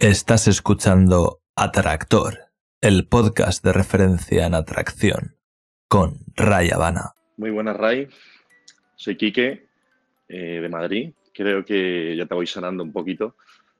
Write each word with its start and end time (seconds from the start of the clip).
Estás 0.00 0.46
escuchando 0.46 1.40
Atractor, 1.56 2.38
el 2.80 3.08
podcast 3.08 3.64
de 3.64 3.72
referencia 3.72 4.46
en 4.46 4.54
atracción, 4.54 5.34
con 5.88 6.20
Ray 6.36 6.70
Habana. 6.70 7.14
Muy 7.36 7.50
buenas, 7.50 7.76
Ray. 7.76 8.06
Soy 8.94 9.16
Quique, 9.16 9.66
eh, 10.28 10.60
de 10.62 10.68
Madrid. 10.68 11.10
Creo 11.34 11.64
que 11.64 12.14
ya 12.16 12.26
te 12.26 12.34
voy 12.36 12.46
sonando 12.46 12.84
un 12.84 12.92
poquito. 12.92 13.34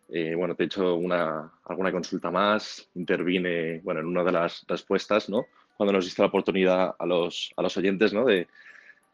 Eh, 0.09 0.35
bueno, 0.35 0.57
te 0.57 0.65
he 0.65 0.67
hecho 0.67 0.97
una, 0.97 1.53
alguna 1.65 1.93
consulta 1.93 2.33
más, 2.33 2.91
intervine 2.97 3.79
bueno, 3.85 4.01
en 4.01 4.07
una 4.07 4.25
de 4.25 4.33
las 4.33 4.65
respuestas, 4.67 5.29
¿no? 5.29 5.47
Cuando 5.77 5.93
nos 5.93 6.05
diste 6.05 6.21
la 6.21 6.29
oportunidad 6.29 6.97
a 6.99 7.07
los, 7.07 7.53
a 7.57 7.63
los 7.63 7.77
oyentes, 7.77 8.13
¿no? 8.13 8.25
De, 8.25 8.49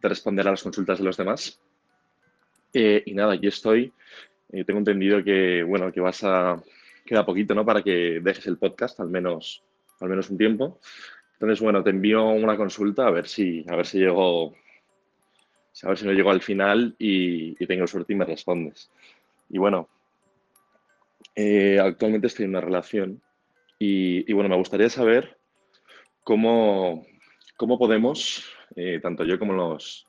de 0.01 0.09
responder 0.09 0.49
a 0.49 0.53
las 0.53 0.63
consultas 0.63 0.97
de 1.01 1.05
los 1.05 1.19
demás. 1.19 1.61
Eh, 2.73 3.03
y 3.05 3.13
nada, 3.13 3.35
aquí 3.35 3.49
estoy. 3.49 3.93
tengo 4.51 4.79
entendido 4.79 5.23
que, 5.23 5.63
bueno, 5.65 5.93
que 5.93 6.01
vas 6.01 6.25
a 6.25 6.63
queda 7.05 7.27
poquito, 7.27 7.55
¿no? 7.55 7.65
Para 7.65 7.83
que 7.83 8.21
dejes 8.23 8.47
el 8.47 8.59
podcast, 8.59 8.99
al 9.01 9.09
menos, 9.09 9.63
al 10.01 10.09
menos 10.09 10.31
un 10.31 10.39
tiempo. 10.39 10.81
Entonces, 11.35 11.61
bueno, 11.61 11.83
te 11.83 11.91
envío 11.91 12.27
una 12.29 12.57
consulta 12.57 13.07
a 13.07 13.11
ver 13.11 13.27
si, 13.27 13.65
a 13.69 13.77
ver 13.77 13.87
si 13.87 13.99
llego, 13.99 14.55
a 15.83 15.89
ver 15.89 15.99
si 15.99 16.07
no 16.07 16.13
llego 16.13 16.31
al 16.31 16.41
final 16.41 16.95
y, 16.99 17.55
tengo 17.67 17.87
suerte 17.87 18.13
y 18.13 18.17
me 18.17 18.25
respondes. 18.25 18.91
Y 19.51 19.59
bueno, 19.59 19.89
eh, 21.35 21.79
actualmente 21.81 22.29
estoy 22.29 22.45
en 22.45 22.51
una 22.51 22.61
relación 22.61 23.21
y, 23.79 24.33
bueno, 24.33 24.49
me 24.49 24.57
gustaría 24.57 24.89
saber 24.89 25.37
cómo, 26.23 27.05
cómo 27.57 27.79
podemos, 27.79 28.49
eh, 28.77 29.01
tanto 29.03 29.25
yo 29.25 29.39
como 29.39 29.53
los 29.53 30.07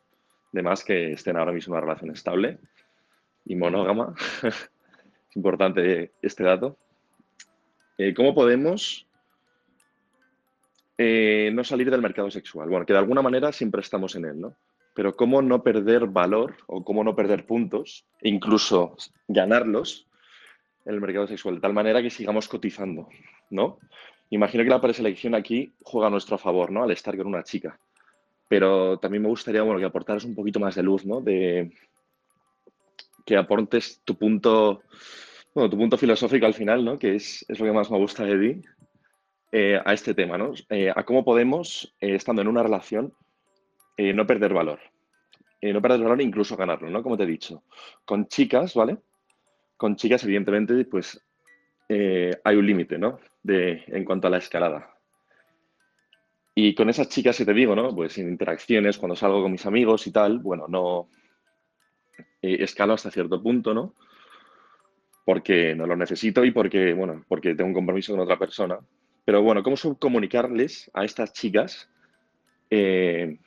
demás 0.51 0.83
que 0.85 1.11
estén 1.11 1.35
ahora 1.35 1.51
mismo 1.51 1.73
en 1.73 1.77
una 1.79 1.87
relación 1.87 2.11
estable 2.11 2.59
y 3.43 3.55
monógama, 3.55 4.15
es 4.43 5.35
importante 5.35 6.13
este 6.21 6.43
dato, 6.43 6.77
eh, 7.97 8.13
¿Cómo 8.13 8.33
podemos 8.33 9.07
eh, 10.97 11.49
no 11.53 11.63
salir 11.63 11.89
del 11.89 12.01
mercado 12.01 12.29
sexual? 12.31 12.69
Bueno, 12.69 12.85
que 12.85 12.93
de 12.93 12.99
alguna 12.99 13.21
manera 13.21 13.51
siempre 13.51 13.81
estamos 13.81 14.15
en 14.15 14.25
él, 14.25 14.39
¿no? 14.39 14.55
Pero 14.93 15.15
cómo 15.15 15.41
no 15.41 15.61
perder 15.61 16.07
valor 16.07 16.55
o 16.67 16.83
cómo 16.83 17.03
no 17.03 17.15
perder 17.15 17.45
puntos, 17.45 18.05
incluso 18.21 18.95
ganarlos 19.27 20.07
en 20.85 20.93
el 20.93 21.01
mercado 21.01 21.27
sexual, 21.27 21.55
de 21.55 21.61
tal 21.61 21.73
manera 21.73 22.01
que 22.01 22.09
sigamos 22.09 22.47
cotizando, 22.47 23.09
¿no? 23.49 23.79
Imagino 24.29 24.63
que 24.63 24.69
la 24.69 24.81
preselección 24.81 25.35
aquí 25.35 25.73
juega 25.81 26.07
a 26.07 26.11
nuestro 26.11 26.37
favor, 26.37 26.71
¿no? 26.71 26.83
Al 26.83 26.91
estar 26.91 27.15
con 27.17 27.27
una 27.27 27.43
chica. 27.43 27.79
Pero 28.47 28.97
también 28.99 29.23
me 29.23 29.29
gustaría, 29.29 29.63
bueno, 29.63 29.79
que 29.79 29.85
aportaras 29.85 30.23
un 30.23 30.35
poquito 30.35 30.59
más 30.59 30.75
de 30.75 30.83
luz, 30.83 31.05
¿no? 31.05 31.21
De 31.21 31.71
que 33.25 33.35
aportes 33.35 34.01
tu 34.05 34.15
punto 34.15 34.83
bueno, 35.55 35.69
tu 35.69 35.77
punto 35.77 35.97
filosófico 35.97 36.45
al 36.45 36.53
final, 36.53 36.83
¿no? 36.83 36.99
Que 36.99 37.15
es, 37.15 37.45
lo 37.47 37.65
que 37.65 37.71
más 37.71 37.89
me 37.89 37.97
gusta 37.97 38.25
de 38.25 38.37
ti, 38.37 38.61
eh, 39.53 39.79
a 39.83 39.93
este 39.93 40.13
tema, 40.13 40.37
¿no? 40.37 40.51
Eh, 40.69 40.91
a 40.93 41.05
cómo 41.05 41.23
podemos, 41.23 41.95
eh, 42.01 42.15
estando 42.15 42.41
en 42.41 42.49
una 42.49 42.61
relación, 42.61 43.13
no 43.97 44.27
perder 44.27 44.53
valor. 44.53 44.79
no 45.61 45.81
perder 45.81 46.01
valor 46.01 46.19
e 46.19 46.25
incluso 46.25 46.57
ganarlo, 46.57 46.89
¿no? 46.89 47.01
Como 47.01 47.15
te 47.15 47.23
he 47.23 47.27
dicho. 47.27 47.63
Con 48.03 48.27
chicas, 48.27 48.73
¿vale? 48.73 48.97
Con 49.77 49.95
chicas, 49.95 50.25
evidentemente, 50.25 50.83
pues 50.83 51.25
hay 51.87 52.55
un 52.57 52.67
límite, 52.67 52.97
¿no? 52.97 53.19
De, 53.41 53.85
en 53.87 54.03
cuanto 54.03 54.27
a 54.27 54.31
la 54.31 54.39
escalada. 54.39 54.93
Y 56.53 56.75
con 56.75 56.89
esas 56.89 57.07
chicas 57.07 57.37
que 57.37 57.45
te 57.45 57.53
digo, 57.53 57.73
¿no? 57.73 57.95
Pues 57.95 58.17
en 58.17 58.27
interacciones, 58.27 58.97
cuando 58.97 59.15
salgo 59.15 59.41
con 59.41 59.53
mis 59.53 59.65
amigos 59.65 60.05
y 60.07 60.11
tal, 60.11 60.39
bueno, 60.39 60.67
no 60.67 61.07
escalo 62.41 62.93
hasta 62.93 63.09
cierto 63.09 63.41
punto, 63.41 63.73
¿no? 63.73 63.93
Porque 65.25 65.75
no 65.75 65.87
lo 65.87 65.95
necesito 65.95 66.45
y 66.45 66.51
porque, 66.51 66.93
bueno, 66.93 67.25
porque 67.27 67.55
tengo 67.55 67.69
un 67.69 67.73
compromiso 67.73 68.13
con 68.13 68.21
otra 68.21 68.37
persona. 68.37 68.79
Pero 69.25 69.41
bueno, 69.41 69.63
¿cómo 69.63 69.75
comunicarles 69.99 70.89
a 70.93 71.03
estas 71.03 71.33
chicas? 71.33 71.89
Eh, 72.69 73.39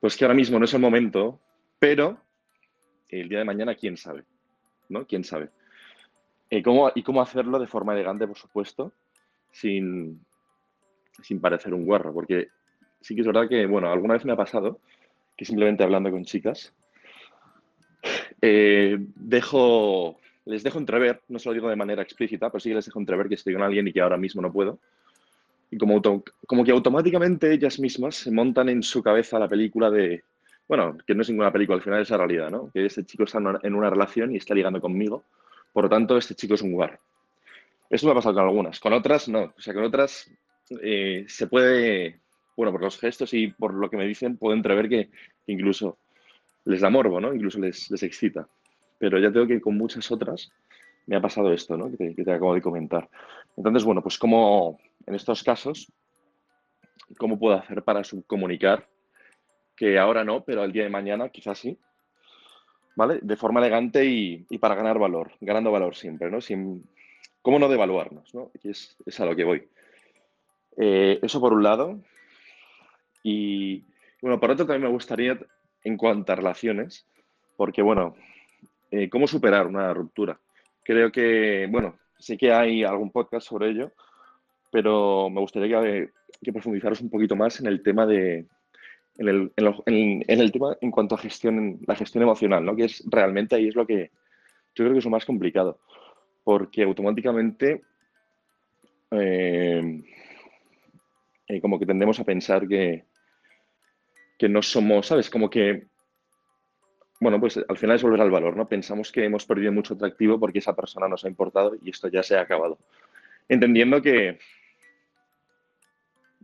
pues 0.00 0.16
que 0.16 0.24
ahora 0.24 0.34
mismo 0.34 0.58
no 0.58 0.64
es 0.64 0.74
el 0.74 0.80
momento, 0.80 1.40
pero 1.78 2.20
el 3.08 3.28
día 3.28 3.38
de 3.38 3.44
mañana, 3.44 3.76
quién 3.76 3.96
sabe, 3.96 4.24
¿no? 4.88 5.06
¿Quién 5.06 5.22
sabe? 5.22 5.50
Eh, 6.50 6.62
¿cómo, 6.62 6.90
y 6.94 7.02
cómo 7.04 7.22
hacerlo 7.22 7.58
de 7.60 7.68
forma 7.68 7.94
elegante, 7.94 8.26
por 8.26 8.36
supuesto, 8.36 8.92
sin, 9.52 10.24
sin 11.22 11.40
parecer 11.40 11.72
un 11.72 11.86
guarro, 11.86 12.12
porque 12.12 12.48
sí 13.00 13.14
que 13.14 13.20
es 13.20 13.26
verdad 13.26 13.48
que, 13.48 13.64
bueno, 13.66 13.90
alguna 13.90 14.14
vez 14.14 14.24
me 14.24 14.32
ha 14.32 14.36
pasado 14.36 14.80
que 15.36 15.44
simplemente 15.44 15.84
hablando 15.84 16.10
con 16.10 16.24
chicas, 16.24 16.74
eh, 18.46 18.98
dejo, 18.98 20.20
les 20.44 20.62
dejo 20.62 20.78
entrever, 20.78 21.22
no 21.28 21.38
se 21.38 21.48
lo 21.48 21.54
digo 21.54 21.70
de 21.70 21.76
manera 21.76 22.02
explícita, 22.02 22.50
pero 22.50 22.60
sí 22.60 22.74
les 22.74 22.84
dejo 22.84 23.00
entrever 23.00 23.26
que 23.26 23.36
estoy 23.36 23.54
con 23.54 23.62
alguien 23.62 23.88
y 23.88 23.92
que 23.92 24.02
ahora 24.02 24.18
mismo 24.18 24.42
no 24.42 24.52
puedo. 24.52 24.78
Y 25.70 25.78
como, 25.78 26.02
como 26.46 26.62
que 26.62 26.70
automáticamente 26.70 27.50
ellas 27.50 27.80
mismas 27.80 28.16
se 28.16 28.30
montan 28.30 28.68
en 28.68 28.82
su 28.82 29.02
cabeza 29.02 29.38
la 29.38 29.48
película 29.48 29.90
de, 29.90 30.24
bueno, 30.68 30.98
que 31.06 31.14
no 31.14 31.22
es 31.22 31.30
ninguna 31.30 31.50
película, 31.50 31.76
al 31.76 31.82
final 31.82 32.02
es 32.02 32.10
la 32.10 32.18
realidad, 32.18 32.50
¿no? 32.50 32.70
Que 32.70 32.84
este 32.84 33.06
chico 33.06 33.24
está 33.24 33.38
en 33.62 33.74
una 33.74 33.88
relación 33.88 34.34
y 34.34 34.36
está 34.36 34.54
ligando 34.54 34.78
conmigo, 34.78 35.24
por 35.72 35.84
lo 35.84 35.88
tanto, 35.88 36.18
este 36.18 36.34
chico 36.34 36.52
es 36.52 36.62
un 36.62 36.72
lugar. 36.72 37.00
Eso 37.88 38.06
me 38.06 38.12
ha 38.12 38.14
pasado 38.14 38.34
con 38.34 38.44
algunas, 38.44 38.78
con 38.78 38.92
otras 38.92 39.26
no. 39.26 39.54
O 39.56 39.60
sea, 39.60 39.72
con 39.72 39.84
otras 39.84 40.30
eh, 40.82 41.24
se 41.28 41.46
puede, 41.46 42.20
bueno, 42.58 42.72
por 42.72 42.82
los 42.82 42.98
gestos 42.98 43.32
y 43.32 43.48
por 43.48 43.72
lo 43.72 43.88
que 43.88 43.96
me 43.96 44.06
dicen, 44.06 44.36
puedo 44.36 44.54
entrever 44.54 44.90
que 44.90 45.08
incluso 45.46 45.96
les 46.64 46.80
da 46.80 46.90
morbo, 46.90 47.20
¿no? 47.20 47.34
Incluso 47.34 47.58
les, 47.58 47.90
les 47.90 48.02
excita. 48.02 48.48
Pero 48.98 49.18
ya 49.18 49.32
tengo 49.32 49.46
que 49.46 49.60
con 49.60 49.76
muchas 49.76 50.10
otras 50.10 50.50
me 51.06 51.16
ha 51.16 51.20
pasado 51.20 51.52
esto, 51.52 51.76
¿no? 51.76 51.90
Que 51.90 52.14
te, 52.14 52.32
acabo 52.32 52.54
de 52.54 52.62
comentar. 52.62 53.08
Entonces, 53.56 53.84
bueno, 53.84 54.02
pues 54.02 54.18
como 54.18 54.78
en 55.06 55.14
estos 55.14 55.42
casos, 55.42 55.92
¿cómo 57.18 57.38
puedo 57.38 57.56
hacer 57.56 57.82
para 57.82 58.02
comunicar 58.26 58.88
que 59.76 59.98
ahora 59.98 60.24
no, 60.24 60.44
pero 60.44 60.64
el 60.64 60.72
día 60.72 60.84
de 60.84 60.90
mañana 60.90 61.28
quizás 61.28 61.58
sí? 61.58 61.78
¿Vale? 62.96 63.18
De 63.22 63.36
forma 63.36 63.60
elegante 63.60 64.04
y, 64.04 64.46
para 64.58 64.76
ganar 64.76 64.98
valor, 64.98 65.32
ganando 65.40 65.72
valor 65.72 65.96
siempre, 65.96 66.30
¿no? 66.30 66.40
Sin, 66.40 66.88
¿Cómo 67.42 67.58
no 67.58 67.68
devaluarnos, 67.68 68.34
¿no? 68.34 68.50
es, 68.62 68.96
es 69.04 69.20
a 69.20 69.26
lo 69.26 69.36
que 69.36 69.44
voy. 69.44 69.68
Eh, 70.76 71.18
eso 71.22 71.40
por 71.40 71.52
un 71.52 71.62
lado. 71.62 72.00
Y 73.22 73.84
bueno, 74.22 74.40
por 74.40 74.50
otro 74.50 74.64
también 74.64 74.84
me 74.84 74.94
gustaría 74.94 75.38
en 75.84 75.96
cuanto 75.96 76.32
a 76.32 76.36
relaciones, 76.36 77.06
porque 77.56 77.82
bueno, 77.82 78.16
eh, 78.90 79.08
¿cómo 79.08 79.26
superar 79.26 79.66
una 79.66 79.92
ruptura? 79.92 80.40
Creo 80.82 81.12
que, 81.12 81.68
bueno, 81.70 81.98
sí 82.18 82.36
que 82.36 82.52
hay 82.52 82.82
algún 82.82 83.10
podcast 83.10 83.46
sobre 83.46 83.70
ello, 83.70 83.92
pero 84.72 85.30
me 85.30 85.40
gustaría 85.40 85.80
que, 85.80 86.52
profundizaros 86.52 87.00
un 87.00 87.10
poquito 87.10 87.36
más 87.36 87.60
en 87.60 87.66
el 87.66 87.82
tema 87.82 88.06
de, 88.06 88.46
en 89.16 89.28
el, 89.28 89.52
en, 89.86 90.24
el, 90.26 90.52
tema 90.52 90.76
en 90.80 90.90
cuanto 90.90 91.14
a 91.14 91.18
gestión, 91.18 91.78
la 91.86 91.94
gestión 91.94 92.22
emocional, 92.22 92.64
¿no? 92.64 92.74
Que 92.74 92.84
es 92.84 93.02
realmente 93.06 93.54
ahí 93.54 93.68
es 93.68 93.76
lo 93.76 93.86
que 93.86 94.10
yo 94.74 94.84
creo 94.84 94.92
que 94.92 94.98
es 94.98 95.04
lo 95.04 95.10
más 95.10 95.24
complicado, 95.24 95.78
porque 96.42 96.82
automáticamente 96.82 97.82
eh, 99.12 100.02
eh, 101.46 101.60
como 101.60 101.78
que 101.78 101.86
tendemos 101.86 102.18
a 102.18 102.24
pensar 102.24 102.66
que, 102.66 103.04
que 104.38 104.48
no 104.48 104.62
somos, 104.62 105.06
¿sabes? 105.06 105.30
Como 105.30 105.48
que, 105.48 105.86
bueno, 107.20 107.40
pues 107.40 107.58
al 107.68 107.76
final 107.76 107.96
es 107.96 108.02
volver 108.02 108.20
al 108.20 108.30
valor, 108.30 108.56
¿no? 108.56 108.68
Pensamos 108.68 109.12
que 109.12 109.24
hemos 109.24 109.46
perdido 109.46 109.72
mucho 109.72 109.94
atractivo 109.94 110.38
porque 110.38 110.58
esa 110.58 110.74
persona 110.74 111.08
nos 111.08 111.24
ha 111.24 111.28
importado 111.28 111.76
y 111.82 111.90
esto 111.90 112.08
ya 112.08 112.22
se 112.22 112.36
ha 112.36 112.42
acabado. 112.42 112.78
Entendiendo 113.48 114.00
que, 114.02 114.38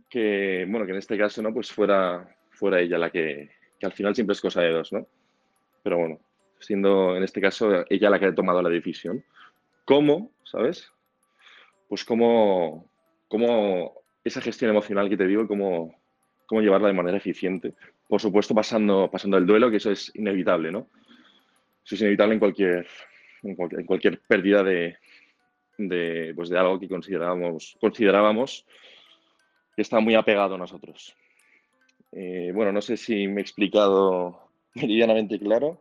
que 0.09 0.65
bueno, 0.69 0.85
que 0.85 0.91
en 0.91 0.97
este 0.97 1.17
caso, 1.17 1.41
¿no? 1.41 1.53
Pues 1.53 1.71
fuera, 1.71 2.35
fuera 2.51 2.79
ella 2.79 2.97
la 2.97 3.09
que, 3.09 3.49
que 3.79 3.85
al 3.85 3.93
final 3.93 4.15
siempre 4.15 4.33
es 4.33 4.41
cosa 4.41 4.61
de 4.61 4.71
dos, 4.71 4.93
¿no? 4.93 5.07
Pero 5.83 5.97
bueno, 5.97 6.19
siendo 6.59 7.17
en 7.17 7.23
este 7.23 7.41
caso 7.41 7.85
ella 7.89 8.09
la 8.09 8.19
que 8.19 8.27
ha 8.27 8.35
tomado 8.35 8.61
la 8.61 8.69
decisión. 8.69 9.23
¿Cómo, 9.85 10.31
sabes? 10.43 10.91
Pues 11.89 12.05
cómo, 12.05 12.89
cómo 13.27 14.01
esa 14.23 14.41
gestión 14.41 14.71
emocional 14.71 15.09
que 15.09 15.17
te 15.17 15.27
digo, 15.27 15.47
cómo, 15.47 16.00
cómo 16.51 16.61
llevarla 16.61 16.89
de 16.89 16.93
manera 16.93 17.15
eficiente. 17.15 17.75
Por 18.09 18.19
supuesto, 18.19 18.53
pasando, 18.53 19.09
pasando 19.09 19.37
el 19.37 19.45
duelo, 19.45 19.71
que 19.71 19.77
eso 19.77 19.89
es 19.89 20.11
inevitable, 20.15 20.69
¿no? 20.69 20.89
Eso 21.85 21.95
es 21.95 22.01
inevitable 22.01 22.33
en 22.33 22.39
cualquier, 22.41 22.87
en 23.43 23.85
cualquier, 23.85 24.19
pérdida 24.19 24.61
de, 24.61 24.97
de, 25.77 26.33
pues 26.35 26.49
de 26.49 26.59
algo 26.59 26.77
que 26.77 26.89
considerábamos, 26.89 27.77
considerábamos 27.79 28.65
que 29.77 29.81
está 29.81 30.01
muy 30.01 30.13
apegado 30.15 30.55
a 30.55 30.57
nosotros. 30.57 31.15
Eh, 32.11 32.51
bueno, 32.53 32.73
no 32.73 32.81
sé 32.81 32.97
si 32.97 33.29
me 33.29 33.39
he 33.39 33.43
explicado 33.43 34.49
meridianamente 34.75 35.39
claro. 35.39 35.79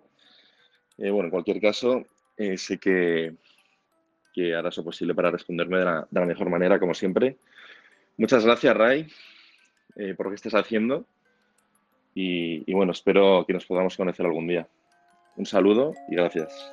Eh, 0.99 1.11
bueno, 1.11 1.25
en 1.25 1.31
cualquier 1.33 1.61
caso, 1.61 2.05
eh, 2.37 2.57
sé 2.57 2.79
que, 2.79 3.35
que 4.33 4.55
harás 4.55 4.77
lo 4.77 4.85
posible 4.85 5.17
para 5.17 5.33
responderme 5.33 5.79
de 5.79 5.85
la, 5.85 6.07
de 6.09 6.21
la 6.21 6.27
mejor 6.27 6.49
manera, 6.49 6.79
como 6.79 6.95
siempre. 6.95 7.39
Muchas 8.17 8.45
gracias, 8.45 8.77
Ray. 8.77 9.09
Eh, 10.01 10.15
por 10.15 10.27
lo 10.27 10.31
que 10.31 10.37
estés 10.37 10.55
haciendo. 10.55 11.05
Y, 12.15 12.73
bueno, 12.73 12.93
espero 12.93 13.45
que 13.47 13.53
nos 13.53 13.67
podamos 13.67 13.97
conocer 13.97 14.25
algún 14.25 14.47
día. 14.47 14.67
Un 15.37 15.45
saludo 15.45 15.95
y 16.09 16.17
gracias. 16.17 16.73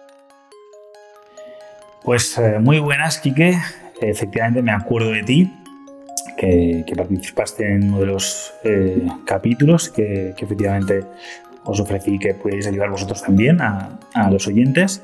Pues 2.03 2.37
eh, 2.37 2.59
muy 2.59 2.79
buenas, 2.79 3.19
Quique. 3.19 3.57
Efectivamente 3.99 4.61
me 4.61 4.71
acuerdo 4.71 5.11
de 5.11 5.23
ti, 5.23 5.51
que, 6.37 6.85
participaste 6.95 7.69
en 7.69 7.89
uno 7.89 7.99
de 7.99 8.05
los 8.05 8.53
eh, 8.63 9.05
capítulos 9.25 9.89
que, 9.89 10.29
efectivamente 10.29 11.03
os 11.65 11.81
ofrecí 11.81 12.17
que 12.17 12.33
pudierais 12.33 12.67
ayudar 12.67 12.89
vosotros 12.89 13.21
también 13.21 13.59
a, 13.59 13.99
los 14.31 14.47
oyentes. 14.47 15.03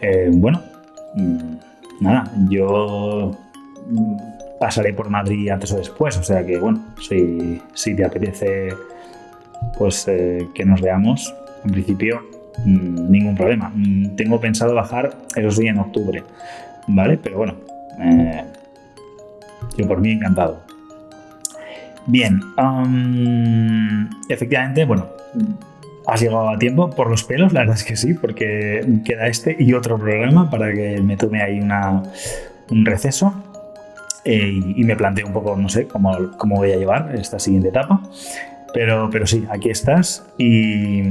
Eh, 0.00 0.30
bueno, 0.32 0.62
mm, 1.14 1.56
nada, 2.00 2.32
yo 2.48 3.32
mm, 3.90 4.16
pasaré 4.64 4.94
por 4.94 5.10
Madrid 5.10 5.50
antes 5.50 5.72
o 5.72 5.76
después, 5.76 6.16
o 6.16 6.22
sea 6.22 6.44
que 6.46 6.58
bueno, 6.58 6.94
si, 7.00 7.94
te 7.94 8.04
apetece 8.04 8.72
pues 9.76 10.06
que 10.54 10.64
nos 10.64 10.80
veamos, 10.80 11.34
en 11.64 11.70
principio 11.70 12.22
Mm, 12.62 13.10
ningún 13.10 13.34
problema. 13.34 13.70
Mm, 13.74 14.16
tengo 14.16 14.40
pensado 14.40 14.74
bajar, 14.74 15.16
eso 15.34 15.50
sí, 15.50 15.66
en 15.66 15.78
octubre, 15.78 16.22
¿vale? 16.86 17.18
Pero 17.18 17.38
bueno, 17.38 17.54
eh, 18.00 18.44
yo 19.76 19.88
por 19.88 20.00
mí 20.00 20.12
encantado. 20.12 20.62
Bien, 22.06 22.40
efectivamente, 24.28 24.84
bueno, 24.84 25.06
has 26.06 26.20
llegado 26.20 26.50
a 26.50 26.58
tiempo 26.58 26.90
por 26.90 27.08
los 27.08 27.24
pelos, 27.24 27.54
la 27.54 27.60
verdad 27.60 27.76
es 27.76 27.84
que 27.84 27.96
sí, 27.96 28.12
porque 28.12 29.00
queda 29.06 29.26
este 29.26 29.56
y 29.58 29.72
otro 29.72 29.98
programa 29.98 30.50
para 30.50 30.70
que 30.72 31.00
me 31.00 31.16
tome 31.16 31.42
ahí 31.42 31.60
una, 31.60 32.02
un 32.70 32.84
receso 32.84 33.32
eh, 34.24 34.60
y, 34.76 34.84
me 34.84 34.96
plantee 34.96 35.24
un 35.24 35.32
poco, 35.32 35.56
no 35.56 35.68
sé, 35.68 35.86
cómo, 35.86 36.16
cómo 36.36 36.56
voy 36.56 36.72
a 36.72 36.76
llevar 36.76 37.14
esta 37.14 37.38
siguiente 37.38 37.68
etapa. 37.68 38.00
Pero, 38.72 39.08
pero 39.10 39.26
sí, 39.26 39.46
aquí 39.50 39.70
estás. 39.70 40.26
Y, 40.38 41.02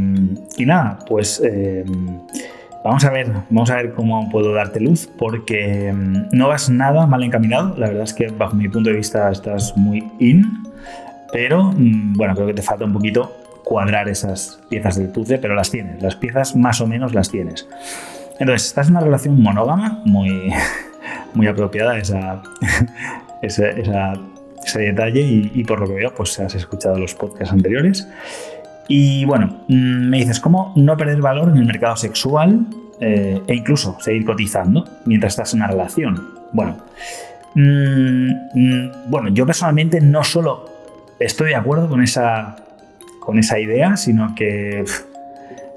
nada, 0.65 0.99
pues 1.07 1.41
eh, 1.45 1.85
vamos 2.83 3.05
a 3.05 3.11
ver, 3.11 3.31
vamos 3.49 3.69
a 3.71 3.75
ver 3.77 3.93
cómo 3.93 4.29
puedo 4.29 4.53
darte 4.53 4.79
luz, 4.79 5.09
porque 5.17 5.93
mm, 5.93 6.35
no 6.35 6.49
vas 6.49 6.69
nada 6.69 7.05
mal 7.07 7.23
encaminado. 7.23 7.75
La 7.77 7.87
verdad 7.87 8.03
es 8.03 8.13
que 8.13 8.27
bajo 8.27 8.55
mi 8.55 8.67
punto 8.67 8.89
de 8.89 8.97
vista 8.97 9.31
estás 9.31 9.77
muy 9.77 10.03
in. 10.19 10.43
Pero 11.31 11.71
mm, 11.71 12.13
bueno, 12.13 12.35
creo 12.35 12.47
que 12.47 12.53
te 12.53 12.61
falta 12.61 12.85
un 12.85 12.93
poquito 12.93 13.31
cuadrar 13.63 14.09
esas 14.09 14.59
piezas 14.69 14.97
del 14.97 15.09
puzzle, 15.09 15.37
pero 15.37 15.55
las 15.55 15.71
tienes. 15.71 16.01
Las 16.01 16.15
piezas 16.15 16.55
más 16.55 16.81
o 16.81 16.87
menos 16.87 17.13
las 17.13 17.29
tienes. 17.29 17.67
Entonces, 18.39 18.67
estás 18.67 18.87
en 18.87 18.95
una 18.95 19.05
relación 19.05 19.41
monógama, 19.41 20.01
muy, 20.05 20.51
muy 21.33 21.47
apropiada 21.47 21.97
esa, 21.97 22.41
ese 23.41 24.79
detalle 24.79 25.21
y, 25.21 25.63
por 25.63 25.79
lo 25.79 25.87
que 25.87 25.93
veo, 25.93 26.13
pues 26.15 26.39
has 26.39 26.55
escuchado 26.55 26.97
los 26.97 27.13
podcasts 27.13 27.53
anteriores. 27.53 28.07
Y 28.87 29.25
bueno, 29.25 29.63
mm, 29.67 30.09
me 30.09 30.17
dices, 30.17 30.39
¿cómo 30.39 30.73
no 30.75 30.97
perder 30.97 31.21
valor 31.21 31.49
en 31.49 31.57
el 31.57 31.65
mercado 31.65 31.95
sexual 31.95 32.65
eh, 32.99 33.41
e 33.47 33.55
incluso 33.55 33.97
seguir 33.99 34.25
cotizando 34.25 34.85
mientras 35.05 35.33
estás 35.33 35.53
en 35.53 35.59
una 35.59 35.67
relación? 35.67 36.29
Bueno, 36.51 36.77
mm, 37.55 38.29
mm, 38.53 38.91
bueno, 39.07 39.29
yo 39.29 39.45
personalmente 39.45 40.01
no 40.01 40.23
solo 40.23 40.69
estoy 41.19 41.49
de 41.49 41.55
acuerdo 41.55 41.87
con 41.87 42.01
esa, 42.01 42.55
con 43.19 43.39
esa 43.39 43.59
idea, 43.59 43.95
sino 43.97 44.35
que 44.35 44.83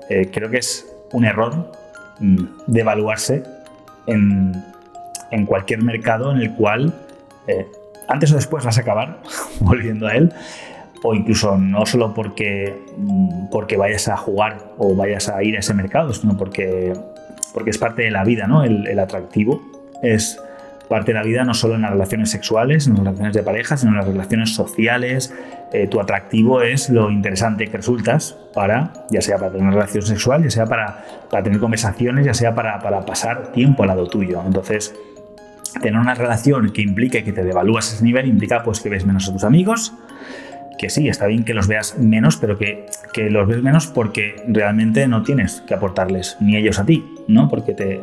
eh, 0.09 0.31
creo 0.33 0.51
que 0.51 0.59
es 0.59 0.87
un 1.13 1.25
error 1.25 1.73
de 2.19 2.81
evaluarse 2.81 3.43
en, 4.07 4.55
en, 5.31 5.47
cualquier 5.47 5.83
mercado 5.83 6.33
en 6.33 6.39
el 6.39 6.55
cual 6.55 6.93
eh, 7.47 7.67
antes 8.09 8.33
o 8.33 8.37
después 8.37 8.65
vas 8.65 8.79
a 8.79 8.81
acabar 8.81 9.21
volviendo 9.61 10.07
a 10.07 10.13
él, 10.13 10.33
o 11.03 11.15
incluso 11.15 11.57
no 11.57 11.87
solo 11.87 12.15
porque, 12.15 12.85
mm, 12.97 13.51
porque 13.51 13.77
vayas 13.77 14.09
a 14.09 14.17
jugar 14.17 14.73
o 14.79 14.95
vayas 14.95 15.29
a 15.29 15.43
ir 15.43 15.57
a 15.57 15.61
ese 15.61 15.75
mercado, 15.75 16.13
sino 16.13 16.37
porque, 16.37 16.93
porque 17.55 17.71
es 17.71 17.79
parte 17.79 18.03
de 18.03 18.11
la 18.11 18.25
vida, 18.25 18.47
¿no? 18.47 18.65
El, 18.65 18.99
atractivo 18.99 19.63
es 20.03 20.41
parte 20.89 21.13
de 21.13 21.19
la 21.19 21.25
vida 21.25 21.45
no 21.45 21.53
solo 21.53 21.75
en 21.75 21.83
las 21.83 21.91
relaciones 21.91 22.31
sexuales, 22.31 22.87
en 22.87 22.95
las 22.95 23.05
relaciones 23.05 23.35
de 23.35 23.43
pareja, 23.43 23.77
sino 23.77 23.93
en 23.93 23.99
las 23.99 24.07
relaciones 24.07 24.55
sociales. 24.55 25.35
Eh, 25.73 25.89
tu 25.89 26.01
atractivo 26.01 26.63
es 26.63 26.91
lo 26.91 27.11
interesante 27.11 27.67
que 27.67 27.77
resultas 27.77 28.37
para, 28.55 28.93
ya 29.11 29.21
sea 29.21 29.37
para 29.37 29.51
tener 29.51 29.67
una 29.67 29.75
relación 29.75 30.03
sexual, 30.03 30.45
ya 30.45 30.51
sea 30.51 30.67
para, 30.67 31.05
para 31.29 31.43
tener 31.43 31.59
conversaciones, 31.59 32.25
ya 32.25 32.35
sea 32.35 32.55
para, 32.55 32.79
para 32.79 33.05
pasar 33.05 33.51
tiempo 33.53 33.83
al 33.83 33.89
lado 33.89 34.07
tuyo. 34.07 34.43
Entonces, 34.47 34.95
tener 35.81 36.01
una 36.01 36.15
relación 36.15 36.71
que 36.71 36.83
implique 36.83 37.25
que 37.25 37.33
te 37.33 37.45
devalúas 37.45 37.93
ese 37.93 38.05
nivel 38.05 38.27
implica 38.27 38.63
pues 38.63 38.81
que 38.81 38.89
ves 38.89 39.05
menos 39.05 39.29
a 39.29 39.33
tus 39.33 39.45
amigos, 39.45 39.93
que 40.79 40.91
sí, 40.91 41.09
está 41.09 41.27
bien 41.27 41.45
que 41.45 41.55
los 41.55 41.69
veas 41.69 41.99
menos, 41.99 42.37
pero 42.37 42.59
que, 42.59 42.87
los 43.31 43.49
ves 43.49 43.63
menos 43.63 43.87
porque 43.87 44.37
realmente 44.49 45.09
no 45.09 45.23
tienes 45.23 45.63
que 45.67 45.75
aportarles, 45.75 46.37
ni 46.41 46.57
ellos 46.57 46.79
a 46.79 46.85
ti, 46.85 47.05
¿no? 47.29 47.49
Porque 47.49 47.73
te, 47.73 48.01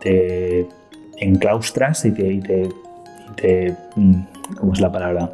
te 0.00 0.66
enclaustras 1.18 2.04
y 2.04 2.12
te, 2.12 2.32
y 2.32 2.40
te, 2.40 2.62
y 2.62 3.34
te 3.36 3.76
mm, 3.94 4.22
¿cómo 4.56 4.72
es 4.72 4.80
la 4.80 4.90
palabra? 4.90 5.30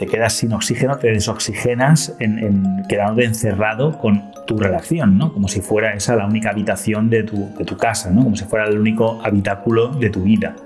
Te 0.00 0.06
quedas 0.06 0.32
sin 0.32 0.50
oxígeno, 0.54 0.96
te 0.96 1.08
desoxigenas 1.08 2.16
en, 2.20 2.86
quedándote 2.88 3.26
encerrado 3.26 3.98
con 3.98 4.32
tu 4.46 4.56
relación, 4.56 5.18
¿no? 5.18 5.30
Como 5.30 5.46
si 5.46 5.60
fuera 5.60 5.92
esa 5.92 6.16
la 6.16 6.24
única 6.24 6.48
habitación 6.48 7.10
de 7.10 7.22
tu, 7.22 7.54
de 7.58 7.66
tu 7.66 7.76
casa, 7.76 8.10
¿no? 8.10 8.24
Como 8.24 8.34
si 8.34 8.46
fuera 8.46 8.66
el 8.66 8.78
único 8.78 9.20
habitáculo 9.22 9.88
de 9.88 10.08
tu 10.08 10.22
vida. 10.22 10.56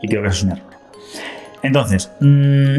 Y 0.00 0.06
creo 0.06 0.22
que 0.22 0.28
eso 0.28 0.36
es 0.36 0.42
un 0.44 0.50
error. 0.52 0.70
Entonces, 1.64 2.12
mm, 2.20 2.76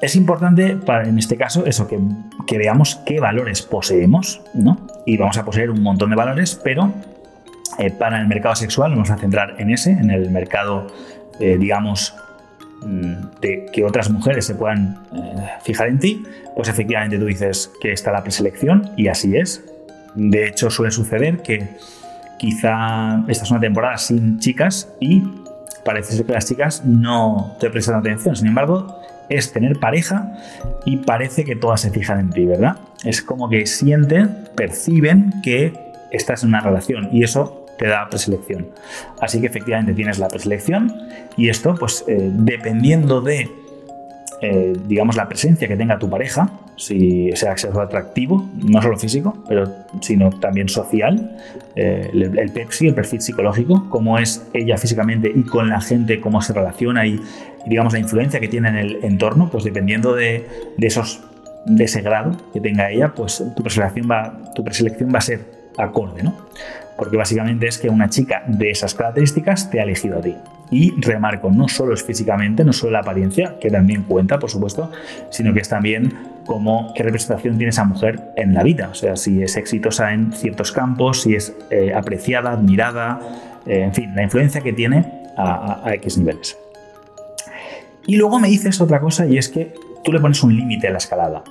es 0.00 0.14
importante 0.14 0.76
para, 0.76 1.08
en 1.08 1.18
este 1.18 1.36
caso 1.36 1.66
eso, 1.66 1.88
que, 1.88 1.98
que, 2.46 2.56
veamos 2.56 3.00
qué 3.04 3.18
valores 3.18 3.62
poseemos, 3.62 4.40
¿no? 4.54 4.86
Y 5.06 5.16
vamos 5.16 5.36
a 5.38 5.44
poseer 5.44 5.72
un 5.72 5.82
montón 5.82 6.10
de 6.10 6.16
valores, 6.16 6.54
pero 6.62 6.92
eh, 7.78 7.90
para 7.90 8.20
el 8.20 8.28
mercado 8.28 8.54
sexual 8.54 8.92
vamos 8.92 9.10
a 9.10 9.16
centrar 9.16 9.56
en 9.58 9.70
ese, 9.70 9.90
en 9.90 10.12
el 10.12 10.30
mercado, 10.30 10.86
eh, 11.40 11.56
digamos, 11.58 12.14
de 12.82 13.66
que 13.72 13.84
otras 13.84 14.10
mujeres 14.10 14.46
se 14.46 14.54
puedan 14.54 14.98
eh, 15.12 15.48
fijar 15.62 15.88
en 15.88 15.98
ti, 15.98 16.22
pues 16.56 16.68
efectivamente 16.68 17.18
tú 17.18 17.26
dices 17.26 17.70
que 17.80 17.92
está 17.92 18.12
la 18.12 18.22
preselección 18.22 18.90
y 18.96 19.08
así 19.08 19.36
es. 19.36 19.64
De 20.14 20.46
hecho, 20.46 20.70
suele 20.70 20.90
suceder 20.90 21.38
que 21.42 21.68
quizá 22.38 23.22
esta 23.28 23.44
es 23.44 23.50
una 23.50 23.60
temporada 23.60 23.98
sin 23.98 24.38
chicas 24.38 24.88
y 24.98 25.22
parece 25.84 26.14
ser 26.14 26.26
que 26.26 26.32
las 26.32 26.46
chicas 26.46 26.84
no 26.84 27.56
te 27.60 27.70
prestan 27.70 27.96
atención. 27.96 28.34
Sin 28.34 28.48
embargo, 28.48 28.96
es 29.28 29.52
tener 29.52 29.78
pareja 29.78 30.32
y 30.84 30.98
parece 30.98 31.44
que 31.44 31.56
todas 31.56 31.80
se 31.80 31.90
fijan 31.90 32.18
en 32.18 32.30
ti, 32.30 32.46
¿verdad? 32.46 32.76
Es 33.04 33.22
como 33.22 33.48
que 33.48 33.66
sienten, 33.66 34.48
perciben 34.56 35.34
que 35.42 35.72
estás 36.10 36.42
en 36.42 36.50
una 36.50 36.60
relación 36.60 37.08
y 37.12 37.22
eso 37.22 37.59
te 37.80 37.88
da 37.88 38.06
preselección. 38.10 38.68
Así 39.20 39.40
que 39.40 39.46
efectivamente 39.46 39.94
tienes 39.94 40.18
la 40.18 40.28
preselección 40.28 40.94
y 41.38 41.48
esto, 41.48 41.74
pues 41.74 42.04
eh, 42.06 42.30
dependiendo 42.30 43.22
de, 43.22 43.48
eh, 44.42 44.74
digamos, 44.86 45.16
la 45.16 45.26
presencia 45.26 45.66
que 45.66 45.76
tenga 45.76 45.98
tu 45.98 46.10
pareja, 46.10 46.52
si 46.76 47.30
ese 47.30 47.48
acceso 47.48 47.80
atractivo, 47.80 48.46
no 48.54 48.82
solo 48.82 48.98
físico, 48.98 49.42
pero 49.48 49.64
sino 50.02 50.28
también 50.28 50.68
social, 50.68 51.38
eh, 51.74 52.10
el, 52.12 52.38
el, 52.38 52.52
PEPSI, 52.52 52.88
el 52.88 52.94
perfil 52.94 53.22
psicológico, 53.22 53.88
cómo 53.88 54.18
es 54.18 54.46
ella 54.52 54.76
físicamente 54.76 55.32
y 55.34 55.44
con 55.44 55.70
la 55.70 55.80
gente, 55.80 56.20
cómo 56.20 56.42
se 56.42 56.52
relaciona 56.52 57.06
y, 57.06 57.18
digamos, 57.66 57.94
la 57.94 57.98
influencia 57.98 58.40
que 58.40 58.48
tiene 58.48 58.68
en 58.68 58.76
el 58.76 58.98
entorno, 59.04 59.48
pues 59.50 59.64
dependiendo 59.64 60.14
de, 60.14 60.46
de 60.76 60.86
esos 60.86 61.22
de 61.64 61.84
ese 61.84 62.02
grado 62.02 62.36
que 62.52 62.60
tenga 62.60 62.90
ella, 62.90 63.14
pues 63.14 63.42
tu 63.56 63.62
preselección 63.62 64.10
va, 64.10 64.52
tu 64.54 64.64
preselección 64.64 65.10
va 65.14 65.18
a 65.18 65.22
ser 65.22 65.40
acorde, 65.78 66.22
¿no? 66.22 66.34
Porque 67.00 67.16
básicamente 67.16 67.66
es 67.66 67.78
que 67.78 67.88
una 67.88 68.10
chica 68.10 68.44
de 68.46 68.70
esas 68.70 68.94
características 68.94 69.70
te 69.70 69.80
ha 69.80 69.84
elegido 69.84 70.18
a 70.18 70.20
ti. 70.20 70.36
Y 70.70 71.00
remarco, 71.00 71.50
no 71.50 71.66
solo 71.66 71.94
es 71.94 72.04
físicamente, 72.04 72.62
no 72.62 72.74
solo 72.74 72.92
la 72.92 72.98
apariencia, 72.98 73.56
que 73.58 73.70
también 73.70 74.02
cuenta, 74.02 74.38
por 74.38 74.50
supuesto, 74.50 74.92
sino 75.30 75.54
que 75.54 75.60
es 75.60 75.68
también 75.70 76.12
cómo, 76.44 76.92
qué 76.94 77.02
representación 77.02 77.56
tiene 77.56 77.70
esa 77.70 77.84
mujer 77.84 78.20
en 78.36 78.52
la 78.52 78.62
vida. 78.62 78.90
O 78.92 78.94
sea, 78.94 79.16
si 79.16 79.42
es 79.42 79.56
exitosa 79.56 80.12
en 80.12 80.34
ciertos 80.34 80.72
campos, 80.72 81.22
si 81.22 81.36
es 81.36 81.54
eh, 81.70 81.94
apreciada, 81.94 82.52
admirada, 82.52 83.18
eh, 83.64 83.84
en 83.84 83.94
fin, 83.94 84.14
la 84.14 84.22
influencia 84.22 84.60
que 84.60 84.74
tiene 84.74 85.06
a 85.38 85.94
X 85.94 86.18
niveles. 86.18 86.58
Y 88.06 88.16
luego 88.16 88.38
me 88.38 88.48
dices 88.48 88.78
otra 88.82 89.00
cosa 89.00 89.24
y 89.24 89.38
es 89.38 89.48
que 89.48 89.72
tú 90.04 90.12
le 90.12 90.20
pones 90.20 90.42
un 90.42 90.54
límite 90.54 90.88
a 90.88 90.90
la 90.90 90.98
escalada. 90.98 91.42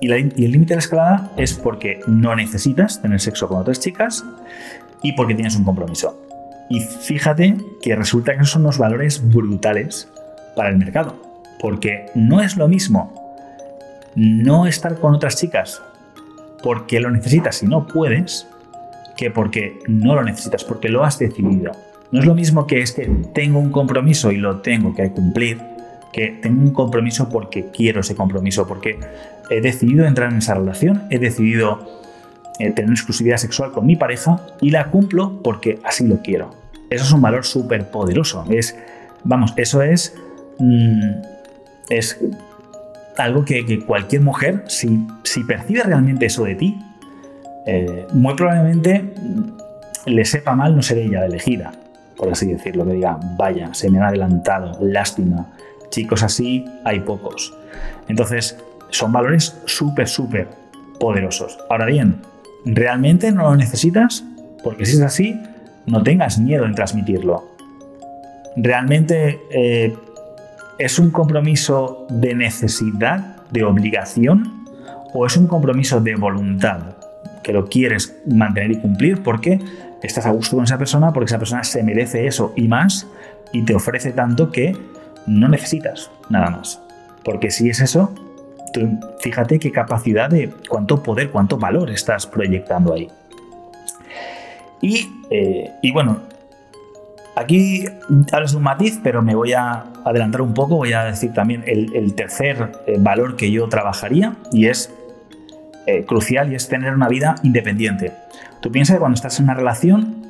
Y, 0.00 0.10
el 0.10 0.52
límite 0.52 0.70
de 0.70 0.76
la 0.76 0.80
escalada 0.80 1.30
es 1.36 1.54
porque 1.54 2.00
no 2.06 2.34
necesitas 2.34 3.00
tener 3.00 3.20
sexo 3.20 3.48
con 3.48 3.58
otras 3.58 3.80
chicas 3.80 4.24
y 5.02 5.12
porque 5.12 5.34
tienes 5.34 5.56
un 5.56 5.64
compromiso. 5.64 6.20
Y 6.68 6.80
fíjate 6.80 7.56
que 7.82 7.94
resulta 7.94 8.36
que 8.36 8.44
son 8.44 8.62
unos 8.62 8.78
valores 8.78 9.22
brutales 9.28 10.08
para 10.56 10.70
el 10.70 10.76
mercado. 10.76 11.14
Porque 11.60 12.06
no 12.14 12.40
es 12.40 12.56
lo 12.56 12.68
mismo 12.68 13.26
no 14.16 14.66
estar 14.66 14.98
con 14.98 15.14
otras 15.14 15.36
chicas 15.36 15.82
porque 16.62 17.00
lo 17.00 17.10
necesitas 17.10 17.62
y 17.62 17.66
no 17.66 17.86
puedes, 17.86 18.48
que 19.16 19.30
porque 19.30 19.78
no 19.86 20.14
lo 20.14 20.24
necesitas, 20.24 20.64
porque 20.64 20.88
lo 20.88 21.04
has 21.04 21.18
decidido. 21.18 21.72
No 22.10 22.20
es 22.20 22.26
lo 22.26 22.34
mismo 22.34 22.66
que 22.66 22.80
es 22.80 22.92
que 22.92 23.06
tengo 23.34 23.58
un 23.58 23.70
compromiso 23.70 24.32
y 24.32 24.38
lo 24.38 24.60
tengo 24.60 24.94
que 24.94 25.10
cumplir, 25.10 25.60
que 26.12 26.28
tengo 26.42 26.62
un 26.62 26.72
compromiso 26.72 27.28
porque 27.28 27.70
quiero 27.70 28.00
ese 28.00 28.14
compromiso, 28.14 28.66
porque 28.66 28.98
he 29.50 29.60
decidido 29.60 30.06
entrar 30.06 30.32
en 30.32 30.38
esa 30.38 30.54
relación, 30.54 31.04
he 31.10 31.18
decidido 31.18 32.02
eh, 32.58 32.72
tener 32.72 32.90
exclusividad 32.90 33.36
sexual 33.36 33.72
con 33.72 33.86
mi 33.86 33.96
pareja 33.96 34.40
y 34.60 34.70
la 34.70 34.90
cumplo 34.90 35.42
porque 35.42 35.78
así 35.84 36.06
lo 36.06 36.22
quiero. 36.22 36.50
Eso 36.90 37.04
es 37.04 37.12
un 37.12 37.20
valor 37.20 37.44
súper 37.44 37.90
poderoso. 37.90 38.44
Es, 38.48 38.76
vamos, 39.24 39.52
eso 39.56 39.82
es, 39.82 40.14
mm, 40.58 41.10
es 41.90 42.18
algo 43.16 43.44
que, 43.44 43.80
cualquier 43.84 44.22
mujer, 44.22 44.64
si, 44.68 45.06
si, 45.22 45.44
percibe 45.44 45.82
realmente 45.82 46.26
eso 46.26 46.44
de 46.44 46.54
ti, 46.54 46.78
eh, 47.66 48.06
muy 48.12 48.34
probablemente 48.34 49.12
le 50.06 50.24
sepa 50.24 50.54
mal 50.54 50.76
no 50.76 50.82
ser 50.82 50.98
ella 50.98 51.20
la 51.20 51.26
elegida, 51.26 51.72
por 52.16 52.30
así 52.30 52.46
decirlo, 52.46 52.86
que 52.86 52.92
diga, 52.92 53.18
vaya, 53.36 53.74
se 53.74 53.90
me 53.90 53.98
ha 53.98 54.08
adelantado, 54.08 54.78
lástima, 54.80 55.46
chicos 55.90 56.22
así 56.22 56.64
hay 56.84 57.00
pocos. 57.00 57.54
Entonces, 58.08 58.56
son 58.90 59.12
valores 59.12 59.56
súper, 59.66 60.08
súper 60.08 60.48
poderosos. 60.98 61.58
Ahora 61.70 61.86
bien, 61.86 62.20
¿realmente 62.64 63.32
no 63.32 63.42
lo 63.44 63.56
necesitas? 63.56 64.24
Porque 64.62 64.86
si 64.86 64.96
es 64.96 65.02
así, 65.02 65.40
no 65.86 66.02
tengas 66.02 66.38
miedo 66.38 66.64
en 66.64 66.74
transmitirlo. 66.74 67.44
¿Realmente 68.56 69.40
eh, 69.50 69.94
es 70.78 70.98
un 70.98 71.10
compromiso 71.10 72.06
de 72.10 72.34
necesidad, 72.34 73.42
de 73.50 73.64
obligación, 73.64 74.64
o 75.12 75.26
es 75.26 75.36
un 75.36 75.46
compromiso 75.46 76.00
de 76.00 76.16
voluntad? 76.16 76.96
Que 77.42 77.52
lo 77.52 77.66
quieres 77.66 78.16
mantener 78.26 78.72
y 78.72 78.80
cumplir 78.80 79.22
porque 79.22 79.60
estás 80.02 80.26
a 80.26 80.30
gusto 80.30 80.56
con 80.56 80.64
esa 80.64 80.78
persona, 80.78 81.12
porque 81.12 81.26
esa 81.26 81.38
persona 81.38 81.62
se 81.64 81.82
merece 81.82 82.26
eso 82.26 82.52
y 82.56 82.66
más, 82.68 83.06
y 83.52 83.62
te 83.62 83.74
ofrece 83.74 84.12
tanto 84.12 84.50
que 84.50 84.76
no 85.26 85.48
necesitas 85.48 86.10
nada 86.28 86.50
más. 86.50 86.80
Porque 87.24 87.50
si 87.50 87.68
es 87.68 87.80
eso, 87.80 88.12
fíjate 89.20 89.58
qué 89.58 89.70
capacidad 89.72 90.30
de 90.30 90.50
cuánto 90.68 91.02
poder, 91.02 91.30
cuánto 91.30 91.58
valor 91.58 91.90
estás 91.90 92.26
proyectando 92.26 92.94
ahí. 92.94 93.08
Y, 94.80 95.08
eh, 95.30 95.70
bueno, 95.92 96.20
aquí 97.34 97.84
hablas 98.32 98.52
de 98.52 98.56
un 98.56 98.62
matiz, 98.62 99.00
pero 99.02 99.22
me 99.22 99.34
voy 99.34 99.52
a 99.52 99.84
adelantar 100.04 100.42
un 100.42 100.54
poco, 100.54 100.76
voy 100.76 100.92
a 100.92 101.04
decir 101.04 101.32
también 101.32 101.64
el, 101.66 102.14
tercer 102.14 102.72
eh, 102.86 102.96
valor 102.98 103.36
que 103.36 103.50
yo 103.50 103.68
trabajaría 103.68 104.34
y 104.52 104.66
es 104.66 104.92
eh, 105.86 106.04
crucial 106.04 106.52
y 106.52 106.56
es 106.56 106.68
tener 106.68 106.94
una 106.94 107.08
vida 107.08 107.36
independiente. 107.42 108.12
Tú 108.60 108.70
piensas 108.70 108.96
que 108.96 109.00
cuando 109.00 109.14
estás 109.14 109.38
en 109.38 109.44
una 109.44 109.54
relación, 109.54 110.26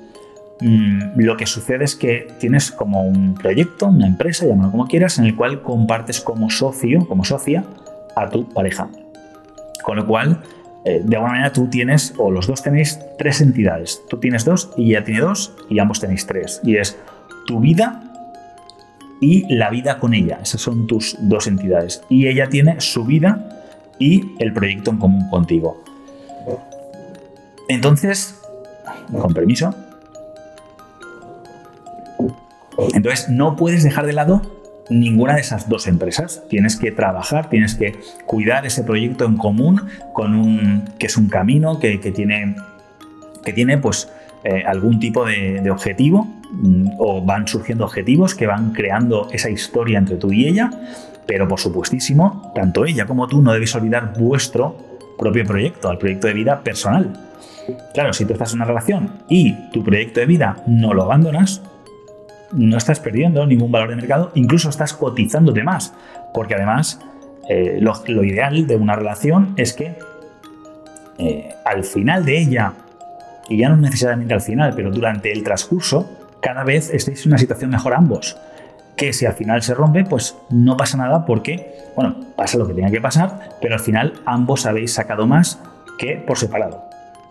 mm, 0.61 1.19
lo 1.21 1.37
que 1.37 1.47
sucede 1.47 1.85
es 1.85 1.97
que 1.97 2.29
tienes 2.39 2.71
como 2.71 3.03
un 3.03 3.35
proyecto, 3.35 3.87
una 3.87 4.07
empresa, 4.07 4.47
llámalo 4.47 4.71
como 4.71 4.87
quieras, 4.87 5.19
en 5.19 5.25
el 5.25 5.35
cual 5.35 5.63
compartes 5.63 6.21
como 6.21 6.51
socio, 6.51 7.07
como 7.09 7.25
socia, 7.25 7.65
a 8.17 8.29
tu 8.29 8.49
pareja. 8.49 8.89
Con 9.85 9.97
lo 9.97 10.07
cual, 10.07 10.43
eh, 10.85 11.01
de 11.05 11.17
alguna 11.17 11.35
manera 11.35 11.53
tú 11.53 11.69
tienes, 11.69 12.15
o 12.17 12.31
los 12.31 12.49
dos 12.49 12.63
tenéis 12.63 12.99
tres 13.19 13.41
entidades. 13.41 14.03
Tú 14.09 14.19
tienes 14.19 14.45
dos 14.45 14.71
y 14.77 14.91
ella 14.91 15.05
tiene 15.05 15.21
dos 15.21 15.55
y 15.69 15.79
ambos 15.79 16.01
tenéis 16.01 16.27
tres. 16.27 16.61
Y 16.65 16.77
es 16.77 16.99
tu 17.47 17.61
vida 17.61 18.03
y 19.21 19.55
la 19.55 19.71
vida 19.71 19.99
con 19.99 20.15
ella. 20.15 20.41
Esas 20.43 20.61
son 20.61 20.87
tus 20.87 21.17
dos 21.21 21.47
entidades. 21.47 22.03
Y 22.09 22.27
ella 22.27 22.49
tiene 22.49 22.81
su 22.81 23.05
vida 23.05 23.63
y 23.99 24.33
el 24.39 24.53
proyecto 24.53 24.91
en 24.91 24.99
común 24.99 25.29
contigo. 25.31 25.83
Entonces, 27.69 28.41
con 29.13 29.35
permiso. 29.35 29.75
Entonces, 32.95 33.29
no 33.29 33.57
puedes 33.57 33.83
dejar 33.83 34.07
de 34.07 34.13
lado 34.13 34.56
ninguna 34.91 35.35
de 35.35 35.41
esas 35.41 35.69
dos 35.69 35.87
empresas. 35.87 36.43
Tienes 36.49 36.77
que 36.77 36.93
trabajar, 36.93 37.49
tienes 37.49 37.75
que 37.75 37.99
cuidar 38.27 38.67
ese 38.67 38.83
proyecto 38.83 39.25
en 39.25 39.37
común 39.37 39.83
con 40.13 40.35
un 40.35 40.85
que 40.99 41.07
es 41.07 41.17
un 41.17 41.29
camino 41.29 41.79
que, 41.79 41.99
tiene 41.99 42.57
que 43.45 43.53
tiene 43.53 43.79
pues 43.79 44.09
eh, 44.45 44.63
algún 44.67 45.01
tipo 45.01 45.25
de, 45.25 45.71
objetivo 45.71 46.27
mm, 46.53 46.91
o 46.99 47.25
van 47.25 47.49
surgiendo 47.49 47.85
objetivos 47.85 48.35
que 48.35 48.47
van 48.47 48.73
creando 48.73 49.29
esa 49.33 49.51
historia 49.51 49.99
entre 49.99 50.17
tú 50.17 50.33
y 50.33 50.47
ella. 50.47 50.71
Pero 51.27 51.49
por 51.49 51.59
supuestísimo, 51.59 52.53
tanto 52.55 52.85
ella 52.85 53.07
como 53.07 53.27
tú 53.27 53.43
no 53.43 53.53
debéis 53.53 53.75
olvidar 53.75 54.13
vuestro 54.17 54.77
propio 55.19 55.45
proyecto, 55.45 55.89
al 55.89 55.99
proyecto 55.99 56.29
de 56.29 56.35
vida 56.35 56.61
personal. 56.63 57.13
Claro, 57.95 58.13
si 58.13 58.25
tú 58.25 58.33
estás 58.33 58.53
en 58.53 58.59
una 58.59 58.67
relación 58.67 59.11
y 59.29 59.55
tu 59.71 59.83
proyecto 59.83 60.21
de 60.21 60.27
vida 60.27 60.63
no 60.69 60.95
lo 60.95 61.03
abandonas, 61.03 61.63
no 62.53 62.77
estás 62.77 63.01
perdiendo 63.01 63.47
ningún 63.47 63.73
valor 63.73 63.91
de 63.91 63.97
mercado, 63.97 64.33
incluso 64.35 64.69
estás 64.69 64.93
cotizándote 64.93 65.63
más, 65.63 65.95
porque 66.33 66.55
además 66.55 67.01
eh, 67.49 67.79
lo, 67.81 68.25
ideal 68.25 68.67
de 68.67 68.77
una 68.77 68.97
relación 68.97 69.55
es 69.57 69.73
que 69.73 69.97
eh, 71.19 71.55
al 71.65 71.85
final 71.85 72.25
de 72.25 72.39
ella, 72.39 72.73
y 73.49 73.59
ya 73.59 73.69
no 73.69 73.77
necesariamente 73.77 74.35
al 74.35 74.41
final, 74.41 74.73
pero 74.75 74.91
durante 74.91 75.33
el 75.33 75.43
transcurso, 75.43 76.11
cada 76.41 76.65
vez 76.65 76.91
estéis 76.93 77.25
en 77.25 77.33
una 77.33 77.39
situación 77.39 77.71
mejor 77.71 77.95
ambos. 77.95 78.37
Que 78.97 79.13
si 79.13 79.27
al 79.27 79.35
final 79.35 79.63
se 79.63 79.75
rompe, 79.75 80.05
pues 80.05 80.37
no 80.49 80.77
pasa 80.77 80.97
nada 80.97 81.27
porque, 81.27 81.75
bueno, 81.95 82.17
pasa 82.35 82.57
lo 82.57 82.67
que 82.67 82.75
tenga 82.75 82.91
que 82.91 83.01
pasar, 83.01 83.51
pero 83.61 83.75
al 83.75 83.81
final 83.81 84.15
ambos 84.25 84.65
habéis 84.65 84.95
sacado 84.95 85.27
más 85.27 85.61
que 85.99 86.17
por 86.17 86.39
separado. 86.39 86.85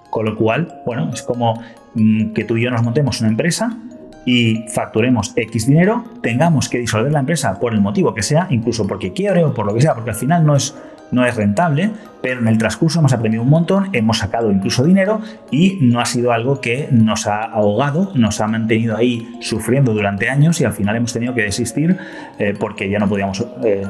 Con 0.10 0.26
lo 0.26 0.36
cual, 0.36 0.82
bueno, 0.86 1.10
es 1.12 1.24
como 1.24 1.62
mm, 1.96 2.34
que 2.34 2.44
tú 2.44 2.58
y 2.58 2.64
yo 2.64 2.72
nos 2.72 2.84
montemos 2.84 3.20
una 3.20 3.30
empresa 3.30 3.78
y 4.26 4.66
facturemos 4.70 5.34
X 5.36 5.68
dinero, 5.68 6.04
tengamos 6.22 6.68
que 6.68 6.80
disolver 6.80 7.12
la 7.12 7.20
empresa 7.20 7.60
por 7.60 7.74
el 7.74 7.82
motivo 7.82 8.14
que 8.14 8.24
sea, 8.24 8.48
incluso 8.50 8.88
porque 8.88 9.14
quiebre 9.14 9.44
o 9.44 9.54
por 9.54 9.66
lo 9.66 9.74
que 9.74 9.82
sea, 9.82 9.94
porque 9.94 10.10
al 10.10 10.16
final 10.16 10.46
no 10.46 10.56
es, 10.56 10.76
no 11.12 11.26
es 11.26 11.36
rentable, 11.36 11.92
pero 12.22 12.42
en 12.42 12.48
el 12.48 12.58
transcurso 12.58 13.00
hemos 13.00 13.14
aprendido 13.14 13.44
un 13.44 13.50
montón, 13.50 13.90
hemos 13.94 14.18
sacado 14.18 14.52
incluso 14.52 14.84
dinero 14.84 15.22
y 15.52 15.78
no 15.82 16.00
ha 16.00 16.06
sido 16.06 16.32
algo 16.32 16.60
que 16.60 16.88
nos 16.92 17.28
ha 17.28 17.44
ahogado, 17.44 18.12
nos 18.16 18.42
ha 18.42 18.48
mantenido 18.48 18.98
ahí 18.98 19.38
sufriendo 19.42 19.94
durante 19.94 20.30
años 20.30 20.60
y 20.60 20.66
al 20.66 20.74
final 20.74 20.96
hemos 20.96 21.14
tenido 21.14 21.36
que 21.36 21.44
desistir 21.44 21.98
eh, 22.40 22.56
porque 22.60 22.90
ya 22.90 23.00
no 23.00 23.08
podíamos... 23.08 23.46
Eh, 23.64 23.86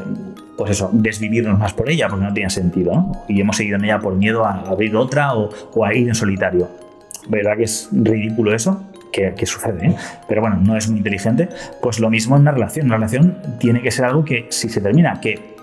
pues 0.58 0.72
eso, 0.72 0.89
desvivirnos 0.94 1.60
más 1.60 1.74
por 1.74 1.89
ella, 1.89 2.08
porque 2.08 2.24
no 2.24 2.34
tenía 2.34 2.50
sentido, 2.50 3.12
Y 3.27 3.42
hemos 3.42 3.58
seguido 3.58 3.75
en 3.75 3.84
ella 3.84 4.00
por 4.00 4.15
miedo 4.15 4.46
a 4.46 4.62
abrir 4.62 4.96
otra 4.96 5.34
o, 5.36 5.50
o 5.74 5.84
a 5.84 5.94
ir 5.94 6.08
en 6.08 6.15
solitario. 6.15 6.70
¿Verdad 7.27 7.58
que 7.58 7.63
es 7.63 7.89
ridículo 7.92 8.54
eso? 8.56 8.82
Que, 9.16 9.46
sucede, 9.46 9.88
¿eh? 9.88 9.96
pero 10.28 10.42
bueno, 10.42 10.58
no 10.58 10.76
es 10.76 10.90
muy 10.90 10.98
inteligente, 10.98 11.48
pues 11.82 12.00
lo 12.00 12.10
mismo 12.10 12.36
en 12.36 12.42
una 12.42 12.52
relación. 12.52 12.88
Una 12.88 12.96
relación 12.96 13.38
tiene 13.60 13.82
que 13.82 13.92
ser 13.92 14.06
algo 14.06 14.26
que 14.26 14.48
si 14.50 14.68
se 14.68 14.82
termina, 14.82 15.22
que 15.22 15.56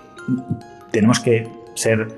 tenemos 0.91 1.21
que 1.21 1.49
ser 1.75 2.09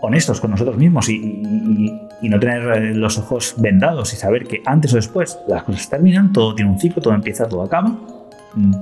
honestos 0.00 0.40
con 0.40 0.50
nosotros 0.50 0.76
mismos 0.76 1.08
y, 1.08 2.00
no 2.22 2.40
tener 2.40 2.96
los 2.96 3.18
ojos 3.18 3.54
vendados 3.58 4.14
y 4.14 4.16
saber 4.16 4.46
que 4.46 4.62
antes 4.64 4.94
o 4.94 4.96
después 4.96 5.38
las 5.46 5.62
cosas 5.64 5.90
terminan, 5.90 6.32
todo 6.32 6.54
tiene 6.54 6.70
un 6.70 6.80
ciclo, 6.80 7.02
todo 7.02 7.12
empieza, 7.12 7.46
todo 7.46 7.62
acaba, 7.62 7.90
mm, 8.54 8.74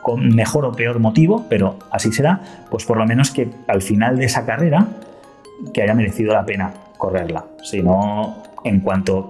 con 0.00 0.34
mejor 0.34 0.64
o 0.64 0.72
peor 0.72 0.98
motivo, 0.98 1.44
pero 1.50 1.78
así 1.90 2.10
será, 2.10 2.40
pues 2.70 2.86
por 2.86 2.96
lo 2.96 3.04
menos 3.04 3.30
que 3.30 3.50
al 3.66 3.82
final 3.82 4.16
de 4.16 4.24
esa 4.24 4.46
carrera 4.46 4.86
que 5.74 5.82
haya 5.82 5.94
merecido 5.94 6.32
la 6.32 6.46
pena 6.46 6.72
correrla. 6.96 7.44
Si 7.62 7.82
no, 7.82 8.42
en 8.64 8.80
cuanto 8.80 9.28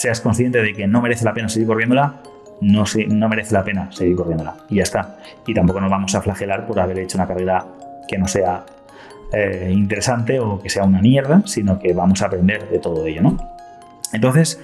seas 0.00 0.22
consciente 0.22 0.62
de 0.62 0.72
que 0.72 0.86
no 0.86 1.02
merece 1.02 1.26
la 1.26 1.34
pena 1.34 1.50
seguir 1.50 1.68
corriéndola, 1.68 2.14
no, 2.62 2.84
no 3.08 3.28
merece 3.28 3.52
la 3.52 3.62
pena 3.62 3.92
seguir 3.92 4.16
corriéndola. 4.16 4.54
Y 4.70 4.76
ya 4.76 4.82
está. 4.82 5.18
Y 5.46 5.52
tampoco 5.52 5.78
nos 5.78 5.90
vamos 5.90 6.14
a 6.14 6.22
flagelar 6.22 6.66
por 6.66 6.80
haber 6.80 6.98
hecho 7.00 7.18
una 7.18 7.26
carrera 7.26 7.66
que 8.08 8.16
no 8.16 8.26
sea 8.26 8.64
eh, 9.34 9.70
interesante 9.70 10.40
o 10.40 10.58
que 10.58 10.70
sea 10.70 10.84
una 10.84 11.02
mierda, 11.02 11.42
sino 11.44 11.78
que 11.78 11.92
vamos 11.92 12.22
a 12.22 12.26
aprender 12.26 12.66
de 12.70 12.78
todo 12.78 13.04
ello, 13.04 13.20
¿no? 13.20 13.36
Entonces, 14.14 14.58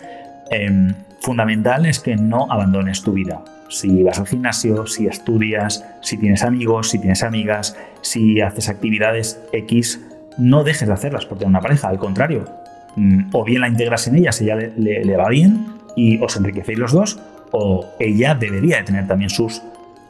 em, 0.50 0.95
fundamental 1.21 1.85
es 1.85 2.00
que 2.00 2.16
no 2.16 2.50
abandones 2.50 3.02
tu 3.02 3.12
vida. 3.12 3.43
Si 3.69 4.02
vas 4.02 4.19
al 4.19 4.26
gimnasio, 4.26 4.87
si 4.87 5.07
estudias, 5.07 5.85
si 6.00 6.16
tienes 6.16 6.45
amigos, 6.45 6.88
si 6.88 6.99
tienes 6.99 7.23
amigas, 7.23 7.76
si 8.00 8.40
haces 8.40 8.71
actividades 8.71 9.38
X, 9.52 10.00
no 10.38 10.64
dejes 10.64 10.88
de 10.88 10.95
hacerlas 10.95 11.26
por 11.26 11.37
tener 11.37 11.50
una 11.50 11.61
pareja. 11.61 11.88
Al 11.88 11.99
contrario, 11.99 12.47
o 13.33 13.45
bien 13.45 13.61
la 13.61 13.69
integras 13.69 14.07
en 14.09 14.17
ella 14.17 14.33
si 14.33 14.45
ella 14.45 14.57
le, 14.57 15.17
va 15.17 15.29
bien 15.29 15.67
y 15.97 16.19
os 16.23 16.37
enriquecéis 16.37 16.79
los 16.79 16.93
dos, 16.93 17.19
o 17.53 17.87
ella 17.99 18.35
debería 18.35 18.79
de 18.79 18.83
tener 18.85 19.07
también 19.07 19.31
sus, 19.31 19.62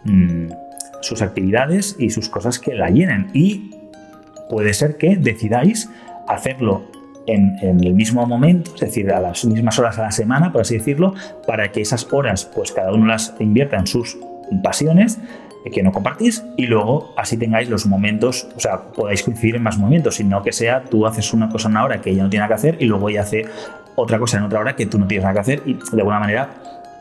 mm, 0.05 0.49
sus 1.00 1.23
actividades 1.23 1.97
y 1.99 2.11
sus 2.11 2.28
cosas 2.28 2.59
que 2.59 2.75
la 2.75 2.90
llenen. 2.90 3.28
Y 3.35 3.71
puede 4.49 4.75
ser 4.75 4.97
que 4.97 5.16
decidáis 5.16 5.88
hacerlo 6.26 6.85
en, 7.26 7.57
el 7.62 7.95
mismo 7.95 8.25
momento, 8.26 8.73
es 8.75 8.81
decir, 8.81 9.11
a 9.11 9.21
las 9.21 9.45
mismas 9.45 9.78
horas 9.78 9.99
a 9.99 10.02
la 10.02 10.11
semana, 10.11 10.52
por 10.52 10.62
así 10.62 10.78
decirlo, 10.78 11.14
para 11.47 11.73
que 11.73 11.81
esas 11.81 12.07
horas, 12.12 12.45
pues 12.45 12.73
cada 12.73 12.93
uno 12.93 13.07
las 13.07 13.35
invierta 13.40 13.76
en 13.76 13.87
sus 13.87 14.16
pasiones 14.62 15.19
que 15.70 15.82
no 15.82 15.92
compartís 15.92 16.44
y 16.56 16.66
luego 16.66 17.12
así 17.16 17.37
tengáis 17.37 17.68
los 17.68 17.87
momentos, 17.87 18.49
o 18.56 18.61
sea, 18.61 18.82
podáis 18.82 19.23
coincidir 19.23 19.56
en 19.56 19.62
más 19.62 19.78
momentos, 19.78 20.16
sino 20.16 20.42
que 20.42 20.52
sea 20.52 20.82
tú 20.85 21.06
haces 21.06 21.32
una 21.32 21.49
cosa 21.49 21.68
en 21.68 21.73
una 21.73 21.85
hora 21.85 22.00
que 22.00 22.11
ella 22.11 22.23
no 22.23 22.30
tiene 22.30 22.42
nada 22.44 22.49
que 22.49 22.54
hacer 22.54 22.76
y 22.80 22.87
luego 22.87 23.08
ella 23.08 23.23
hace 23.23 23.44
otra 23.96 24.18
cosa 24.18 24.38
en 24.38 24.44
otra 24.44 24.61
hora 24.61 24.76
que 24.76 24.87
tú 24.87 24.99
no 24.99 25.06
tienes 25.06 25.25
nada 25.25 25.35
que 25.35 25.40
hacer 25.40 25.62
y 25.66 25.75
de 25.75 26.00
alguna 26.00 26.20
manera 26.20 26.50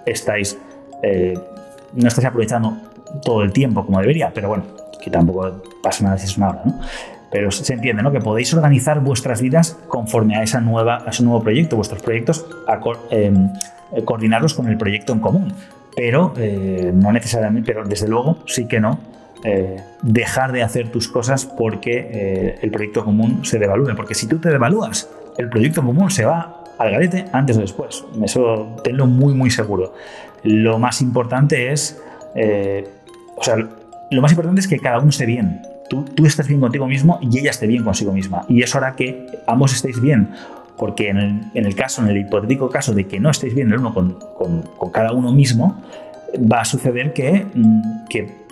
estáis, 0.05 0.57
eh, 1.03 1.37
no 1.93 2.07
estáis 2.07 2.25
aprovechando 2.25 2.77
todo 3.23 3.43
el 3.43 3.51
tiempo 3.51 3.85
como 3.85 3.99
debería, 3.99 4.31
pero 4.33 4.49
bueno, 4.49 4.63
que 5.01 5.09
tampoco 5.09 5.61
pasa 5.83 6.03
nada 6.03 6.17
si 6.17 6.25
es 6.25 6.37
una 6.37 6.49
hora, 6.49 6.61
¿no? 6.65 6.79
pero 7.35 7.51
se 7.51 7.73
entiende, 7.73 8.01
¿no? 8.01 8.13
Que 8.13 8.21
podéis 8.21 8.53
organizar 8.53 9.01
vuestras 9.01 9.41
vidas 9.41 9.77
conforme 9.89 10.37
a, 10.37 10.43
esa 10.43 10.61
nueva, 10.61 11.03
a 11.05 11.09
ese 11.09 11.21
nuevo 11.21 11.41
proyecto, 11.43 11.75
vuestros 11.75 12.01
proyectos, 12.01 12.45
a, 12.65 12.79
em, 13.09 13.49
coordinarlos 14.05 14.53
con 14.53 14.69
el 14.69 14.77
proyecto 14.77 15.11
en 15.11 15.19
común. 15.19 15.53
Pero 15.95 16.33
eh, 16.37 16.91
no 16.93 17.11
necesariamente, 17.11 17.73
pero 17.73 17.87
desde 17.87 18.07
luego 18.07 18.37
sí 18.45 18.67
que 18.67 18.79
no 18.79 18.99
eh, 19.43 19.77
dejar 20.01 20.51
de 20.51 20.63
hacer 20.63 20.89
tus 20.89 21.07
cosas 21.07 21.45
porque 21.45 22.09
eh, 22.11 22.59
el 22.61 22.71
proyecto 22.71 23.05
común 23.05 23.45
se 23.45 23.59
devalúe. 23.59 23.95
Porque 23.95 24.13
si 24.13 24.27
tú 24.27 24.39
te 24.39 24.49
devalúas, 24.49 25.09
el 25.37 25.49
proyecto 25.49 25.83
común 25.83 26.09
se 26.09 26.25
va 26.25 26.63
al 26.77 26.91
garete 26.91 27.25
antes 27.31 27.57
o 27.57 27.61
después. 27.61 28.03
Eso 28.23 28.75
tenlo 28.83 29.07
muy, 29.07 29.33
muy 29.33 29.49
seguro. 29.49 29.93
Lo 30.43 30.77
más 30.79 31.01
importante 31.01 31.71
es, 31.71 32.01
o 33.37 33.43
sea, 33.43 33.55
lo 34.11 34.21
más 34.21 34.31
importante 34.31 34.61
es 34.61 34.67
que 34.67 34.79
cada 34.79 34.99
uno 34.99 35.09
esté 35.09 35.25
bien. 35.25 35.61
Tú, 35.89 36.03
tú 36.03 36.25
estés 36.25 36.47
bien 36.47 36.59
contigo 36.59 36.87
mismo 36.87 37.19
y 37.21 37.39
ella 37.39 37.51
esté 37.51 37.67
bien 37.67 37.83
consigo 37.83 38.11
misma. 38.11 38.45
Y 38.49 38.61
eso 38.61 38.77
hará 38.77 38.95
que 38.95 39.27
ambos 39.47 39.73
estéis 39.73 40.01
bien 40.01 40.29
porque 40.77 41.09
en 41.09 41.51
el, 41.53 41.75
caso, 41.75 42.01
en 42.01 42.09
el 42.09 42.17
hipotético 42.17 42.69
caso 42.69 42.93
de 42.93 43.05
que 43.05 43.19
no 43.19 43.29
estéis 43.29 43.55
bien 43.55 43.71
el 43.71 43.79
uno 43.79 43.93
con, 43.93 44.63
cada 44.91 45.13
uno 45.13 45.31
mismo, 45.31 45.81
va 46.51 46.61
a 46.61 46.65
suceder 46.65 47.13
que, 47.13 47.45
mm, 47.53 48.05
que, 48.09 48.45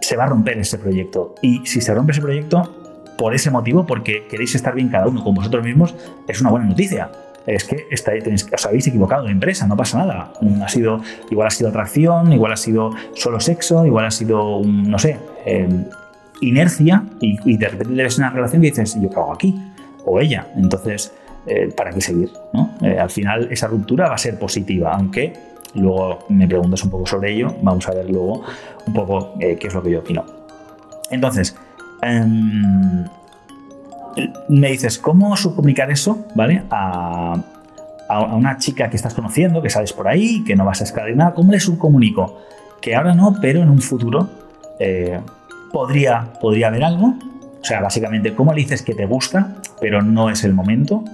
se 0.00 0.16
va 0.16 0.24
a 0.24 0.26
romper 0.28 0.58
ese 0.58 0.78
proyecto. 0.78 1.34
Y 1.42 1.66
si 1.66 1.80
se 1.80 1.92
rompe 1.92 2.12
ese 2.12 2.20
proyecto, 2.20 2.72
por 3.18 3.34
ese 3.34 3.50
motivo, 3.50 3.86
porque 3.86 4.26
queréis 4.28 4.54
estar 4.54 4.74
bien 4.74 4.88
cada 4.88 5.08
uno 5.08 5.24
con 5.24 5.34
vosotros 5.34 5.64
mismos, 5.64 5.94
es 6.28 6.40
una 6.40 6.50
buena 6.50 6.66
noticia. 6.66 7.10
Es 7.46 7.64
que 7.64 7.86
estáis, 7.90 8.24
os 8.52 8.66
habéis 8.66 8.86
equivocado 8.86 9.24
de 9.24 9.32
empresa, 9.32 9.66
no 9.66 9.76
pasa 9.76 9.98
nada. 9.98 10.32
Mm, 10.40 10.62
ha 10.62 10.68
sido, 10.68 11.00
igual 11.30 11.48
ha 11.48 11.50
sido 11.50 11.70
atracción, 11.70 12.32
igual 12.32 12.52
ha 12.52 12.56
sido 12.56 12.90
solo 13.14 13.40
sexo, 13.40 13.86
igual 13.86 14.04
ha 14.04 14.10
sido, 14.10 14.62
no 14.64 14.98
sé, 14.98 15.18
em, 15.44 15.84
inercia, 16.40 17.04
y, 17.20 17.56
de 17.56 17.68
repente 17.68 17.94
ves 18.02 18.18
una 18.18 18.30
relación 18.30 18.62
y 18.62 18.70
dices, 18.70 18.96
¿yo 19.00 19.08
qué 19.08 19.16
hago 19.16 19.32
aquí? 19.32 19.54
O 20.04 20.20
ella. 20.20 20.46
Entonces, 20.56 21.12
eh, 21.46 21.72
para 21.76 21.92
qué 21.92 22.00
seguir. 22.00 22.30
Eh, 22.82 22.98
al 22.98 23.10
final 23.10 23.48
esa 23.52 23.68
ruptura 23.68 24.08
va 24.08 24.14
a 24.14 24.18
ser 24.18 24.38
positiva, 24.38 24.92
aunque 24.92 25.32
luego 25.74 26.18
me 26.28 26.48
preguntas 26.48 26.82
un 26.82 26.90
poco 26.90 27.06
sobre 27.06 27.34
ello, 27.34 27.54
vamos 27.62 27.86
a 27.88 27.92
ver 27.92 28.10
luego 28.10 28.42
un 28.86 28.92
poco 28.92 29.34
eh, 29.38 29.56
qué 29.56 29.68
es 29.68 29.74
lo 29.74 29.82
que 29.82 29.92
yo 29.92 30.00
opino. 30.00 30.24
Entonces, 31.10 31.56
em, 32.02 33.04
me 34.48 34.70
dices, 34.70 34.98
¿cómo 34.98 35.36
subcomunicar 35.36 35.90
eso 35.90 36.24
¿vale? 36.34 36.64
A, 36.70 37.40
una 38.32 38.56
chica 38.58 38.88
que 38.88 38.96
estás 38.96 39.14
conociendo, 39.14 39.62
que 39.62 39.70
sales 39.70 39.92
por 39.92 40.08
ahí, 40.08 40.42
que 40.44 40.56
no 40.56 40.64
vas 40.64 40.80
a 40.80 40.84
escalar 40.84 41.14
nada? 41.14 41.34
¿Cómo 41.34 41.52
le 41.52 41.60
subcomunico? 41.60 42.40
Que 42.80 42.94
ahora 42.94 43.14
no, 43.14 43.36
pero 43.40 43.62
en 43.62 43.68
un 43.68 43.80
futuro 43.80 44.28
podría, 45.72 46.32
podría 46.40 46.68
haber 46.68 46.84
algo. 46.84 47.14
O 47.60 47.64
sea, 47.64 47.80
básicamente, 47.80 48.34
¿cómo 48.34 48.52
le 48.52 48.62
dices 48.62 48.82
que 48.82 48.94
te 48.94 49.06
gusta, 49.06 49.54
pero 49.80 50.02
no 50.02 50.30
es 50.30 50.44
el 50.44 50.54
momento? 50.54 51.04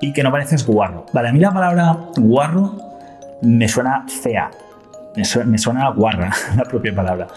y 0.00 0.12
que 0.12 0.22
no 0.22 0.30
pareces 0.30 0.66
guarro. 0.66 1.06
Vale, 1.12 1.28
a 1.28 1.32
mí 1.32 1.38
la 1.38 1.52
palabra 1.52 1.98
guarro 2.16 2.76
me 3.42 3.68
suena 3.68 4.06
fea, 4.22 4.50
me 5.14 5.58
suena, 5.58 5.90
guarra 5.90 6.30
la 6.56 6.64
propia 6.64 6.94
palabra. 6.94 7.28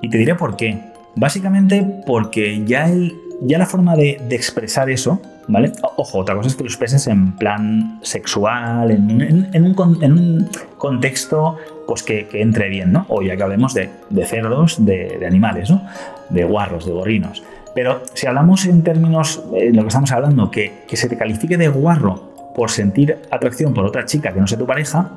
Y 0.00 0.08
te 0.08 0.18
diré 0.18 0.34
por 0.34 0.56
qué. 0.56 0.78
Básicamente 1.14 1.86
porque 2.06 2.64
ya, 2.64 2.88
el, 2.88 3.14
ya 3.42 3.58
la 3.58 3.66
forma 3.66 3.94
de, 3.96 4.16
expresar 4.30 4.88
eso, 4.88 5.20
¿vale? 5.46 5.72
Ojo, 5.96 6.18
otra 6.18 6.34
cosa 6.34 6.48
es 6.48 6.56
que 6.56 6.62
lo 6.62 6.68
expreses 6.68 7.06
en 7.06 7.32
plan 7.32 7.98
sexual, 8.02 8.90
en, 8.90 9.64
un, 9.64 10.48
contexto 10.78 11.58
pues 11.86 12.02
que, 12.02 12.28
entre 12.32 12.70
bien, 12.70 12.92
¿no? 12.92 13.04
O 13.08 13.22
ya 13.22 13.36
que 13.36 13.42
hablemos 13.42 13.74
de, 13.74 13.90
cerdos, 14.24 14.84
de, 14.84 15.18
de, 15.20 15.26
animales, 15.26 15.70
¿no? 15.70 15.82
De 16.30 16.44
guarros, 16.44 16.86
de 16.86 16.92
gorrinos. 16.92 17.42
Pero 17.74 18.02
si 18.14 18.26
hablamos 18.26 18.66
en 18.66 18.82
términos, 18.82 19.42
de 19.50 19.68
eh, 19.68 19.72
lo 19.72 19.82
que 19.82 19.88
estamos 19.88 20.12
hablando, 20.12 20.50
que, 20.50 20.84
se 20.92 21.08
te 21.08 21.16
califique 21.16 21.56
de 21.56 21.68
guarro 21.68 22.52
por 22.54 22.70
sentir 22.70 23.18
atracción 23.30 23.72
por 23.72 23.84
otra 23.84 24.04
chica 24.04 24.32
que 24.32 24.40
no 24.40 24.46
sea 24.46 24.58
tu 24.58 24.66
pareja, 24.66 25.10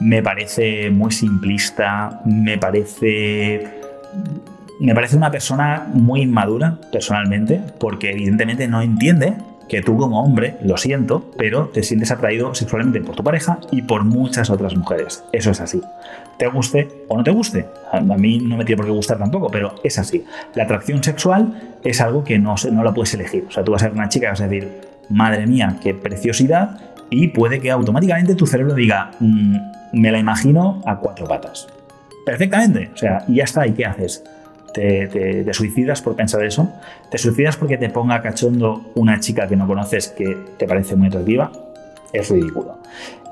me 0.00 0.22
parece 0.22 0.90
muy 0.90 1.10
simplista, 1.10 2.20
me 2.24 2.58
parece. 2.58 3.66
Me 4.80 4.94
parece 4.94 5.16
una 5.16 5.30
persona 5.30 5.88
muy 5.92 6.22
inmadura, 6.22 6.78
personalmente, 6.92 7.60
porque 7.80 8.12
evidentemente 8.12 8.68
no 8.68 8.80
entiende 8.80 9.34
que 9.68 9.82
tú 9.82 9.96
como 9.96 10.22
hombre, 10.22 10.56
lo 10.62 10.76
siento, 10.76 11.30
pero 11.36 11.68
te 11.68 11.82
sientes 11.82 12.10
atraído 12.10 12.54
sexualmente 12.54 13.00
por 13.00 13.14
tu 13.14 13.22
pareja 13.22 13.58
y 13.70 13.82
por 13.82 14.04
muchas 14.04 14.50
otras 14.50 14.76
mujeres. 14.76 15.24
Eso 15.32 15.50
es 15.50 15.60
así. 15.60 15.80
Te 16.38 16.46
guste 16.48 16.88
o 17.08 17.16
no 17.16 17.24
te 17.24 17.30
guste. 17.30 17.66
A 17.92 18.00
mí 18.00 18.38
no 18.38 18.56
me 18.56 18.64
tiene 18.64 18.78
por 18.78 18.86
qué 18.86 18.92
gustar 18.92 19.18
tampoco, 19.18 19.48
pero 19.50 19.74
es 19.84 19.98
así. 19.98 20.24
La 20.54 20.64
atracción 20.64 21.02
sexual 21.02 21.78
es 21.84 22.00
algo 22.00 22.24
que 22.24 22.38
no, 22.38 22.54
no 22.72 22.82
la 22.82 22.94
puedes 22.94 23.12
elegir. 23.14 23.44
O 23.48 23.50
sea, 23.50 23.64
tú 23.64 23.72
vas 23.72 23.82
a 23.82 23.86
ser 23.86 23.94
una 23.94 24.08
chica 24.08 24.26
y 24.26 24.30
vas 24.30 24.40
a 24.40 24.48
decir, 24.48 24.80
madre 25.10 25.46
mía, 25.46 25.76
qué 25.82 25.94
preciosidad, 25.94 26.78
y 27.10 27.28
puede 27.28 27.60
que 27.60 27.70
automáticamente 27.70 28.34
tu 28.34 28.46
cerebro 28.46 28.74
diga, 28.74 29.12
mm, 29.20 29.56
me 29.92 30.12
la 30.12 30.18
imagino 30.18 30.82
a 30.86 30.98
cuatro 30.98 31.26
patas. 31.26 31.66
Perfectamente. 32.24 32.90
O 32.92 32.96
sea, 32.96 33.24
y 33.26 33.36
ya 33.36 33.44
está. 33.44 33.66
¿Y 33.66 33.72
qué 33.72 33.86
haces? 33.86 34.22
Te, 34.78 35.52
suicidas 35.52 36.02
por 36.02 36.14
pensar 36.14 36.44
eso, 36.44 36.72
te 37.10 37.18
suicidas 37.18 37.56
porque 37.56 37.76
te 37.76 37.90
ponga 37.90 38.22
cachondo 38.22 38.92
una 38.94 39.18
chica 39.20 39.48
que 39.48 39.56
no 39.56 39.66
conoces 39.66 40.08
que 40.08 40.36
te 40.56 40.66
parece 40.66 40.96
muy 40.96 41.08
atractiva, 41.08 41.50
es 42.12 42.30
ridículo. 42.30 42.78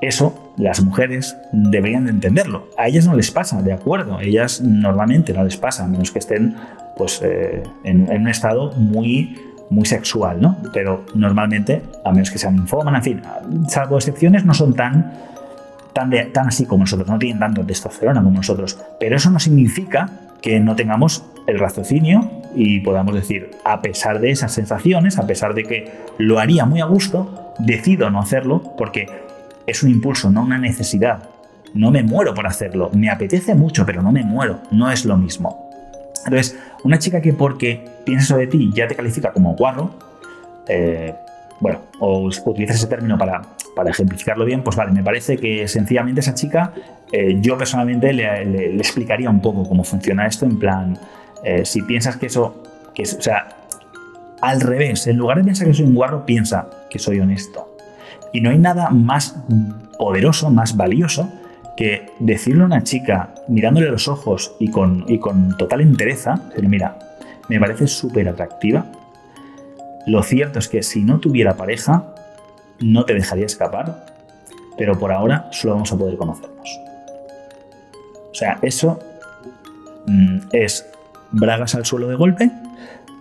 Eso 0.00 0.52
las 0.58 0.82
mujeres 0.82 1.36
deberían 1.52 2.04
de 2.04 2.10
entenderlo. 2.10 2.68
A 2.76 2.88
ellas 2.88 3.06
no 3.06 3.14
les 3.14 3.30
pasa, 3.30 3.62
de 3.62 3.72
acuerdo, 3.72 4.20
ellas 4.20 4.60
normalmente 4.60 5.32
no 5.32 5.44
les 5.44 5.56
pasa, 5.56 5.84
a 5.84 5.88
menos 5.88 6.10
que 6.10 6.18
estén 6.18 6.56
pues, 6.96 7.20
eh, 7.22 7.62
en, 7.84 8.10
un 8.10 8.28
estado 8.28 8.72
muy 8.72 9.38
muy 9.68 9.84
sexual, 9.84 10.40
¿no? 10.40 10.58
Pero 10.72 11.04
normalmente, 11.16 11.82
a 12.04 12.12
menos 12.12 12.30
que 12.30 12.38
sean 12.38 12.54
infómanas, 12.54 13.04
en 13.04 13.14
fin, 13.14 13.22
salvo 13.68 13.96
excepciones, 13.96 14.44
no 14.44 14.54
son 14.54 14.74
tan, 14.74 15.12
tan, 15.92 16.12
tan 16.32 16.46
así 16.46 16.66
como 16.66 16.84
nosotros, 16.84 17.08
no 17.08 17.18
tienen 17.18 17.40
tanto 17.40 17.66
testosterona 17.66 18.22
como 18.22 18.36
nosotros. 18.36 18.78
Pero 19.00 19.16
eso 19.16 19.28
no 19.28 19.40
significa 19.40 20.08
que 20.40 20.60
no 20.60 20.76
tengamos 20.76 21.24
el 21.46 21.58
raciocinio 21.58 22.30
y 22.54 22.80
podamos 22.80 23.14
decir, 23.14 23.50
a 23.64 23.82
pesar 23.82 24.20
de 24.20 24.30
esas 24.30 24.52
sensaciones, 24.52 25.18
a 25.18 25.26
pesar 25.26 25.54
de 25.54 25.64
que 25.64 25.92
lo 26.18 26.38
haría 26.38 26.64
muy 26.64 26.80
a 26.80 26.86
gusto, 26.86 27.54
decido 27.58 28.10
no 28.10 28.20
hacerlo 28.20 28.74
porque 28.76 29.06
es 29.66 29.82
un 29.82 29.90
impulso, 29.90 30.30
no 30.30 30.42
una 30.42 30.58
necesidad. 30.58 31.28
No 31.74 31.90
me 31.90 32.02
muero 32.02 32.32
por 32.32 32.46
hacerlo, 32.46 32.90
me 32.94 33.10
apetece 33.10 33.54
mucho, 33.54 33.84
pero 33.84 34.00
no 34.00 34.10
me 34.10 34.24
muero, 34.24 34.60
no 34.70 34.90
es 34.90 35.04
lo 35.04 35.16
mismo. 35.16 35.68
Entonces, 36.24 36.58
una 36.84 36.98
chica 36.98 37.20
que 37.20 37.32
porque 37.32 37.84
piensa 38.04 38.26
sobre 38.26 38.46
ti 38.46 38.70
ya 38.74 38.88
te 38.88 38.94
califica 38.94 39.32
como 39.32 39.54
guarro, 39.54 39.90
eh, 40.68 41.14
bueno, 41.60 41.80
o 42.00 42.28
utilizas 42.44 42.76
ese 42.76 42.86
término 42.86 43.16
para, 43.16 43.42
para, 43.74 43.90
ejemplificarlo 43.90 44.44
bien, 44.44 44.62
pues 44.62 44.76
vale, 44.76 44.92
me 44.92 45.02
parece 45.02 45.36
que 45.36 45.66
sencillamente 45.68 46.20
esa 46.20 46.34
chica, 46.34 46.72
eh, 47.12 47.38
yo 47.40 47.56
personalmente 47.56 48.12
le, 48.12 48.76
explicaría 48.76 49.30
un 49.30 49.40
poco 49.40 49.66
cómo 49.66 49.84
funciona 49.84 50.26
esto, 50.26 50.44
en 50.44 50.58
plan, 50.58 50.98
eh, 51.46 51.64
si 51.64 51.80
piensas 51.82 52.16
que 52.16 52.26
eso, 52.26 52.60
que 52.92 53.04
o 53.04 53.22
sea, 53.22 53.46
al 54.40 54.60
revés, 54.60 55.06
en 55.06 55.16
lugar 55.16 55.38
de 55.38 55.44
pensar 55.44 55.68
que 55.68 55.74
soy 55.74 55.86
un 55.86 55.94
guarro, 55.94 56.26
piensa 56.26 56.68
que 56.90 56.98
soy 56.98 57.20
honesto. 57.20 57.72
Y 58.32 58.40
no 58.40 58.50
hay 58.50 58.58
nada 58.58 58.90
más 58.90 59.36
poderoso, 59.96 60.50
más 60.50 60.76
valioso, 60.76 61.32
que 61.76 62.06
decirle 62.18 62.64
a 62.64 62.66
una 62.66 62.82
chica, 62.82 63.32
mirándole 63.46 63.86
a 63.86 63.92
los 63.92 64.08
ojos 64.08 64.56
y 64.58 64.72
con, 64.72 65.04
y 65.06 65.20
con 65.20 65.56
total 65.56 65.82
entereza, 65.82 66.34
decirle, 66.48 66.68
mira, 66.68 66.98
me 67.48 67.60
parece 67.60 67.86
súper 67.86 68.28
atractiva, 68.28 68.84
lo 70.04 70.24
cierto 70.24 70.58
es 70.58 70.66
que 70.66 70.82
si 70.82 71.04
no 71.04 71.20
tuviera 71.20 71.56
pareja, 71.56 72.12
no 72.80 73.04
te 73.04 73.14
dejaría 73.14 73.46
escapar, 73.46 74.04
pero 74.76 74.98
por 74.98 75.12
ahora 75.12 75.48
solo 75.52 75.74
vamos 75.74 75.92
a 75.92 75.96
poder 75.96 76.16
conocernos. 76.16 76.80
O 78.32 78.34
sea, 78.34 78.58
eso 78.62 78.98
mm, 80.08 80.38
es 80.50 80.86
bragas 81.32 81.74
al 81.74 81.84
suelo 81.84 82.08
de 82.08 82.16
golpe 82.16 82.50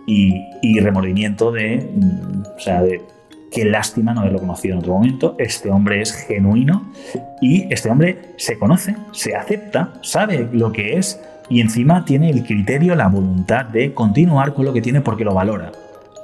y, 0.06 0.78
remordimiento 0.80 1.50
de, 1.52 1.78
mm, 1.78 2.42
o 2.56 2.60
sea, 2.60 2.82
de 2.82 3.02
qué 3.50 3.64
lástima 3.64 4.14
no 4.14 4.20
haberlo 4.20 4.38
conocido 4.38 4.74
en 4.74 4.80
otro 4.80 4.94
momento. 4.94 5.34
Este 5.38 5.70
hombre 5.70 6.00
es 6.00 6.12
genuino 6.12 6.92
y 7.40 7.72
este 7.72 7.90
hombre 7.90 8.34
se 8.36 8.58
conoce, 8.58 8.96
se 9.12 9.34
acepta, 9.34 9.94
sabe 10.02 10.48
lo 10.52 10.72
que 10.72 10.96
es 10.96 11.20
y 11.48 11.60
encima 11.60 12.04
tiene 12.04 12.30
el 12.30 12.44
criterio, 12.44 12.94
la 12.94 13.08
voluntad 13.08 13.66
de 13.66 13.92
continuar 13.92 14.54
con 14.54 14.64
lo 14.64 14.72
que 14.72 14.82
tiene 14.82 15.00
porque 15.00 15.24
lo 15.24 15.34
valora 15.34 15.72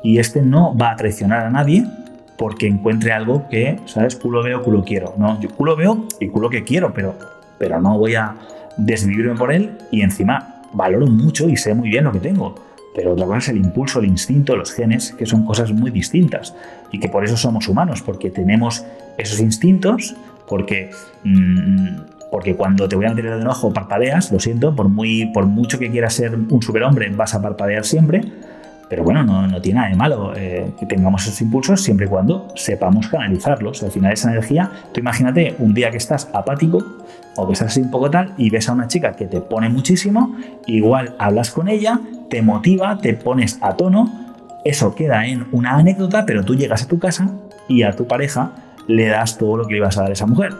y 0.02 0.18
este 0.18 0.42
no 0.42 0.76
va 0.76 0.92
a 0.92 0.96
traicionar 0.96 1.46
a 1.46 1.50
nadie 1.50 1.86
porque 2.36 2.66
encuentre 2.66 3.12
algo 3.12 3.48
que, 3.48 3.78
¿sabes? 3.86 4.16
Culo 4.16 4.42
veo, 4.42 4.62
culo 4.62 4.82
quiero. 4.84 5.14
No, 5.16 5.40
yo 5.40 5.48
culo 5.50 5.76
veo 5.76 6.06
y 6.18 6.28
culo 6.28 6.50
que 6.50 6.64
quiero, 6.64 6.92
pero, 6.92 7.14
pero 7.58 7.80
no 7.80 7.98
voy 7.98 8.16
a 8.16 8.34
desvivirme 8.76 9.36
por 9.36 9.52
él 9.52 9.78
y 9.90 10.02
encima 10.02 10.51
valoro 10.72 11.06
mucho 11.06 11.48
y 11.48 11.56
sé 11.56 11.74
muy 11.74 11.88
bien 11.88 12.04
lo 12.04 12.12
que 12.12 12.20
tengo. 12.20 12.54
Pero 12.94 13.12
otra 13.12 13.26
cosa 13.26 13.52
el 13.52 13.58
impulso, 13.58 14.00
el 14.00 14.06
instinto, 14.06 14.56
los 14.56 14.72
genes, 14.72 15.12
que 15.12 15.24
son 15.24 15.44
cosas 15.44 15.72
muy 15.72 15.90
distintas 15.90 16.54
y 16.90 17.00
que 17.00 17.08
por 17.08 17.24
eso 17.24 17.36
somos 17.36 17.68
humanos, 17.68 18.02
porque 18.02 18.30
tenemos 18.30 18.84
esos 19.16 19.40
instintos, 19.40 20.14
porque, 20.46 20.90
mm, 21.24 21.96
porque 22.30 22.54
cuando 22.54 22.88
te 22.88 22.96
voy 22.96 23.06
a 23.06 23.14
meter 23.14 23.32
el 23.32 23.46
ojo 23.46 23.72
parpadeas, 23.72 24.30
lo 24.30 24.40
siento, 24.40 24.74
por, 24.76 24.88
muy, 24.88 25.26
por 25.32 25.46
mucho 25.46 25.78
que 25.78 25.90
quieras 25.90 26.14
ser 26.14 26.34
un 26.34 26.62
superhombre 26.62 27.08
vas 27.10 27.34
a 27.34 27.40
parpadear 27.40 27.84
siempre 27.84 28.22
Pero 28.92 29.04
bueno, 29.04 29.24
no, 29.24 29.62
tiene 29.62 29.78
nada 29.78 29.88
de 29.88 29.96
malo 29.96 30.34
eh, 30.36 30.70
que 30.78 30.84
tengamos 30.84 31.22
esos 31.22 31.40
impulsos 31.40 31.80
siempre 31.80 32.04
y 32.04 32.08
cuando 32.10 32.48
sepamos 32.54 33.08
canalizarlos. 33.08 33.82
Al 33.82 33.90
final 33.90 34.12
esa 34.12 34.30
energía, 34.30 34.70
tú 34.92 35.00
imagínate 35.00 35.56
un 35.60 35.72
día 35.72 35.90
que 35.90 35.96
estás 35.96 36.28
apático 36.34 36.84
o 37.36 37.46
que 37.46 37.54
estás 37.54 37.68
así 37.68 37.80
un 37.80 37.90
poco 37.90 38.10
tal 38.10 38.34
y 38.36 38.50
ves 38.50 38.68
a 38.68 38.74
una 38.74 38.88
chica 38.88 39.12
que 39.12 39.24
te 39.24 39.40
pone 39.40 39.70
muchísimo, 39.70 40.36
igual 40.66 41.14
hablas 41.18 41.52
con 41.52 41.70
ella, 41.70 42.00
te 42.28 42.42
motiva, 42.42 42.98
te 42.98 43.14
pones 43.14 43.58
a 43.62 43.78
tono, 43.78 44.12
eso 44.62 44.94
queda 44.94 45.26
en 45.26 45.46
una 45.52 45.78
anécdota, 45.78 46.26
pero 46.26 46.44
tú 46.44 46.54
llegas 46.54 46.82
a 46.82 46.86
tu 46.86 46.98
casa 46.98 47.30
y 47.68 47.84
a 47.84 47.92
tu 47.92 48.06
pareja 48.06 48.50
le 48.88 49.06
das 49.06 49.38
todo 49.38 49.56
lo 49.56 49.64
que 49.64 49.72
le 49.72 49.78
ibas 49.78 49.96
a 49.96 50.02
dar 50.02 50.10
a 50.10 50.12
esa 50.12 50.26
mujer. 50.26 50.52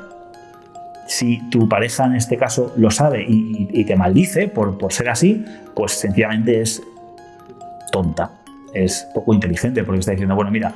Si 1.07 1.51
tu 1.51 1.69
pareja 1.69 2.07
en 2.07 2.15
este 2.15 2.39
caso 2.39 2.73
lo 2.79 2.91
sabe 2.91 3.27
y, 3.29 3.85
te 3.85 3.95
maldice 3.95 4.49
por, 4.49 4.79
por 4.79 4.91
ser 4.95 5.11
así, 5.11 5.45
pues 5.75 5.93
sencillamente 5.93 6.63
es 6.63 6.81
tonta, 7.93 8.33
es 8.75 9.07
poco 9.15 9.33
inteligente 9.33 9.85
porque 9.85 10.01
está 10.01 10.11
diciendo, 10.11 10.35
bueno, 10.35 10.51
mira, 10.51 10.75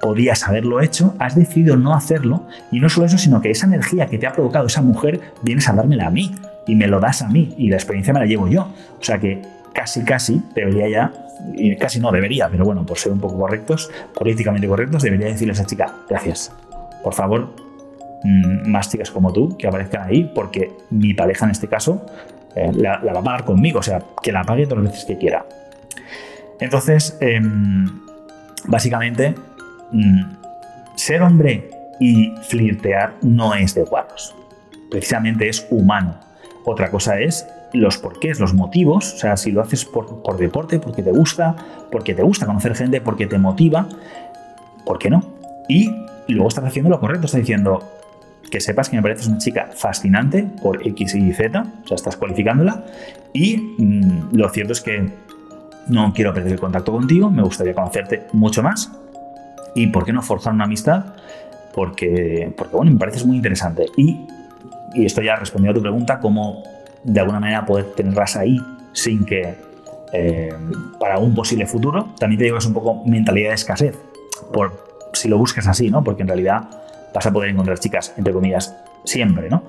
podías 0.00 0.46
haberlo 0.46 0.80
hecho, 0.80 1.14
has 1.18 1.34
decidido 1.34 1.76
no 1.76 1.94
hacerlo 1.94 2.46
y 2.70 2.80
no 2.80 2.88
solo 2.88 3.06
eso, 3.06 3.18
sino 3.18 3.40
que 3.40 3.50
esa 3.50 3.66
energía 3.66 4.06
que 4.06 4.18
te 4.18 4.26
ha 4.26 4.32
provocado 4.32 4.66
esa 4.66 4.82
mujer 4.82 5.20
vienes 5.42 5.68
a 5.68 5.72
dármela 5.72 6.06
a 6.06 6.10
mí 6.10 6.34
y 6.66 6.74
me 6.74 6.86
lo 6.86 7.00
das 7.00 7.22
a 7.22 7.28
mí 7.28 7.54
y 7.58 7.68
la 7.68 7.76
experiencia 7.76 8.12
me 8.12 8.20
la 8.20 8.26
llevo 8.26 8.48
yo. 8.48 8.68
O 8.98 9.04
sea 9.04 9.18
que 9.18 9.42
casi, 9.72 10.04
casi 10.04 10.42
debería 10.54 10.88
ya, 10.88 11.12
y 11.54 11.76
casi 11.76 12.00
no 12.00 12.10
debería, 12.10 12.48
pero 12.48 12.64
bueno, 12.64 12.84
por 12.86 12.98
ser 12.98 13.12
un 13.12 13.20
poco 13.20 13.38
correctos, 13.38 13.90
políticamente 14.14 14.66
correctos, 14.66 15.02
debería 15.02 15.26
decirle 15.26 15.52
a 15.52 15.54
esa 15.54 15.66
chica, 15.66 15.94
gracias, 16.08 16.52
por 17.02 17.14
favor, 17.14 17.54
mm, 18.24 18.70
más 18.70 18.90
chicas 18.90 19.10
como 19.10 19.32
tú 19.32 19.56
que 19.56 19.66
aparezcan 19.68 20.02
ahí 20.08 20.30
porque 20.34 20.72
mi 20.90 21.14
pareja 21.14 21.44
en 21.44 21.52
este 21.52 21.68
caso 21.68 22.06
eh, 22.54 22.72
la, 22.74 23.00
la 23.02 23.12
va 23.12 23.20
a 23.20 23.24
pagar 23.24 23.44
conmigo, 23.44 23.80
o 23.80 23.82
sea, 23.82 24.02
que 24.22 24.32
la 24.32 24.44
pague 24.44 24.66
todas 24.66 24.82
las 24.82 24.92
veces 24.92 25.06
que 25.06 25.18
quiera. 25.18 25.44
Entonces, 26.60 27.16
em, 27.20 28.00
básicamente, 28.66 29.34
mm, 29.92 30.22
ser 30.96 31.22
hombre 31.22 31.70
y 32.00 32.34
flirtear 32.42 33.14
no 33.22 33.54
es 33.54 33.74
de 33.74 33.84
guarros. 33.84 34.34
Precisamente 34.90 35.48
es 35.48 35.66
humano. 35.70 36.18
Otra 36.64 36.90
cosa 36.90 37.20
es 37.20 37.46
los 37.72 37.98
porqués, 37.98 38.40
los 38.40 38.54
motivos. 38.54 39.14
O 39.14 39.18
sea, 39.18 39.36
si 39.36 39.52
lo 39.52 39.60
haces 39.60 39.84
por, 39.84 40.22
por 40.22 40.36
deporte, 40.36 40.78
porque 40.78 41.02
te 41.02 41.10
gusta, 41.10 41.56
porque 41.90 42.14
te 42.14 42.22
gusta 42.22 42.46
conocer 42.46 42.74
gente, 42.74 43.00
porque 43.00 43.26
te 43.26 43.38
motiva, 43.38 43.88
¿por 44.84 44.98
qué 44.98 45.10
no? 45.10 45.22
Y 45.68 45.90
luego 46.28 46.48
estás 46.48 46.64
haciendo 46.64 46.90
lo 46.90 47.00
correcto, 47.00 47.26
estás 47.26 47.40
diciendo 47.40 47.82
que 48.50 48.60
sepas 48.60 48.88
que 48.88 48.96
me 48.96 49.02
pareces 49.02 49.26
una 49.26 49.38
chica 49.38 49.70
fascinante 49.74 50.44
por 50.62 50.86
X 50.86 51.14
y 51.14 51.32
Z, 51.32 51.60
o 51.84 51.86
sea, 51.86 51.96
estás 51.96 52.16
cualificándola. 52.16 52.84
Y 53.32 53.56
mm, 53.78 54.36
lo 54.36 54.48
cierto 54.50 54.72
es 54.72 54.80
que 54.80 55.10
no 55.88 56.12
quiero 56.12 56.32
perder 56.32 56.52
el 56.52 56.60
contacto 56.60 56.92
contigo, 56.92 57.30
me 57.30 57.42
gustaría 57.42 57.74
conocerte 57.74 58.26
mucho 58.32 58.62
más. 58.62 58.92
¿Y 59.74 59.88
por 59.88 60.04
qué 60.04 60.12
no 60.12 60.22
forzar 60.22 60.52
una 60.52 60.64
amistad? 60.64 61.04
Porque, 61.74 62.52
porque 62.56 62.74
bueno, 62.74 62.92
me 62.92 62.98
pareces 62.98 63.26
muy 63.26 63.36
interesante. 63.36 63.86
Y, 63.96 64.26
y 64.94 65.04
esto 65.04 65.22
ya 65.22 65.36
respondió 65.36 65.70
a 65.70 65.74
tu 65.74 65.82
pregunta, 65.82 66.18
cómo 66.18 66.62
de 67.04 67.20
alguna 67.20 67.40
manera 67.40 67.64
poder 67.64 67.92
tenerlas 67.94 68.36
ahí 68.36 68.58
sin 68.92 69.24
que 69.24 69.54
eh, 70.12 70.54
para 70.98 71.18
un 71.18 71.34
posible 71.34 71.66
futuro. 71.66 72.14
También 72.18 72.38
te 72.38 72.44
digo 72.44 72.56
que 72.56 72.60
es 72.60 72.66
un 72.66 72.74
poco 72.74 73.04
mentalidad 73.04 73.50
de 73.50 73.54
escasez, 73.54 73.98
por 74.52 74.72
si 75.12 75.28
lo 75.28 75.38
buscas 75.38 75.66
así, 75.66 75.90
¿no? 75.90 76.02
Porque 76.02 76.22
en 76.22 76.28
realidad 76.28 76.68
vas 77.16 77.26
a 77.26 77.32
poder 77.32 77.48
encontrar 77.48 77.78
chicas, 77.78 78.12
entre 78.18 78.34
comillas, 78.34 78.76
siempre, 79.04 79.48
¿no? 79.48 79.62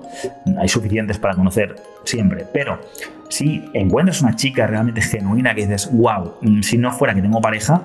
Hay 0.58 0.68
suficientes 0.68 1.18
para 1.18 1.34
conocer 1.34 1.76
siempre. 2.04 2.44
Pero 2.52 2.78
si 3.30 3.70
encuentras 3.72 4.20
una 4.20 4.36
chica 4.36 4.66
realmente 4.66 5.00
genuina 5.00 5.54
que 5.54 5.62
dices, 5.62 5.88
wow, 5.90 6.34
mm, 6.42 6.60
si 6.60 6.76
no 6.76 6.92
fuera 6.92 7.14
que 7.14 7.22
tengo 7.22 7.40
pareja, 7.40 7.82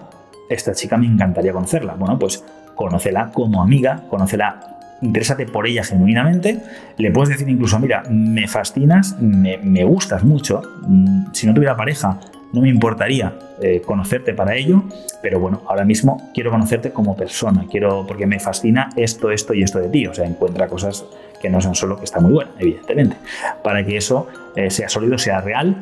esta 0.50 0.74
chica 0.74 0.98
me 0.98 1.08
encantaría 1.08 1.54
conocerla. 1.54 1.94
Bueno, 1.94 2.20
pues 2.20 2.44
conócela 2.76 3.32
como 3.32 3.62
amiga, 3.62 4.04
conócela, 4.10 4.60
interésate 5.02 5.46
por 5.46 5.66
ella 5.66 5.86
genuinamente. 5.86 6.62
Le 6.98 7.12
puedes 7.12 7.30
decir 7.30 7.48
incluso, 7.48 7.80
mira, 7.80 8.04
me 8.10 8.50
fascinas, 8.50 9.18
me, 9.22 9.60
me 9.60 9.86
gustas 9.86 10.26
mucho. 10.26 10.62
Mm, 10.82 11.28
si 11.32 11.48
no 11.48 11.54
tuviera 11.54 11.78
pareja, 11.78 12.20
no 12.54 12.62
me 12.62 12.70
importaría 12.70 13.34
eh, 13.62 13.82
conocerte 13.84 14.34
para 14.34 14.56
ello, 14.56 14.84
pero 15.22 15.40
bueno, 15.40 15.64
ahora 15.68 15.84
mismo 15.84 16.30
quiero 16.34 16.52
conocerte 16.52 16.92
como 16.92 17.18
persona, 17.18 17.66
quiero 17.70 18.06
porque 18.08 18.28
me 18.28 18.40
fascina 18.40 18.90
esto, 18.96 19.32
esto 19.32 19.54
y 19.56 19.64
esto 19.64 19.80
de 19.80 19.90
ti, 19.90 20.06
o 20.06 20.14
sea, 20.14 20.26
encuentra 20.26 20.68
cosas 20.68 21.04
que 21.42 21.50
no 21.50 21.60
son 21.60 21.74
solo 21.74 21.98
que 21.98 22.06
está 22.06 22.20
muy 22.20 22.32
buena, 22.32 22.52
evidentemente, 22.60 23.18
para 23.64 23.84
que 23.84 23.98
eso 23.98 24.28
eh, 24.56 24.70
sea 24.70 24.88
sólido, 24.88 25.18
sea 25.18 25.42
real, 25.42 25.76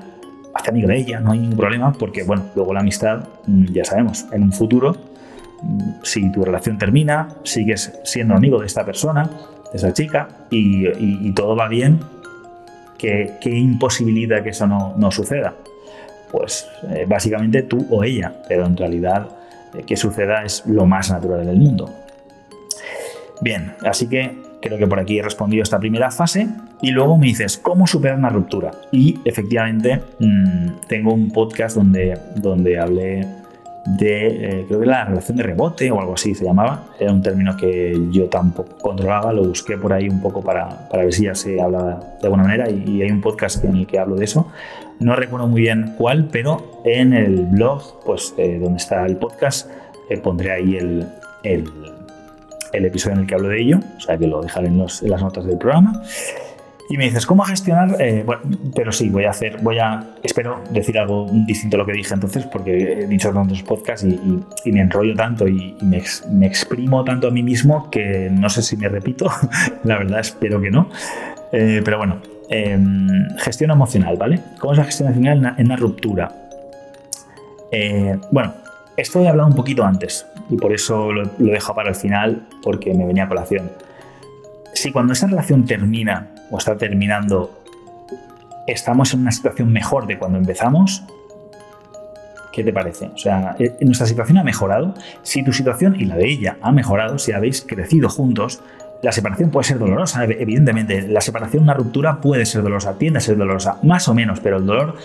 hazte 0.54 0.70
amigo 0.70 0.88
de 0.88 0.98
ella, 0.98 1.20
no 1.20 1.34
hay 1.34 1.40
ningún 1.40 1.58
problema, 1.58 1.92
porque 1.92 2.24
bueno, 2.24 2.46
luego 2.56 2.74
la 2.74 2.80
amistad, 2.80 3.28
mm, 3.46 3.66
ya 3.74 3.84
sabemos, 3.84 4.26
en 4.32 4.44
un 4.44 4.54
futuro, 4.54 4.96
mm, 5.62 5.80
si 6.04 6.32
tu 6.32 6.46
relación 6.46 6.78
termina, 6.78 7.36
sigues 7.44 8.00
siendo 8.06 8.34
amigo 8.34 8.60
de 8.60 8.68
esta 8.68 8.86
persona, 8.86 9.30
de 9.72 9.78
esa 9.78 9.92
chica, 9.92 10.30
y, 10.50 11.32
todo 11.34 11.56
va 11.56 11.68
bien, 11.68 12.00
¿qué, 12.98 13.38
imposibilidad 13.44 14.42
que 14.42 14.50
eso 14.50 14.68
no, 14.68 14.94
no 14.98 15.12
suceda? 15.12 15.54
Pues 16.32 16.67
eh, 16.89 17.06
básicamente 17.08 17.63
tú 17.63 17.86
o 17.89 18.04
ella, 18.04 18.34
pero 18.48 18.65
en 18.65 18.78
realidad 18.78 19.28
eh, 19.74 19.84
que 19.84 19.96
suceda 19.98 20.44
es 20.44 20.63
lo 20.65 20.86
más 20.86 21.12
natural 21.12 21.46
del 21.46 21.58
mundo. 21.58 21.89
Bien, 23.41 23.74
así 23.84 24.08
que 24.08 24.38
creo 24.62 24.78
que 24.78 24.88
por 24.88 25.00
aquí 25.00 25.20
he 25.20 25.24
respondido 25.24 25.63
esta 25.63 25.80
primera 25.80 26.12
fase 26.12 26.48
y 26.82 26.91
luego 26.91 27.17
me 27.17 27.28
dices, 27.28 27.58
¿cómo 27.58 27.88
superar 27.88 28.17
una 28.17 28.30
ruptura? 28.30 28.72
Y 28.91 29.20
efectivamente 29.26 30.02
mm, 30.20 30.88
tengo 30.88 31.13
un 31.13 31.32
podcast 31.32 31.76
donde, 31.76 32.17
donde 32.36 32.80
hablé 32.80 33.28
de, 33.86 34.28
eh, 34.28 34.65
creo 34.67 34.80
que 34.80 34.86
la 34.86 35.06
relación 35.06 35.38
de 35.38 35.44
rebote 35.44 35.89
o 35.91 36.00
algo 36.00 36.13
así 36.13 36.36
se 36.36 36.46
llamaba. 36.46 36.86
Era 37.00 37.12
un 37.12 37.22
término 37.22 37.58
que 37.58 38.00
yo 38.12 38.26
tampoco 38.26 38.78
controlaba, 38.78 39.34
lo 39.34 39.44
busqué 39.44 39.78
por 39.78 39.94
ahí 39.94 40.08
un 40.08 40.22
poco 40.22 40.41
para, 40.41 40.88
para 40.89 41.04
ver 41.04 41.13
si 41.13 41.24
ya 41.24 41.36
se 41.36 41.60
habla 41.60 42.00
de 42.22 42.28
alguna 42.28 42.44
manera 42.44 42.70
y, 42.70 43.02
hay 43.02 43.10
un 43.10 43.22
podcast 43.22 43.63
en 43.63 43.76
el 43.78 43.88
que 43.88 44.00
hablo 44.00 44.15
de 44.15 44.26
eso. 44.26 44.48
No 45.02 45.16
recuerdo 45.16 45.48
muy 45.48 45.62
bien 45.62 45.96
cuál, 45.98 46.28
pero 46.32 46.84
en 46.86 47.14
el 47.14 47.48
blog, 47.48 48.04
pues 48.06 48.36
eh, 48.38 48.60
donde 48.62 48.78
está 48.78 49.04
el 49.08 49.18
podcast, 49.18 49.68
eh, 50.12 50.18
pondré 50.18 50.52
ahí 50.52 50.78
el, 50.78 51.08
el, 51.42 51.66
episodio 52.86 53.16
en 53.16 53.22
el 53.22 53.28
que 53.28 53.34
hablo 53.34 53.48
de 53.48 53.62
ello, 53.62 53.80
o 53.98 54.00
sea 54.00 54.16
que 54.16 54.28
lo 54.28 54.44
dejaré 54.44 54.68
en, 54.68 54.78
las 54.78 55.02
notas 55.02 55.44
del 55.46 55.58
programa. 55.58 56.04
Y 56.88 56.98
me 56.98 57.06
dices, 57.06 57.26
¿cómo 57.26 57.42
gestionar? 57.44 58.00
Eh, 58.00 58.22
bueno, 58.24 58.44
pero 58.76 58.92
sí, 58.92 59.10
voy 59.10 59.24
a 59.24 59.32
hacer, 59.32 59.58
voy 59.64 59.80
a, 59.80 60.08
espero 60.22 60.62
decir 60.70 61.00
algo 61.00 61.28
distinto 61.48 61.78
a 61.78 61.80
lo 61.80 61.86
que 61.88 61.94
dije 61.94 62.14
entonces, 62.14 62.46
porque 62.46 63.02
he 63.02 63.08
dicho 63.08 63.34
tantos 63.34 63.64
podcasts 63.64 64.06
y, 64.06 64.72
me 64.72 64.82
enrollo 64.82 65.16
tanto 65.16 65.48
y, 65.48 65.76
me, 65.82 66.04
me, 66.30 66.46
exprimo 66.46 67.04
tanto 67.04 67.30
a 67.30 67.32
mí 67.32 67.42
mismo 67.42 67.90
que 67.90 68.30
no 68.30 68.50
sé 68.50 68.62
si 68.62 68.78
me 68.78 68.88
repito, 68.88 69.32
la 69.84 69.98
verdad 69.98 70.20
espero 70.20 70.62
que 70.62 70.70
no. 70.70 70.90
Pero 71.52 71.98
bueno, 71.98 72.22
em, 72.52 73.08
gestión 73.38 73.72
emocional, 73.72 74.18
¿vale? 74.18 74.40
¿Cómo 74.60 74.74
es 74.74 74.80
la 74.80 74.86
gestión 74.86 75.10
emocional 75.10 75.56
en 75.58 75.66
una, 75.66 75.76
ruptura? 75.76 76.32
Eh, 77.72 78.18
bueno, 78.32 78.54
esto 78.98 79.20
he 79.22 79.28
hablado 79.28 79.50
un 79.50 79.56
poquito 79.56 79.84
antes 79.84 80.26
y 80.50 80.58
por 80.58 80.74
eso 80.74 81.12
lo, 81.12 81.24
lo 81.24 81.52
dejo 81.52 81.74
para 81.74 81.90
el 81.90 81.96
final 81.96 82.48
porque 82.62 82.94
me 82.94 83.06
venía 83.06 83.24
a 83.24 83.28
colación. 83.28 83.72
Si 84.74 84.92
cuando 84.92 85.14
esa 85.14 85.28
relación 85.28 85.66
termina 85.66 86.28
o 86.50 86.58
está 86.58 86.78
terminando, 86.78 87.64
estamos 88.68 89.14
en 89.14 89.22
una 89.22 89.32
situación 89.32 89.72
mejor 89.72 90.08
de 90.08 90.18
cuando 90.18 90.38
empezamos, 90.38 91.04
¿qué 92.52 92.64
te 92.64 92.74
parece? 92.74 93.08
O 93.08 93.18
sea, 93.18 93.56
eh, 93.60 93.76
nuestra 93.82 94.08
situación 94.08 94.38
ha 94.38 94.44
mejorado. 94.44 94.94
Si 95.24 95.44
tu 95.44 95.54
situación 95.54 95.96
y 96.00 96.06
la 96.06 96.16
de 96.16 96.30
ella 96.30 96.58
ha 96.62 96.72
mejorado, 96.72 97.18
si 97.18 97.32
habéis 97.32 97.62
crecido 97.62 98.10
juntos, 98.10 98.62
la 99.02 99.12
separación 99.12 99.50
puede 99.50 99.66
ser 99.66 99.80
dolorosa, 99.80 100.24
evidentemente. 100.26 101.08
La 101.08 101.22
separación, 101.22 101.64
una 101.64 101.74
ruptura 101.74 102.22
puede 102.22 102.46
ser 102.46 102.62
dolorosa, 102.62 102.98
tiende 102.98 103.18
a 103.18 103.22
ser 103.22 103.38
dolorosa, 103.38 103.78
más 103.84 104.08
o 104.08 104.14
menos, 104.14 104.40
pero 104.40 104.58
el 104.58 104.66
dolor, 104.66 104.96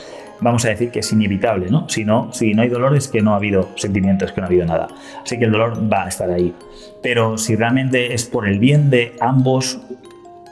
vamos 0.40 0.64
a 0.66 0.68
decir 0.68 0.90
que 0.90 1.00
es 1.00 1.12
inevitable, 1.12 1.70
¿no? 1.70 1.88
Si 1.88 2.04
no, 2.04 2.32
si 2.32 2.52
no 2.52 2.62
hay 2.62 2.68
dolor 2.68 2.94
es 2.94 3.08
que 3.08 3.22
no 3.22 3.32
ha 3.32 3.36
habido 3.36 3.70
sentimientos, 3.76 4.32
que 4.32 4.40
no 4.40 4.46
ha 4.46 4.48
habido 4.48 4.66
nada. 4.66 4.88
Así 5.22 5.38
que 5.38 5.46
el 5.46 5.52
dolor 5.52 5.80
va 5.90 6.04
a 6.04 6.08
estar 6.08 6.30
ahí. 6.30 6.54
Pero 7.02 7.38
si 7.38 7.56
realmente 7.56 8.12
es 8.12 8.26
por 8.26 8.46
el 8.46 8.58
bien 8.58 8.90
de 8.90 9.16
ambos, 9.20 9.80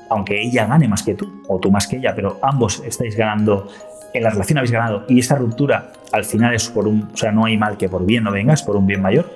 aunque 0.09 0.41
ella 0.41 0.67
gane 0.67 0.89
más 0.89 1.03
que 1.03 1.15
tú, 1.15 1.43
o 1.49 1.59
tú 1.59 1.71
más 1.71 1.87
que 1.87 1.97
ella, 1.97 2.15
pero 2.15 2.39
ambos 2.43 2.83
estáis 2.87 3.15
ganando, 3.17 3.69
en 4.15 4.23
la 4.23 4.31
relación 4.31 4.59
habéis 4.59 4.73
ganado, 4.73 5.05
y 5.09 5.19
esta 5.19 5.35
ruptura 5.35 5.93
al 6.13 6.25
final 6.25 6.55
es 6.55 6.69
por 6.69 6.87
un, 6.87 7.11
o 7.13 7.17
sea, 7.17 7.33
no 7.33 7.45
hay 7.45 7.59
mal 7.59 7.77
que 7.77 7.89
por 7.89 8.07
bien 8.07 8.25
no 8.25 8.31
vengas, 8.31 8.63
por 8.63 8.77
un 8.77 8.87
bien 8.87 9.03
mayor, 9.03 9.27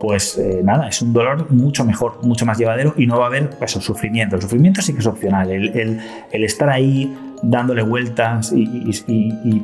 pues 0.00 0.38
eh, 0.38 0.62
nada, 0.64 0.88
es 0.88 1.00
un 1.02 1.12
dolor 1.12 1.50
mucho 1.52 1.84
mejor, 1.84 2.24
mucho 2.24 2.46
más 2.46 2.58
llevadero 2.58 2.94
y 2.96 3.06
no 3.06 3.18
va 3.18 3.24
a 3.24 3.28
haber 3.28 3.50
pues, 3.50 3.72
sufrimiento. 3.72 4.36
El 4.36 4.42
sufrimiento 4.42 4.82
sí 4.82 4.94
que 4.94 5.00
es 5.00 5.06
opcional, 5.06 5.50
el, 5.50 6.00
estar 6.32 6.70
ahí 6.70 7.14
dándole 7.42 7.82
vueltas 7.82 8.52
y, 8.52 8.90
y, 9.06 9.62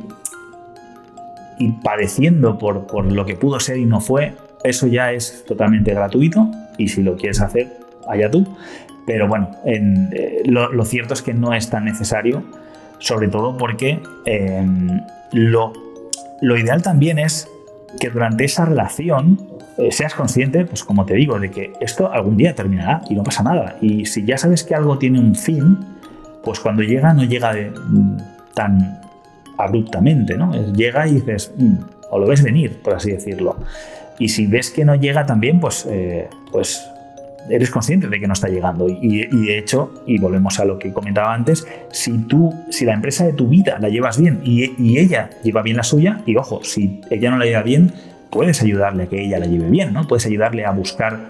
padeciendo 1.83 2.57
por, 2.57 2.85
por 2.85 3.11
lo 3.11 3.25
que 3.25 3.35
pudo 3.35 3.59
ser 3.59 3.77
y 3.77 3.85
no 3.85 3.99
fue, 3.99 4.35
eso 4.63 4.87
ya 4.87 5.11
es 5.11 5.43
totalmente 5.45 5.93
gratuito 5.93 6.49
y 6.77 6.87
si 6.87 7.01
lo 7.01 7.15
quieres 7.15 7.41
hacer, 7.41 7.77
allá 8.07 8.29
tú. 8.29 8.47
Pero 9.07 9.27
bueno, 9.27 9.51
eh, 9.65 10.43
lo, 10.45 10.83
cierto 10.83 11.13
es 11.13 11.21
que 11.21 11.33
no 11.33 11.53
es 11.53 11.69
tan 11.69 11.85
necesario, 11.85 12.43
sobre 12.99 13.29
todo 13.29 13.57
porque 13.57 14.01
em, 14.25 15.01
lo, 15.31 15.73
ideal 16.41 16.81
también 16.81 17.17
es 17.17 17.47
que 18.01 18.09
durante 18.09 18.43
esa 18.43 18.65
relación 18.65 19.39
eh, 19.77 19.91
seas 19.91 20.13
consciente, 20.13 20.65
pues 20.65 20.83
como 20.83 21.05
te 21.05 21.13
digo, 21.13 21.39
de 21.39 21.51
que 21.51 21.73
esto 21.79 22.11
algún 22.11 22.37
día 22.37 22.55
terminará 22.55 23.01
y 23.09 23.15
no 23.15 23.23
pasa 23.23 23.43
nada. 23.43 23.77
Y 23.81 24.05
si 24.05 24.25
ya 24.25 24.37
sabes 24.37 24.63
que 24.63 24.75
algo 24.75 24.97
tiene 24.97 25.19
un 25.19 25.35
fin, 25.35 25.77
pues 26.43 26.59
cuando 26.59 26.81
llega 26.83 27.13
no 27.13 27.23
llega 27.23 27.53
de, 27.53 27.69
mm, 27.71 28.17
tan 28.53 28.99
abruptamente, 29.57 30.37
¿no? 30.37 30.51
Llega 30.73 31.07
y 31.07 31.15
dices, 31.15 31.53
mm", 31.57 31.75
o 32.09 32.19
lo 32.19 32.27
ves 32.27 32.43
venir, 32.43 32.81
por 32.81 32.95
así 32.95 33.11
decirlo. 33.11 33.57
Y 34.19 34.29
si 34.29 34.47
ves 34.47 34.71
que 34.71 34.83
no 34.83 34.95
llega 34.95 35.25
también, 35.25 35.59
pues, 35.59 35.85
eh, 35.89 36.27
pues 36.51 36.83
eres 37.49 37.69
consciente 37.69 38.07
de 38.07 38.19
que 38.19 38.27
no 38.27 38.33
está 38.33 38.49
llegando. 38.49 38.87
Y, 38.89 39.25
de 39.25 39.57
hecho, 39.57 39.93
y 40.05 40.17
volvemos 40.17 40.59
a 40.59 40.65
lo 40.65 40.79
que 40.79 40.91
comentaba 40.91 41.33
antes, 41.33 41.67
si 41.91 42.17
tú, 42.19 42.53
si 42.69 42.85
la 42.85 42.93
empresa 42.93 43.25
de 43.25 43.33
tu 43.33 43.47
vida 43.47 43.77
la 43.79 43.89
llevas 43.89 44.19
bien 44.19 44.41
y, 44.43 44.97
ella 44.97 45.29
lleva 45.43 45.61
bien 45.61 45.77
la 45.77 45.83
suya, 45.83 46.21
y 46.25 46.35
ojo, 46.35 46.63
si 46.63 47.01
ella 47.09 47.31
no 47.31 47.37
la 47.37 47.45
lleva 47.45 47.63
bien, 47.63 47.93
puedes 48.29 48.61
ayudarle 48.61 49.03
a 49.03 49.07
que 49.07 49.21
ella 49.23 49.39
la 49.39 49.45
lleve 49.45 49.69
bien, 49.69 49.93
¿no? 49.93 50.07
Puedes 50.07 50.25
ayudarle 50.25 50.65
a 50.65 50.71
buscar 50.71 51.29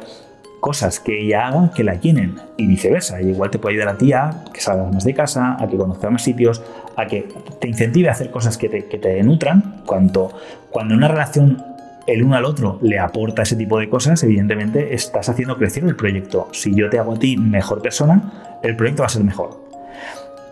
cosas 0.60 1.00
que 1.00 1.22
ella 1.22 1.48
haga 1.48 1.72
que 1.72 1.84
la 1.84 1.96
llenen 1.96 2.36
y 2.58 2.68
viceversa. 2.68 3.22
Y 3.22 3.30
igual 3.30 3.52
te 3.52 3.60
puede 3.60 3.76
ayudar 3.76 3.96
a 3.96 3.98
ti 3.98 4.14
a 4.14 4.44
que 4.54 4.60
salgas 4.60 4.94
más 4.94 5.04
de 5.04 5.14
casa, 5.14 5.56
a 5.60 5.68
que 5.68 5.78
conozcas 5.78 6.12
más 6.12 6.24
sitios, 6.24 6.62
a 6.96 7.06
que 7.06 7.28
te 7.60 7.68
incentive 7.68 8.10
a 8.10 8.14
hacer 8.14 8.32
cosas 8.32 8.58
que 8.58 8.70
te, 8.70 8.86
que 8.86 8.98
te 8.98 9.22
nutran. 9.24 9.84
Cuanto, 9.86 10.32
cuando 10.72 10.96
una 10.96 11.08
relación 11.08 11.64
el 12.08 12.24
uno 12.24 12.38
al 12.38 12.46
otro 12.46 12.80
le 12.82 13.00
aporta 13.00 13.44
ese 13.44 13.56
tipo 13.56 13.78
de 13.80 13.90
cosas, 13.90 14.24
evidentemente 14.24 14.94
estás 14.96 15.30
haciendo 15.30 15.58
crecer 15.58 15.84
el 15.84 15.96
proyecto. 15.96 16.48
Si 16.54 16.74
yo 16.74 16.90
te 16.90 16.98
hago 17.00 17.14
a 17.14 17.20
ti 17.20 17.38
mejor 17.38 17.82
persona, 17.82 18.60
el 18.64 18.76
proyecto 18.76 19.04
va 19.04 19.08
a 19.08 19.10
ser 19.10 19.24
mejor. 19.24 19.68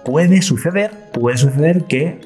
Puede 0.03 0.41
suceder, 0.41 0.91
puede 1.13 1.37
suceder 1.37 1.85
que 1.85 2.19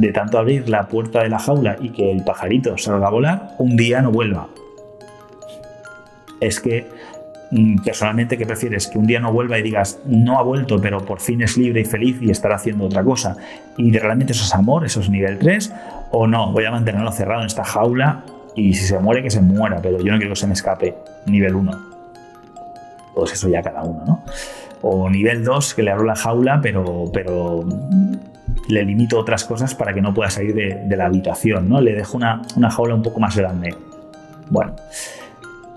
de 0.00 0.12
tanto 0.12 0.38
abrir 0.38 0.68
la 0.68 0.88
puerta 0.88 1.22
de 1.22 1.28
la 1.28 1.38
jaula 1.38 1.76
y 1.80 1.90
que 1.90 2.10
el 2.12 2.22
pajarito 2.22 2.76
salga 2.76 3.06
a 3.06 3.10
volar, 3.10 3.54
un 3.58 3.76
día 3.76 4.02
no 4.02 4.10
vuelva. 4.10 4.48
Es 6.40 6.60
que 6.60 6.86
mm, 7.50 7.82
personalmente, 7.82 8.36
¿qué 8.36 8.44
prefieres? 8.44 8.88
Que 8.88 8.98
un 8.98 9.06
día 9.06 9.20
no 9.20 9.32
vuelva 9.32 9.58
y 9.58 9.62
digas, 9.62 10.00
no 10.04 10.38
ha 10.38 10.42
vuelto, 10.42 10.80
pero 10.80 11.04
por 11.04 11.20
fin 11.20 11.42
es 11.42 11.56
libre 11.56 11.80
y 11.80 11.84
feliz 11.84 12.18
y 12.20 12.30
estará 12.30 12.56
haciendo 12.56 12.84
otra 12.84 13.02
cosa. 13.02 13.36
Y 13.78 13.96
realmente 13.98 14.32
eso 14.32 14.44
es 14.44 14.54
amor, 14.54 14.84
eso 14.84 15.00
es 15.00 15.08
nivel 15.08 15.38
3, 15.38 15.72
o 16.12 16.26
no, 16.26 16.52
voy 16.52 16.64
a 16.66 16.70
mantenerlo 16.70 17.10
cerrado 17.12 17.40
en 17.40 17.46
esta 17.46 17.64
jaula 17.64 18.24
y 18.54 18.74
si 18.74 18.86
se 18.86 18.98
muere, 18.98 19.22
que 19.22 19.30
se 19.30 19.40
muera, 19.40 19.80
pero 19.80 19.98
yo 20.00 20.12
no 20.12 20.18
quiero 20.18 20.32
que 20.32 20.40
se 20.40 20.46
me 20.46 20.54
escape. 20.54 20.94
Nivel 21.26 21.54
1. 21.54 21.72
Pues 23.14 23.32
eso 23.32 23.48
ya 23.48 23.62
cada 23.62 23.82
uno, 23.82 24.04
¿no? 24.06 24.24
O 24.82 25.08
nivel 25.08 25.42
2, 25.42 25.74
que 25.74 25.82
le 25.82 25.90
abro 25.90 26.04
la 26.04 26.16
jaula, 26.16 26.60
pero, 26.62 27.04
pero 27.12 27.64
le 28.68 28.84
limito 28.84 29.18
otras 29.18 29.44
cosas 29.44 29.74
para 29.74 29.92
que 29.92 30.00
no 30.00 30.12
pueda 30.12 30.30
salir 30.30 30.54
de, 30.54 30.96
la 30.96 31.06
habitación, 31.06 31.68
¿no? 31.68 31.80
Le 31.80 31.94
dejo 31.94 32.16
una, 32.16 32.42
jaula 32.70 32.94
un 32.94 33.02
poco 33.02 33.20
más 33.20 33.36
grande. 33.36 33.74
Bueno, 34.50 34.74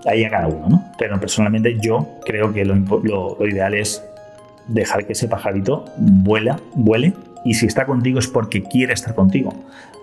ahí 0.05 0.23
a 0.23 0.29
cada 0.29 0.47
uno, 0.47 0.69
¿no? 0.69 0.91
Pero 0.97 1.19
personalmente 1.19 1.77
yo 1.79 2.07
creo 2.25 2.53
que 2.53 2.65
lo, 2.65 3.37
ideal 3.45 3.73
es 3.73 4.03
dejar 4.67 5.05
que 5.05 5.13
ese 5.13 5.27
pajarito 5.27 5.85
vuela, 5.97 6.59
vuele 6.75 7.13
y 7.43 7.53
si 7.53 7.65
está 7.65 7.85
contigo 7.85 8.19
es 8.19 8.27
porque 8.27 8.63
quiere 8.63 8.93
estar 8.93 9.15
contigo. 9.15 9.53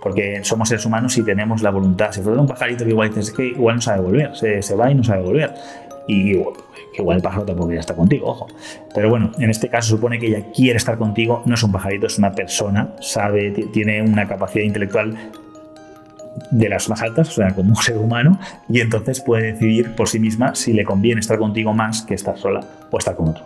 Porque 0.03 0.40
somos 0.44 0.68
seres 0.68 0.87
humanos 0.87 1.16
y 1.18 1.22
tenemos 1.22 1.62
la 1.62 1.70
voluntad. 1.70 2.12
Si 2.12 2.20
fuera 2.20 2.40
un 2.40 2.46
pajarito 2.46 2.85
que 2.85 2.90
igual 2.90 3.09
dices 3.09 3.33
que 3.33 3.49
igual 3.49 3.77
no 3.77 3.83
sabe 3.83 4.03
volver, 4.03 4.37
se, 4.37 4.62
se 4.62 4.77
va 4.77 4.90
y 4.90 4.94
no 4.94 5.03
sabe 5.03 5.22
volver. 5.22 5.53
Y 6.09 6.35
que 6.35 7.03
igual 7.03 7.16
el 7.16 7.23
pájaro 7.23 7.45
tampoco 7.45 7.69
quiere 7.69 7.81
estar 7.81 7.97
contigo, 7.97 8.29
ojo. 8.29 8.47
Pero 8.95 9.11
bueno, 9.11 9.33
en 9.38 9.51
este 9.51 9.69
caso 9.69 9.97
supone 9.97 10.19
que 10.19 10.29
ella 10.29 10.53
quiere 10.55 10.77
estar 10.77 10.97
contigo, 10.99 11.42
no 11.47 11.55
es 11.55 11.62
un 11.62 11.73
pajarito, 11.73 12.07
es 12.07 12.19
una 12.19 12.33
persona, 12.33 12.95
sabe, 13.01 13.51
tiene 13.73 14.03
una 14.03 14.27
capacidad 14.29 14.64
intelectual 14.64 15.16
de 16.51 16.69
las 16.69 16.88
más 16.88 17.03
altas, 17.03 17.29
o 17.29 17.33
sea, 17.33 17.55
como 17.55 17.71
un 17.71 17.77
ser 17.77 17.97
humano, 17.97 18.38
y 18.69 18.81
entonces 18.81 19.21
puede 19.21 19.53
decidir 19.53 19.95
por 19.95 20.09
sí 20.09 20.19
misma 20.19 20.55
si 20.55 20.73
le 20.73 20.85
conviene 20.85 21.21
estar 21.21 21.38
contigo 21.38 21.73
más 21.73 22.03
que 22.03 22.14
estar 22.14 22.38
sola 22.38 22.61
o 22.90 22.99
estar 22.99 23.16
con 23.16 23.29
otro. 23.29 23.45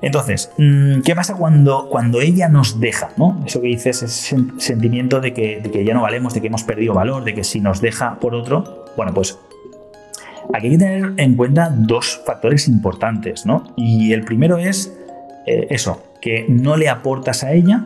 Entonces, 0.00 0.52
mm, 0.58 1.00
¿qué 1.00 1.14
pasa 1.14 1.34
cuando, 1.34 1.88
cuando 1.90 2.20
ella 2.20 2.48
nos 2.48 2.78
deja? 2.78 3.10
¿no? 3.16 3.42
Eso 3.46 3.60
que 3.60 3.68
dices, 3.68 4.02
ese 4.02 4.36
sentimiento 4.58 5.20
de 5.20 5.32
que 5.32 5.84
ya 5.84 5.92
no 5.92 6.02
valemos, 6.02 6.34
de 6.34 6.40
que 6.40 6.46
hemos 6.46 6.62
perdido 6.62 6.94
valor, 6.94 7.24
de 7.24 7.34
que 7.34 7.42
si 7.42 7.60
nos 7.60 7.80
deja 7.80 8.18
por 8.20 8.34
otro, 8.34 8.84
bueno, 8.96 9.12
pues 9.12 9.38
aquí 10.54 10.66
hay 10.66 10.72
que 10.72 10.78
tener 10.78 11.12
en 11.16 11.34
cuenta 11.34 11.70
dos 11.70 12.20
factores 12.24 12.68
importantes, 12.68 13.46
¿no? 13.46 13.64
Y 13.76 14.12
el 14.12 14.24
primero 14.24 14.58
es 14.58 14.92
eh, 15.46 15.66
eso, 15.70 16.02
que 16.20 16.46
no 16.48 16.76
le 16.76 16.88
aportas 16.88 17.44
a 17.44 17.52
ella 17.52 17.84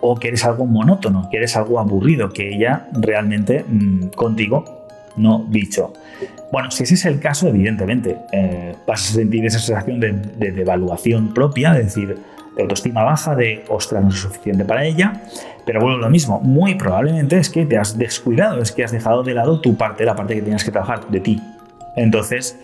o 0.00 0.16
que 0.16 0.28
eres 0.28 0.44
algo 0.44 0.66
monótono, 0.66 1.28
que 1.30 1.38
eres 1.38 1.56
algo 1.56 1.80
aburrido, 1.80 2.30
que 2.30 2.54
ella 2.54 2.88
realmente 2.92 3.64
mm, 3.66 4.08
contigo 4.08 4.76
no 5.16 5.44
bicho. 5.44 5.92
Bueno, 6.52 6.70
si 6.70 6.84
ese 6.84 6.94
es 6.94 7.04
el 7.06 7.20
caso, 7.20 7.48
evidentemente, 7.48 8.18
eh, 8.32 8.74
vas 8.86 9.10
a 9.10 9.14
sentir 9.14 9.44
esa 9.46 9.58
sensación 9.58 10.00
de, 10.00 10.12
devaluación 10.52 11.34
propia, 11.34 11.76
es 11.78 11.86
decir, 11.86 12.18
de 12.56 12.62
autoestima 12.62 13.04
baja, 13.04 13.34
de 13.34 13.64
ostras, 13.68 14.02
no 14.02 14.08
es 14.08 14.16
suficiente 14.16 14.64
para 14.64 14.84
ella. 14.84 15.22
Pero 15.64 15.80
bueno, 15.80 15.98
lo 15.98 16.08
mismo, 16.08 16.40
muy 16.40 16.74
probablemente 16.74 17.36
es 17.36 17.50
que 17.50 17.66
te 17.66 17.76
has 17.76 17.98
descuidado, 17.98 18.60
es 18.60 18.72
que 18.72 18.84
has 18.84 18.92
dejado 18.92 19.22
de 19.22 19.34
lado 19.34 19.60
tu 19.60 19.76
parte, 19.76 20.04
la 20.04 20.16
parte 20.16 20.34
que 20.34 20.42
tienes 20.42 20.64
que 20.64 20.70
trabajar, 20.70 21.06
de 21.08 21.20
ti. 21.20 21.42
Entonces, 21.96 22.58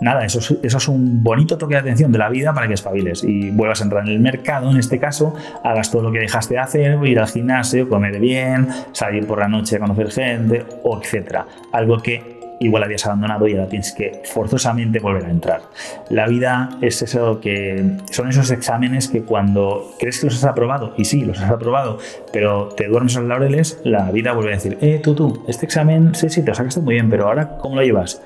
nada, 0.00 0.24
eso 0.24 0.38
es, 0.38 0.54
eso 0.62 0.78
es 0.78 0.88
un 0.88 1.22
bonito 1.22 1.58
toque 1.58 1.74
de 1.74 1.80
atención 1.80 2.10
de 2.12 2.18
la 2.18 2.28
vida 2.28 2.52
para 2.52 2.66
que 2.66 2.74
espabiles 2.74 3.22
y 3.24 3.50
vuelvas 3.50 3.80
a 3.80 3.84
entrar 3.84 4.02
en 4.06 4.12
el 4.12 4.20
mercado, 4.20 4.70
en 4.70 4.78
este 4.78 4.98
caso, 4.98 5.34
hagas 5.62 5.90
todo 5.90 6.02
lo 6.02 6.12
que 6.12 6.20
dejaste 6.20 6.54
de 6.54 6.60
hacer, 6.60 7.06
ir 7.06 7.18
al 7.18 7.28
gimnasio, 7.28 7.88
comer 7.88 8.18
bien, 8.18 8.68
salir 8.92 9.26
por 9.26 9.38
la 9.38 9.48
noche 9.48 9.76
a 9.76 9.78
conocer 9.78 10.10
gente, 10.10 10.64
etc. 10.84 11.40
Algo 11.72 11.98
que 11.98 12.36
igual 12.60 12.82
habías 12.82 13.04
abandonado 13.06 13.46
y 13.46 13.52
ahora 13.52 13.68
tienes 13.68 13.92
que 13.92 14.22
forzosamente 14.24 14.98
volver 14.98 15.26
a 15.26 15.30
entrar. 15.30 15.62
La 16.08 16.26
vida 16.26 16.70
es 16.80 17.02
eso 17.02 17.40
que 17.40 17.98
son 18.10 18.28
esos 18.28 18.50
exámenes 18.50 19.08
que 19.08 19.22
cuando 19.22 19.92
crees 19.98 20.20
que 20.20 20.26
los 20.26 20.36
has 20.36 20.44
aprobado, 20.44 20.94
y 20.96 21.04
sí, 21.04 21.24
los 21.24 21.40
has 21.40 21.50
aprobado, 21.50 21.98
pero 22.32 22.68
te 22.68 22.86
duermes 22.86 23.16
a 23.16 23.20
los 23.20 23.28
laureles, 23.28 23.80
la 23.84 24.10
vida 24.10 24.32
vuelve 24.32 24.52
a 24.52 24.56
decir, 24.56 24.78
eh, 24.80 25.00
tú, 25.02 25.14
tú, 25.14 25.44
este 25.48 25.66
examen, 25.66 26.14
sí, 26.14 26.28
sí, 26.30 26.42
te 26.42 26.48
lo 26.48 26.54
sacaste 26.54 26.80
muy 26.80 26.94
bien, 26.94 27.10
pero 27.10 27.26
ahora, 27.26 27.58
¿cómo 27.58 27.76
lo 27.76 27.82
llevas? 27.82 28.22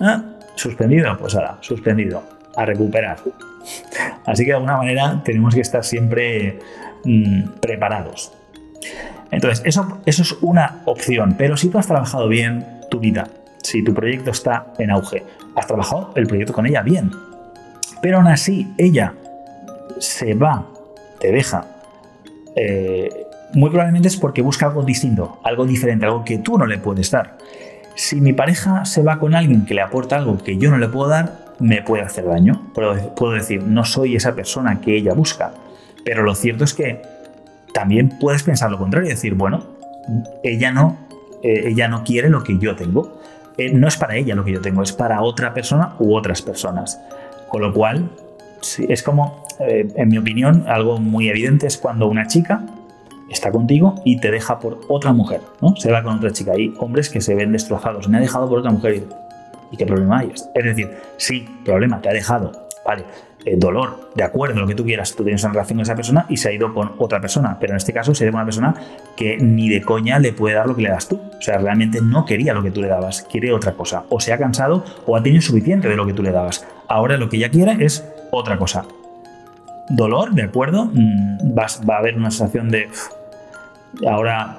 Ah, 0.00 0.22
suspendido, 0.54 1.16
pues 1.18 1.34
ahora, 1.34 1.58
suspendido, 1.60 2.22
a 2.56 2.64
recuperar. 2.64 3.18
Así 4.26 4.44
que 4.44 4.50
de 4.50 4.56
alguna 4.56 4.76
manera 4.76 5.22
tenemos 5.24 5.54
que 5.54 5.60
estar 5.60 5.84
siempre 5.84 6.58
mm, 7.04 7.60
preparados. 7.60 8.32
Entonces, 9.30 9.62
eso, 9.64 10.00
eso 10.04 10.22
es 10.22 10.32
una 10.42 10.82
opción, 10.84 11.36
pero 11.38 11.56
si 11.56 11.68
tú 11.68 11.78
has 11.78 11.86
trabajado 11.86 12.28
bien 12.28 12.66
tu 12.90 13.00
vida, 13.00 13.28
si 13.62 13.82
tu 13.82 13.94
proyecto 13.94 14.30
está 14.30 14.66
en 14.78 14.90
auge, 14.90 15.24
has 15.56 15.66
trabajado 15.66 16.12
el 16.16 16.26
proyecto 16.26 16.52
con 16.52 16.66
ella 16.66 16.82
bien, 16.82 17.10
pero 18.00 18.18
aún 18.18 18.26
así 18.26 18.72
ella 18.78 19.14
se 19.98 20.34
va, 20.34 20.66
te 21.20 21.32
deja, 21.32 21.64
eh, 22.56 23.26
muy 23.54 23.70
probablemente 23.70 24.08
es 24.08 24.16
porque 24.16 24.42
busca 24.42 24.66
algo 24.66 24.82
distinto, 24.82 25.38
algo 25.44 25.66
diferente, 25.66 26.06
algo 26.06 26.24
que 26.24 26.38
tú 26.38 26.58
no 26.58 26.66
le 26.66 26.78
puedes 26.78 27.10
dar. 27.10 27.36
Si 27.94 28.20
mi 28.20 28.32
pareja 28.32 28.84
se 28.84 29.02
va 29.02 29.18
con 29.18 29.34
alguien 29.34 29.66
que 29.66 29.74
le 29.74 29.82
aporta 29.82 30.16
algo 30.16 30.38
que 30.38 30.56
yo 30.56 30.70
no 30.70 30.78
le 30.78 30.88
puedo 30.88 31.08
dar, 31.08 31.54
me 31.58 31.82
puede 31.82 32.02
hacer 32.02 32.24
daño. 32.24 32.70
Puedo, 32.74 33.14
puedo 33.14 33.32
decir, 33.32 33.62
no 33.62 33.84
soy 33.84 34.16
esa 34.16 34.34
persona 34.34 34.80
que 34.80 34.96
ella 34.96 35.12
busca. 35.12 35.52
Pero 36.04 36.22
lo 36.22 36.34
cierto 36.34 36.64
es 36.64 36.72
que 36.72 37.02
también 37.74 38.18
puedes 38.18 38.42
pensar 38.42 38.70
lo 38.70 38.78
contrario 38.78 39.08
y 39.08 39.12
decir, 39.12 39.34
bueno, 39.34 39.66
ella 40.42 40.72
no, 40.72 40.96
eh, 41.42 41.64
ella 41.66 41.88
no 41.88 42.04
quiere 42.04 42.30
lo 42.30 42.42
que 42.42 42.58
yo 42.58 42.74
tengo. 42.74 43.20
Eh, 43.58 43.72
no 43.72 43.88
es 43.88 43.96
para 43.96 44.16
ella 44.16 44.34
lo 44.34 44.44
que 44.44 44.52
yo 44.52 44.60
tengo, 44.60 44.82
es 44.82 44.92
para 44.92 45.22
otra 45.22 45.52
persona 45.54 45.94
u 45.98 46.14
otras 46.14 46.42
personas. 46.42 47.00
Con 47.48 47.62
lo 47.62 47.72
cual, 47.72 48.08
es 48.88 49.02
como, 49.02 49.44
eh, 49.60 49.88
en 49.96 50.08
mi 50.08 50.18
opinión, 50.18 50.64
algo 50.66 50.98
muy 50.98 51.28
evidente 51.28 51.66
es 51.66 51.76
cuando 51.76 52.06
una 52.08 52.26
chica 52.26 52.64
está 53.30 53.50
contigo 53.50 53.94
y 54.04 54.18
te 54.20 54.30
deja 54.30 54.58
por 54.58 54.80
otra 54.88 55.12
mujer, 55.12 55.40
¿no? 55.60 55.74
Se 55.76 55.90
va 55.90 56.02
con 56.02 56.16
otra 56.16 56.32
chica. 56.32 56.52
Hay 56.52 56.74
hombres 56.78 57.08
que 57.08 57.20
se 57.20 57.34
ven 57.34 57.52
destrozados. 57.52 58.08
Me 58.08 58.18
ha 58.18 58.20
dejado 58.20 58.48
por 58.48 58.58
otra 58.58 58.70
mujer. 58.70 59.04
¿Y 59.70 59.76
qué 59.76 59.86
problema 59.86 60.20
hay? 60.20 60.32
Es 60.54 60.64
decir, 60.64 60.90
sí, 61.16 61.48
problema, 61.64 62.00
te 62.00 62.10
ha 62.10 62.12
dejado. 62.12 62.52
Vale, 62.84 63.04
eh, 63.44 63.56
dolor, 63.56 64.10
de 64.14 64.22
acuerdo, 64.22 64.60
lo 64.60 64.66
que 64.66 64.74
tú 64.74 64.84
quieras, 64.84 65.14
tú 65.16 65.24
tienes 65.24 65.42
una 65.42 65.52
relación 65.52 65.78
con 65.78 65.82
esa 65.82 65.96
persona 65.96 66.26
y 66.28 66.36
se 66.36 66.48
ha 66.48 66.52
ido 66.52 66.72
con 66.72 66.92
otra 66.98 67.20
persona, 67.20 67.58
pero 67.60 67.72
en 67.72 67.78
este 67.78 67.92
caso 67.92 68.14
se 68.14 68.22
ha 68.22 68.26
ido 68.26 68.32
con 68.32 68.40
una 68.40 68.44
persona 68.44 68.74
que 69.16 69.36
ni 69.38 69.68
de 69.68 69.82
coña 69.82 70.18
le 70.18 70.32
puede 70.32 70.54
dar 70.54 70.66
lo 70.66 70.76
que 70.76 70.82
le 70.82 70.90
das 70.90 71.08
tú. 71.08 71.16
O 71.16 71.42
sea, 71.42 71.58
realmente 71.58 72.00
no 72.00 72.24
quería 72.24 72.54
lo 72.54 72.62
que 72.62 72.70
tú 72.70 72.80
le 72.80 72.88
dabas, 72.88 73.26
quiere 73.30 73.52
otra 73.52 73.72
cosa. 73.72 74.04
O 74.10 74.20
se 74.20 74.32
ha 74.32 74.38
cansado 74.38 74.84
o 75.06 75.16
ha 75.16 75.22
tenido 75.22 75.42
suficiente 75.42 75.88
de 75.88 75.96
lo 75.96 76.06
que 76.06 76.12
tú 76.12 76.22
le 76.22 76.30
dabas. 76.30 76.66
Ahora 76.88 77.16
lo 77.16 77.28
que 77.28 77.38
ella 77.38 77.50
quiere 77.50 77.84
es 77.84 78.04
otra 78.30 78.58
cosa. 78.58 78.84
Dolor, 79.88 80.32
de 80.32 80.44
acuerdo, 80.44 80.86
mm, 80.86 81.58
va, 81.58 81.66
va 81.88 81.96
a 81.96 81.98
haber 81.98 82.16
una 82.16 82.30
sensación 82.30 82.70
de 82.70 82.88
ahora 84.06 84.58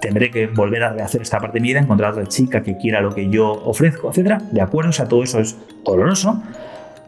tendré 0.00 0.30
que 0.30 0.46
volver 0.46 0.82
a 0.84 0.92
rehacer 0.92 1.22
esta 1.22 1.40
parte 1.40 1.58
de 1.58 1.62
mi 1.62 1.68
vida, 1.68 1.80
encontrar 1.80 2.12
otra 2.12 2.26
chica 2.26 2.62
que 2.62 2.76
quiera 2.76 3.00
lo 3.00 3.14
que 3.14 3.28
yo 3.28 3.50
ofrezco, 3.50 4.10
etcétera. 4.10 4.40
De 4.50 4.60
acuerdo, 4.60 4.90
o 4.90 4.92
sea, 4.92 5.08
todo 5.08 5.22
eso 5.22 5.40
es 5.40 5.56
doloroso, 5.84 6.42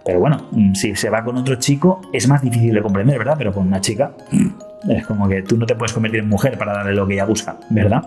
pero 0.04 0.20
bueno, 0.20 0.48
mm, 0.50 0.74
si 0.74 0.94
se 0.94 1.10
va 1.10 1.24
con 1.24 1.36
otro 1.36 1.56
chico 1.56 2.00
es 2.12 2.28
más 2.28 2.42
difícil 2.42 2.74
de 2.74 2.82
comprender, 2.82 3.18
¿verdad? 3.18 3.34
Pero 3.38 3.52
con 3.52 3.66
una 3.66 3.80
chica 3.80 4.12
mm, 4.30 4.90
es 4.90 5.06
como 5.06 5.28
que 5.28 5.42
tú 5.42 5.56
no 5.56 5.66
te 5.66 5.74
puedes 5.74 5.92
convertir 5.92 6.20
en 6.20 6.28
mujer 6.28 6.58
para 6.58 6.72
darle 6.72 6.94
lo 6.94 7.06
que 7.06 7.14
ella 7.14 7.24
busca, 7.24 7.56
¿verdad? 7.70 8.02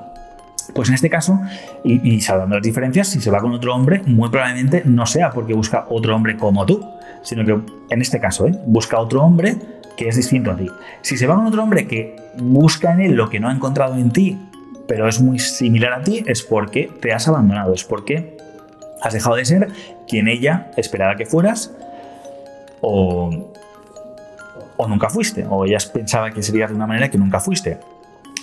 Pues 0.74 0.88
en 0.90 0.96
este 0.96 1.10
caso, 1.10 1.42
y, 1.84 2.16
y 2.16 2.22
salvando 2.22 2.56
las 2.56 2.64
diferencias, 2.64 3.10
si 3.10 3.20
se 3.20 3.30
va 3.30 3.42
con 3.42 3.52
otro 3.52 3.76
hombre, 3.76 4.02
muy 4.06 4.30
probablemente 4.30 4.84
no 4.86 5.06
sea 5.06 5.30
porque 5.30 5.54
busca 5.54 5.86
otro 5.90 6.16
hombre 6.16 6.38
como 6.38 6.66
tú, 6.66 6.88
sino 7.22 7.44
que 7.44 7.60
en 7.90 8.02
este 8.02 8.20
caso, 8.20 8.48
¿eh? 8.48 8.58
busca 8.66 9.00
otro 9.00 9.24
hombre 9.24 9.58
que 9.98 10.08
es 10.08 10.16
distinto 10.16 10.52
a 10.52 10.56
ti. 10.56 10.70
Si 11.02 11.18
se 11.18 11.28
va 11.28 11.36
con 11.36 11.46
otro 11.46 11.64
hombre 11.64 11.88
que 11.88 12.16
busca 12.38 12.94
en 12.94 13.02
él 13.02 13.14
lo 13.14 13.30
que 13.30 13.40
no 13.40 13.50
ha 13.50 13.54
encontrado 13.54 13.96
en 13.96 14.12
ti, 14.12 14.38
pero 14.88 15.08
es 15.08 15.22
muy 15.22 15.40
similar 15.40 15.94
a 15.94 16.02
ti, 16.02 16.24
es 16.28 16.44
porque 16.44 16.90
te 17.02 17.14
has 17.14 17.28
abandonado, 17.28 17.74
es 17.74 17.84
porque 17.84 18.38
has 19.02 19.14
dejado 19.14 19.36
de 19.36 19.46
ser 19.46 19.68
quien 20.08 20.28
ella 20.28 20.72
esperaba 20.78 21.16
que 21.16 21.26
fueras 21.26 21.74
o, 22.82 23.30
o 24.78 24.88
nunca 24.88 25.10
fuiste, 25.10 25.46
o 25.50 25.66
ella 25.66 25.78
pensaba 25.92 26.32
que 26.32 26.44
serías 26.44 26.70
de 26.70 26.76
una 26.76 26.88
manera 26.88 27.10
que 27.10 27.18
nunca 27.18 27.40
fuiste. 27.40 27.80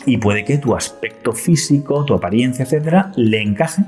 Y 0.06 0.16
puede 0.16 0.44
que 0.44 0.56
tu 0.56 0.74
aspecto 0.74 1.32
físico, 1.32 2.04
tu 2.06 2.14
apariencia, 2.14 2.64
etcétera, 2.64 3.12
le 3.16 3.42
encaje. 3.42 3.82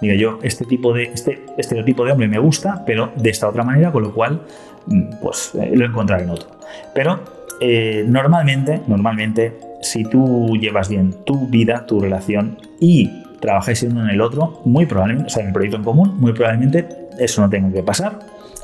Diga 0.00 0.14
yo, 0.14 0.38
este 0.42 0.64
tipo 0.64 0.92
de 0.92 1.04
este 1.04 1.44
estereotipo 1.56 2.04
de 2.04 2.12
hombre 2.12 2.28
me 2.28 2.38
gusta, 2.38 2.84
pero 2.86 3.12
de 3.16 3.30
esta 3.30 3.48
otra 3.48 3.64
manera, 3.64 3.90
con 3.90 4.04
lo 4.04 4.14
cual, 4.14 4.42
mm, 4.86 5.16
pues 5.20 5.52
eh, 5.54 5.72
lo 5.74 5.84
encontraré 5.84 6.22
en 6.22 6.30
otro. 6.30 6.48
Pero 6.94 7.18
eh, 7.60 8.04
normalmente, 8.06 8.82
normalmente, 8.86 9.58
si 9.82 10.04
tú 10.04 10.56
llevas 10.56 10.88
bien 10.88 11.14
tu 11.24 11.48
vida, 11.48 11.84
tu 11.86 11.98
relación 11.98 12.58
y 12.78 13.24
trabajáis 13.40 13.82
en 13.82 13.92
uno 13.92 14.04
en 14.04 14.10
el 14.10 14.20
otro, 14.20 14.60
muy 14.64 14.86
probablemente, 14.86 15.26
o 15.26 15.30
sea, 15.30 15.42
en 15.42 15.48
el 15.48 15.52
proyecto 15.52 15.78
en 15.78 15.84
común, 15.84 16.16
muy 16.20 16.32
probablemente 16.32 16.86
eso 17.18 17.42
no 17.42 17.50
tenga 17.50 17.72
que 17.72 17.82
pasar 17.82 18.18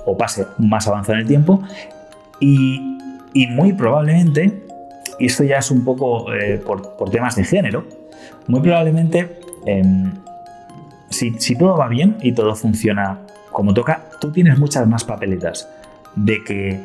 o 0.04 0.16
pase 0.16 0.46
más 0.58 0.86
avanzado 0.88 1.14
en 1.14 1.20
el 1.20 1.26
tiempo 1.26 1.62
y, 2.40 2.98
y 3.32 3.46
muy 3.46 3.72
probablemente, 3.72 4.62
y 5.18 5.26
esto 5.26 5.44
ya 5.44 5.58
es 5.58 5.70
un 5.70 5.84
poco 5.84 6.32
eh, 6.32 6.60
por, 6.64 6.96
por, 6.96 7.10
temas 7.10 7.36
de 7.36 7.44
género, 7.44 7.84
muy 8.48 8.60
probablemente 8.60 9.40
eh, 9.66 9.82
si, 11.10 11.38
si 11.38 11.56
todo 11.56 11.76
va 11.76 11.88
bien 11.88 12.16
y 12.20 12.32
todo 12.32 12.54
funciona 12.54 13.20
como 13.52 13.74
toca, 13.74 14.08
tú 14.20 14.32
tienes 14.32 14.58
muchas 14.58 14.86
más 14.88 15.04
papeletas 15.04 15.68
de 16.16 16.42
que 16.42 16.80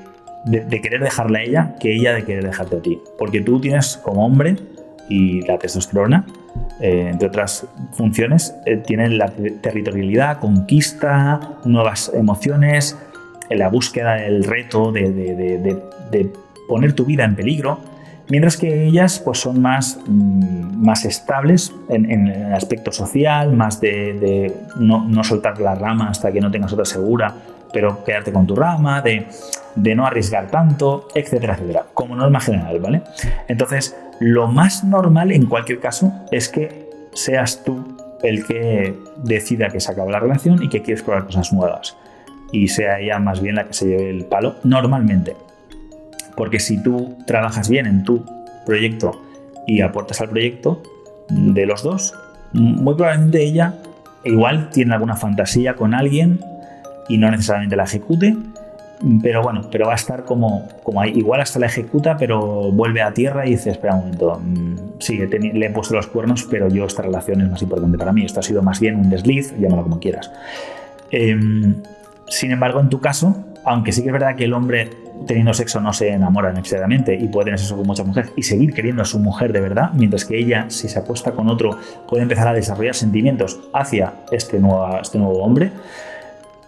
de, 0.45 0.81
querer 0.81 1.01
dejarla 1.01 1.39
a 1.39 1.43
ella 1.43 1.75
que 1.79 1.93
ella 1.93 2.13
de 2.13 2.23
querer 2.23 2.45
dejarte 2.45 2.77
a 2.77 2.81
ti. 2.81 2.99
Porque 3.17 3.41
tú 3.41 3.59
tienes 3.59 3.97
como 3.97 4.25
hombre 4.25 4.55
y 5.09 5.41
la 5.41 5.57
testosterona, 5.57 6.25
eh, 6.79 7.09
entre 7.11 7.27
otras 7.27 7.65
funciones, 7.93 8.55
eh, 8.65 8.77
tienen 8.77 9.17
la 9.17 9.29
territorialidad, 9.29 10.39
conquista, 10.39 11.39
nuevas 11.65 12.11
emociones, 12.13 12.97
la 13.49 13.69
búsqueda 13.69 14.15
del 14.15 14.43
reto 14.43 14.91
de, 14.91 15.11
de, 15.11 16.33
poner 16.67 16.93
tu 16.93 17.05
vida 17.05 17.23
en 17.23 17.35
peligro, 17.35 17.79
mientras 18.29 18.57
que 18.57 18.85
ellas 18.85 19.21
pues, 19.23 19.39
son 19.39 19.61
más, 19.61 19.99
mm, 20.05 20.83
más 20.83 21.05
estables 21.05 21.73
en, 21.87 22.11
en, 22.11 22.27
el 22.27 22.53
aspecto 22.53 22.91
social, 22.91 23.53
más 23.53 23.79
de, 23.79 24.53
no, 24.77 25.05
no 25.07 25.23
soltar 25.23 25.59
la 25.61 25.75
rama 25.75 26.09
hasta 26.09 26.31
que 26.31 26.41
no 26.41 26.51
tengas 26.51 26.73
otra 26.73 26.85
segura, 26.85 27.33
pero 27.73 28.03
quedarte 28.03 28.31
con 28.31 28.47
tu 28.47 28.55
rama, 28.55 29.01
de, 29.01 29.27
de 29.75 29.95
no 29.95 30.05
arriesgar 30.05 30.47
tanto, 30.47 31.07
etcétera, 31.13 31.55
etcétera, 31.55 31.85
como 31.93 32.15
norma 32.15 32.39
general, 32.39 32.79
¿vale? 32.79 33.01
Entonces, 33.47 33.95
lo 34.19 34.47
más 34.47 34.83
normal 34.83 35.31
en 35.31 35.45
cualquier 35.45 35.79
caso 35.79 36.11
es 36.31 36.49
que 36.49 36.89
seas 37.13 37.63
tú 37.63 37.97
el 38.23 38.45
que 38.45 38.97
decida 39.23 39.69
que 39.69 39.79
se 39.79 39.91
acaba 39.91 40.11
la 40.11 40.19
relación 40.19 40.63
y 40.63 40.69
que 40.69 40.81
quieres 40.81 41.03
probar 41.03 41.25
cosas 41.25 41.53
nuevas. 41.53 41.95
Y 42.51 42.69
sea 42.69 42.99
ella 42.99 43.19
más 43.19 43.41
bien 43.41 43.55
la 43.55 43.65
que 43.65 43.73
se 43.73 43.87
lleve 43.87 44.09
el 44.09 44.25
palo 44.25 44.55
normalmente. 44.63 45.35
Porque 46.35 46.59
si 46.59 46.81
tú 46.81 47.17
trabajas 47.25 47.69
bien 47.69 47.85
en 47.85 48.03
tu 48.03 48.25
proyecto 48.65 49.21
y 49.65 49.81
aportas 49.81 50.21
al 50.21 50.29
proyecto 50.29 50.81
de 51.29 51.65
los 51.65 51.83
dos, 51.83 52.15
muy 52.53 52.95
probablemente 52.95 53.43
ella 53.43 53.75
igual 54.23 54.69
tiene 54.69 54.93
alguna 54.93 55.15
fantasía 55.15 55.75
con 55.75 55.93
alguien 55.93 56.39
y 57.07 57.17
no 57.17 57.29
necesariamente 57.31 57.75
la 57.75 57.83
ejecute, 57.83 58.35
pero 59.21 59.43
bueno, 59.43 59.61
pero 59.71 59.85
va 59.85 59.93
a 59.93 59.95
estar 59.95 60.23
como, 60.23 60.67
ahí. 60.99 61.11
Igual 61.15 61.41
hasta 61.41 61.59
la 61.59 61.67
ejecuta, 61.67 62.17
pero 62.17 62.71
vuelve 62.71 63.01
a 63.01 63.13
tierra 63.13 63.45
y 63.45 63.51
dice, 63.51 63.69
espera 63.69 63.93
un 63.93 63.99
momento, 64.01 64.41
mm, 64.43 64.75
sí, 64.99 65.17
le 65.17 65.65
he 65.65 65.69
puesto 65.69 65.93
los 65.93 66.07
cuernos, 66.07 66.47
pero 66.49 66.67
yo 66.67 66.85
esta 66.85 67.03
relación 67.03 67.41
es 67.41 67.49
más 67.49 67.61
importante 67.61 67.97
para 67.97 68.11
mí. 68.11 68.25
Esto 68.25 68.39
ha 68.39 68.43
sido 68.43 68.63
más 68.63 68.79
bien 68.79 68.95
un 68.95 69.09
desliz, 69.09 69.53
llámalo 69.59 69.83
como 69.83 69.99
quieras. 69.99 70.31
Em, 71.11 71.75
sin 72.27 72.51
embargo, 72.51 72.79
en 72.79 72.89
tu 72.89 72.99
caso, 72.99 73.45
aunque 73.63 73.91
sí 73.91 74.01
que 74.01 74.07
es 74.07 74.13
verdad 74.13 74.35
que 74.35 74.45
el 74.45 74.53
hombre 74.53 74.89
teniendo 75.25 75.53
sexo 75.53 75.79
no 75.79 75.93
se 75.93 76.09
enamora 76.09 76.51
necesariamente 76.53 77.15
y 77.15 77.27
puede 77.27 77.45
tener 77.45 77.59
sexo 77.59 77.75
con 77.75 77.87
muchas 77.87 78.05
mujeres 78.05 78.31
y 78.35 78.43
seguir 78.43 78.73
queriendo 78.73 79.01
a 79.01 79.05
su 79.05 79.19
mujer 79.19 79.51
de 79.51 79.61
verdad, 79.61 79.91
mientras 79.93 80.25
que 80.25 80.37
ella, 80.37 80.65
si 80.69 80.89
se 80.89 80.99
apuesta 80.99 81.31
con 81.31 81.49
otro, 81.49 81.77
puede 82.07 82.23
empezar 82.23 82.47
a 82.47 82.53
desarrollar 82.53 82.95
sentimientos 82.95 83.59
hacia 83.73 84.13
este 84.31 84.59
nuevo, 84.59 84.99
este 85.01 85.17
nuevo 85.17 85.43
hombre, 85.43 85.71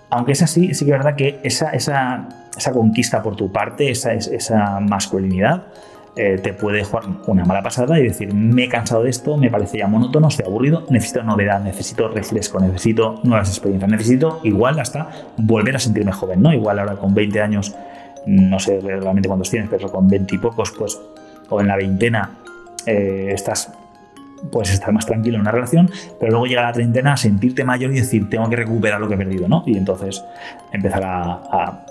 aunque 0.10 0.32
es 0.32 0.42
así, 0.42 0.74
sí 0.74 0.86
que 0.86 0.92
es 0.92 0.98
verdad 0.98 1.16
que 1.16 1.40
esa, 1.44 1.72
esa, 1.72 2.28
esa 2.58 2.72
conquista 2.72 3.22
por 3.22 3.36
tu 3.36 3.52
parte, 3.52 3.92
esa, 3.92 4.14
esa 4.14 4.80
masculinidad, 4.80 5.64
eh, 6.16 6.38
te 6.38 6.54
puede 6.54 6.84
jugar 6.84 7.06
una 7.28 7.46
mala 7.46 7.62
pasada 7.62 8.00
y 8.00 8.04
decir, 8.04 8.34
me 8.34 8.66
he 8.66 8.70
cansado 8.70 9.04
de 9.04 9.10
esto, 9.10 9.38
me 9.38 9.50
parece 9.50 9.78
ya 9.78 9.88
monótono, 9.88 10.28
estoy 10.28 10.46
aburrido, 10.46 10.86
necesito 10.90 11.24
novedad, 11.24 11.62
necesito 11.62 12.10
refresco, 12.10 12.60
necesito 12.60 13.22
nuevas 13.24 13.50
experiencias, 13.50 13.90
necesito 13.90 14.42
igual 14.44 14.80
hasta 14.80 15.10
volver 15.38 15.76
a 15.76 15.80
sentirme 15.80 16.12
joven, 16.12 16.42
¿no? 16.42 16.52
Igual 16.52 16.80
ahora 16.80 16.96
con 16.96 17.14
20 17.14 17.42
años, 17.42 17.76
no 18.26 18.60
sé 18.60 18.82
realmente 18.82 19.30
cuántos 19.30 19.50
tienes, 19.50 19.70
pero 19.70 19.90
con 19.92 20.08
20 20.08 20.36
y 20.36 20.38
pocos, 20.40 20.72
pues, 20.78 21.00
o 21.48 21.62
en 21.62 21.68
la 21.68 21.78
veintena, 21.78 22.32
eh, 22.86 23.30
estás 23.34 23.72
puedes 24.52 24.72
estar 24.72 24.92
más 24.94 25.06
tranquilo 25.06 25.36
en 25.36 25.42
una 25.42 25.52
relación, 25.52 25.90
pero 26.20 26.32
luego 26.32 26.46
llega 26.46 26.64
la 26.64 26.74
treintena 26.74 27.14
a 27.14 27.18
sentirte 27.18 27.64
mayor 27.64 27.92
y 27.92 27.96
decir, 27.96 28.30
tengo 28.30 28.50
que 28.50 28.56
recuperar 28.56 29.00
lo 29.00 29.08
que 29.08 29.16
he 29.16 29.18
perdido, 29.18 29.48
¿no? 29.48 29.64
Y 29.66 29.78
entonces 29.78 30.24
empezar 30.72 31.04
a, 31.06 31.86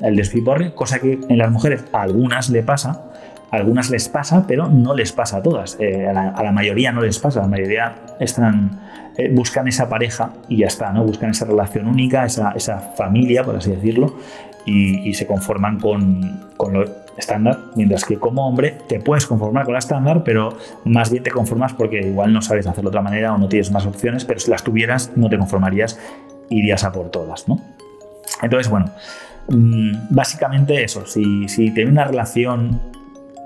el 0.00 0.16
despiporre, 0.16 0.74
cosa 0.74 0.98
que 0.98 1.20
en 1.28 1.38
las 1.38 1.50
mujeres 1.50 1.84
a 1.92 2.02
algunas 2.02 2.50
le 2.50 2.62
pasa, 2.62 3.04
a 3.50 3.56
algunas 3.56 3.90
les 3.90 4.08
pasa, 4.08 4.46
pero 4.46 4.68
no 4.68 4.94
les 4.94 5.12
pasa 5.12 5.38
a 5.38 5.42
todas. 5.42 5.76
Eh, 5.78 6.08
a, 6.08 6.42
la, 6.42 6.52
mayoría 6.52 6.90
no 6.90 7.02
les 7.02 7.18
pasa, 7.18 7.40
la 7.40 7.46
mayoría 7.46 7.94
están, 8.18 8.80
eh, 9.16 9.30
buscan 9.32 9.68
esa 9.68 9.88
pareja 9.88 10.32
y 10.48 10.58
ya 10.58 10.66
está, 10.66 10.92
¿no? 10.92 11.04
Buscan 11.04 11.30
esa 11.30 11.44
relación 11.44 11.86
única, 11.86 12.24
esa, 12.24 12.52
esa 12.52 12.78
familia, 12.78 13.44
por 13.44 13.56
así 13.56 13.70
decirlo, 13.70 14.16
y, 14.64 15.08
y 15.08 15.14
se 15.14 15.26
conforman 15.26 15.78
con, 15.78 16.50
con 16.56 16.72
lo 16.72 17.01
estándar, 17.16 17.58
mientras 17.76 18.04
que 18.04 18.18
como 18.18 18.46
hombre 18.46 18.78
te 18.88 19.00
puedes 19.00 19.26
conformar 19.26 19.64
con 19.64 19.74
la 19.74 19.78
estándar, 19.78 20.22
pero 20.24 20.56
más 20.84 21.10
bien 21.10 21.22
te 21.22 21.30
conformas 21.30 21.72
porque 21.72 22.00
igual 22.00 22.32
no 22.32 22.42
sabes 22.42 22.66
hacerlo 22.66 22.90
de 22.90 22.96
otra 22.96 23.02
manera 23.02 23.34
o 23.34 23.38
no 23.38 23.48
tienes 23.48 23.70
más 23.70 23.86
opciones, 23.86 24.24
pero 24.24 24.40
si 24.40 24.50
las 24.50 24.62
tuvieras 24.62 25.12
no 25.16 25.28
te 25.28 25.38
conformarías, 25.38 25.98
irías 26.48 26.84
a 26.84 26.92
por 26.92 27.10
todas, 27.10 27.48
¿no? 27.48 27.60
Entonces, 28.42 28.70
bueno, 28.70 28.90
mm, 29.48 30.08
básicamente 30.10 30.82
eso, 30.82 31.06
si, 31.06 31.48
si 31.48 31.70
tienes 31.72 31.92
una 31.92 32.04
relación 32.04 32.80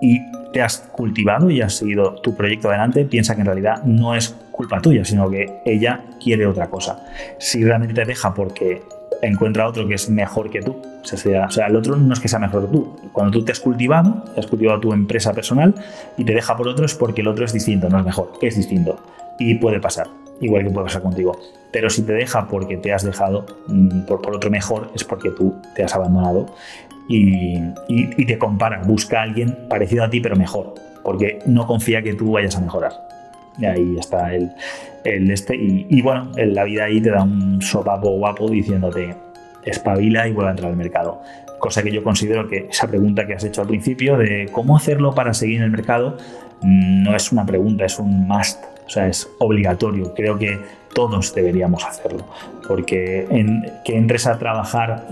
y 0.01 0.21
te 0.53 0.63
has 0.63 0.79
cultivado 0.79 1.51
y 1.51 1.61
has 1.61 1.75
seguido 1.75 2.15
tu 2.15 2.35
proyecto 2.35 2.69
adelante, 2.69 3.05
piensa 3.05 3.35
que 3.35 3.43
en 3.43 3.47
realidad 3.47 3.83
no 3.85 4.15
es 4.15 4.35
culpa 4.53 4.81
tuya, 4.81 5.05
sino 5.05 5.29
que 5.29 5.61
ella 5.65 6.01
quiere 6.23 6.47
otra 6.47 6.69
cosa. 6.69 7.05
Si 7.39 7.63
realmente 7.63 7.95
te 7.95 8.05
deja 8.05 8.33
porque 8.33 8.83
encuentra 9.23 9.67
otro 9.67 9.87
que 9.87 9.95
es 9.95 10.09
mejor 10.11 10.51
que 10.51 10.63
tú. 10.63 10.77
O 11.03 11.05
sea, 11.05 11.51
sea, 11.51 11.67
el 11.67 11.77
otro 11.77 11.97
no 11.97 12.13
es 12.13 12.21
que 12.21 12.29
sea 12.29 12.39
mejor 12.39 12.67
que 12.67 12.73
tú. 12.73 12.97
Cuando 13.13 13.39
tú 13.39 13.45
te 13.45 13.53
has 13.53 13.61
cultivado, 13.61 14.25
has 14.37 14.47
cultivado 14.47 14.81
tu 14.81 14.93
empresa 14.93 15.33
personal 15.33 15.75
y 16.17 16.25
te 16.25 16.35
deja 16.35 16.57
por 16.57 16.69
otro 16.69 16.85
es 16.85 16.95
porque 16.95 17.21
el 17.21 17.29
otro 17.29 17.45
es 17.45 17.53
distinto, 17.53 17.89
no 17.89 17.99
es 17.99 18.05
mejor, 18.05 18.33
es 18.43 18.57
distinto. 18.57 18.99
Y 19.39 19.55
puede 19.57 19.81
pasar, 19.81 20.09
igual 20.41 20.65
que 20.65 20.71
puede 20.71 20.87
pasar 20.87 21.03
contigo. 21.03 21.39
Pero 21.73 21.91
si 21.91 22.03
te 22.03 22.13
deja 22.13 22.49
porque 22.49 22.77
te 22.77 22.93
has 22.93 23.05
dejado 23.05 23.47
mm, 23.69 24.03
por, 24.07 24.23
por 24.23 24.37
otro 24.37 24.51
mejor, 24.51 24.91
es 24.95 25.05
porque 25.05 25.31
tú 25.31 25.55
te 25.75 25.85
has 25.85 25.95
abandonado 25.95 26.47
y, 27.09 27.59
y, 27.59 28.11
y 28.17 28.27
te 28.27 28.39
compara, 28.39 28.83
busca 28.85 29.21
a 29.21 29.23
alguien 29.23 29.57
parecido 29.69 30.05
a 30.05 30.11
ti 30.11 30.21
pero 30.21 30.37
mejor, 30.37 30.75
porque 31.05 31.39
no 31.47 31.67
confía 31.67 32.03
que 32.03 32.15
tú 32.15 32.33
vayas 32.33 32.57
a 32.57 32.61
mejorar. 32.61 33.16
Y 33.59 33.65
ahí 33.65 33.97
está 33.99 34.35
el, 34.35 34.51
este. 35.05 35.57
Y, 35.57 36.01
bueno, 36.03 36.31
en 36.37 36.55
la 36.55 36.65
vida 36.65 36.85
ahí 36.85 37.01
te 37.01 37.11
da 37.11 37.23
un 37.23 37.61
sopapo 37.63 38.11
guapo 38.11 38.49
diciéndote 38.49 39.15
espabila 39.65 40.29
y 40.29 40.33
vuelve 40.33 40.49
a 40.49 40.53
entrar 40.53 40.71
al 40.71 40.77
mercado. 40.77 41.21
Cosa 41.59 41.83
que 41.83 41.91
yo 41.91 42.03
considero 42.03 42.49
que 42.49 42.69
esa 42.71 42.87
pregunta 42.87 43.27
que 43.27 43.35
has 43.35 43.45
hecho 43.45 43.63
al 43.63 43.69
principio 43.69 44.17
de 44.17 44.49
cómo 44.53 44.77
hacerlo 44.77 45.15
para 45.15 45.33
seguir 45.33 45.59
en 45.59 45.65
el 45.65 45.71
mercado 45.71 46.19
mm, 46.63 47.03
no 47.03 47.17
es 47.17 47.33
una 47.33 47.47
pregunta, 47.47 47.85
es 47.85 47.99
un 47.99 48.29
must. 48.29 48.63
O 48.87 48.91
sea, 48.91 49.09
es 49.09 49.29
obligatorio. 49.39 50.15
Creo 50.15 50.39
que 50.39 50.61
todos 50.97 51.35
deberíamos 51.35 51.85
hacerlo. 51.85 52.25
Porque 52.67 53.27
que 53.85 53.97
entres 53.97 54.27
a 54.27 54.39
trabajar 54.39 55.07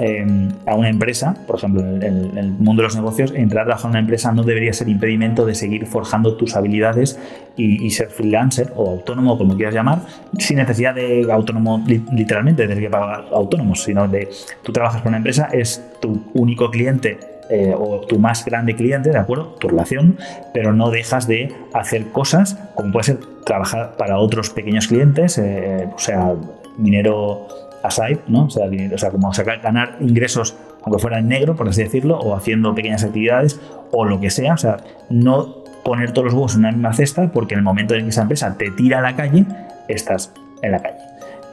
a 0.66 0.74
una 0.74 0.88
empresa, 0.88 1.36
por 1.46 1.56
ejemplo, 1.56 1.82
en, 1.82 2.36
el 2.36 2.52
mundo 2.52 2.80
de 2.80 2.88
los 2.88 2.96
negocios, 2.96 3.32
entrar 3.36 3.64
a 3.64 3.66
trabajar 3.66 3.88
en 3.88 3.90
una 3.90 3.98
empresa 4.00 4.32
no 4.32 4.42
debería 4.44 4.72
ser 4.72 4.88
impedimento 4.88 5.44
de 5.44 5.54
seguir 5.54 5.86
forjando 5.86 6.36
tus 6.36 6.56
habilidades 6.56 7.20
y, 7.56 7.90
ser 7.90 8.08
freelancer 8.08 8.72
o 8.74 8.90
autónomo, 8.90 9.36
como 9.36 9.56
quieras 9.56 9.74
llamar, 9.74 10.00
sin 10.38 10.56
necesidad 10.56 10.94
de 10.94 11.30
autónomo 11.30 11.84
literalmente, 11.86 12.62
de 12.62 12.68
tener 12.68 12.82
que 12.82 12.90
pagar 12.90 13.26
autónomos, 13.30 13.82
sino 13.82 14.08
de 14.08 14.30
tú 14.62 14.72
trabajas 14.72 15.02
con 15.02 15.10
una 15.10 15.18
empresa, 15.18 15.50
es 15.52 15.84
tu 16.00 16.24
único 16.32 16.70
cliente 16.70 17.33
eh, 17.50 17.74
o 17.76 18.00
tu 18.00 18.18
más 18.18 18.44
grande 18.44 18.74
cliente, 18.74 19.10
¿de 19.10 19.18
acuerdo? 19.18 19.56
Tu 19.60 19.68
relación, 19.68 20.18
pero 20.52 20.72
no 20.72 20.90
dejas 20.90 21.26
de 21.26 21.52
hacer 21.72 22.06
cosas 22.08 22.58
como 22.74 22.92
puede 22.92 23.04
ser 23.04 23.18
trabajar 23.44 23.96
para 23.96 24.18
otros 24.18 24.50
pequeños 24.50 24.88
clientes, 24.88 25.38
eh, 25.38 25.88
o 25.94 25.98
sea, 25.98 26.34
dinero 26.78 27.46
aside, 27.82 28.20
¿no? 28.28 28.46
O 28.46 28.50
sea, 28.98 29.10
como 29.10 29.32
sacar, 29.34 29.60
ganar 29.60 29.96
ingresos 30.00 30.56
aunque 30.84 30.98
fuera 31.00 31.18
en 31.18 31.28
negro, 31.28 31.56
por 31.56 31.68
así 31.68 31.82
decirlo, 31.82 32.18
o 32.18 32.36
haciendo 32.36 32.74
pequeñas 32.74 33.04
actividades 33.04 33.58
o 33.90 34.04
lo 34.04 34.20
que 34.20 34.30
sea, 34.30 34.54
o 34.54 34.58
sea, 34.58 34.78
no 35.08 35.64
poner 35.82 36.12
todos 36.12 36.26
los 36.26 36.34
huevos 36.34 36.54
en 36.54 36.60
una 36.60 36.72
misma 36.72 36.92
cesta 36.92 37.30
porque 37.32 37.54
en 37.54 37.60
el 37.60 37.64
momento 37.64 37.94
en 37.94 38.04
que 38.04 38.10
esa 38.10 38.22
empresa 38.22 38.56
te 38.58 38.70
tira 38.70 38.98
a 38.98 39.02
la 39.02 39.16
calle, 39.16 39.46
estás 39.88 40.32
en 40.62 40.72
la 40.72 40.80
calle. 40.80 40.98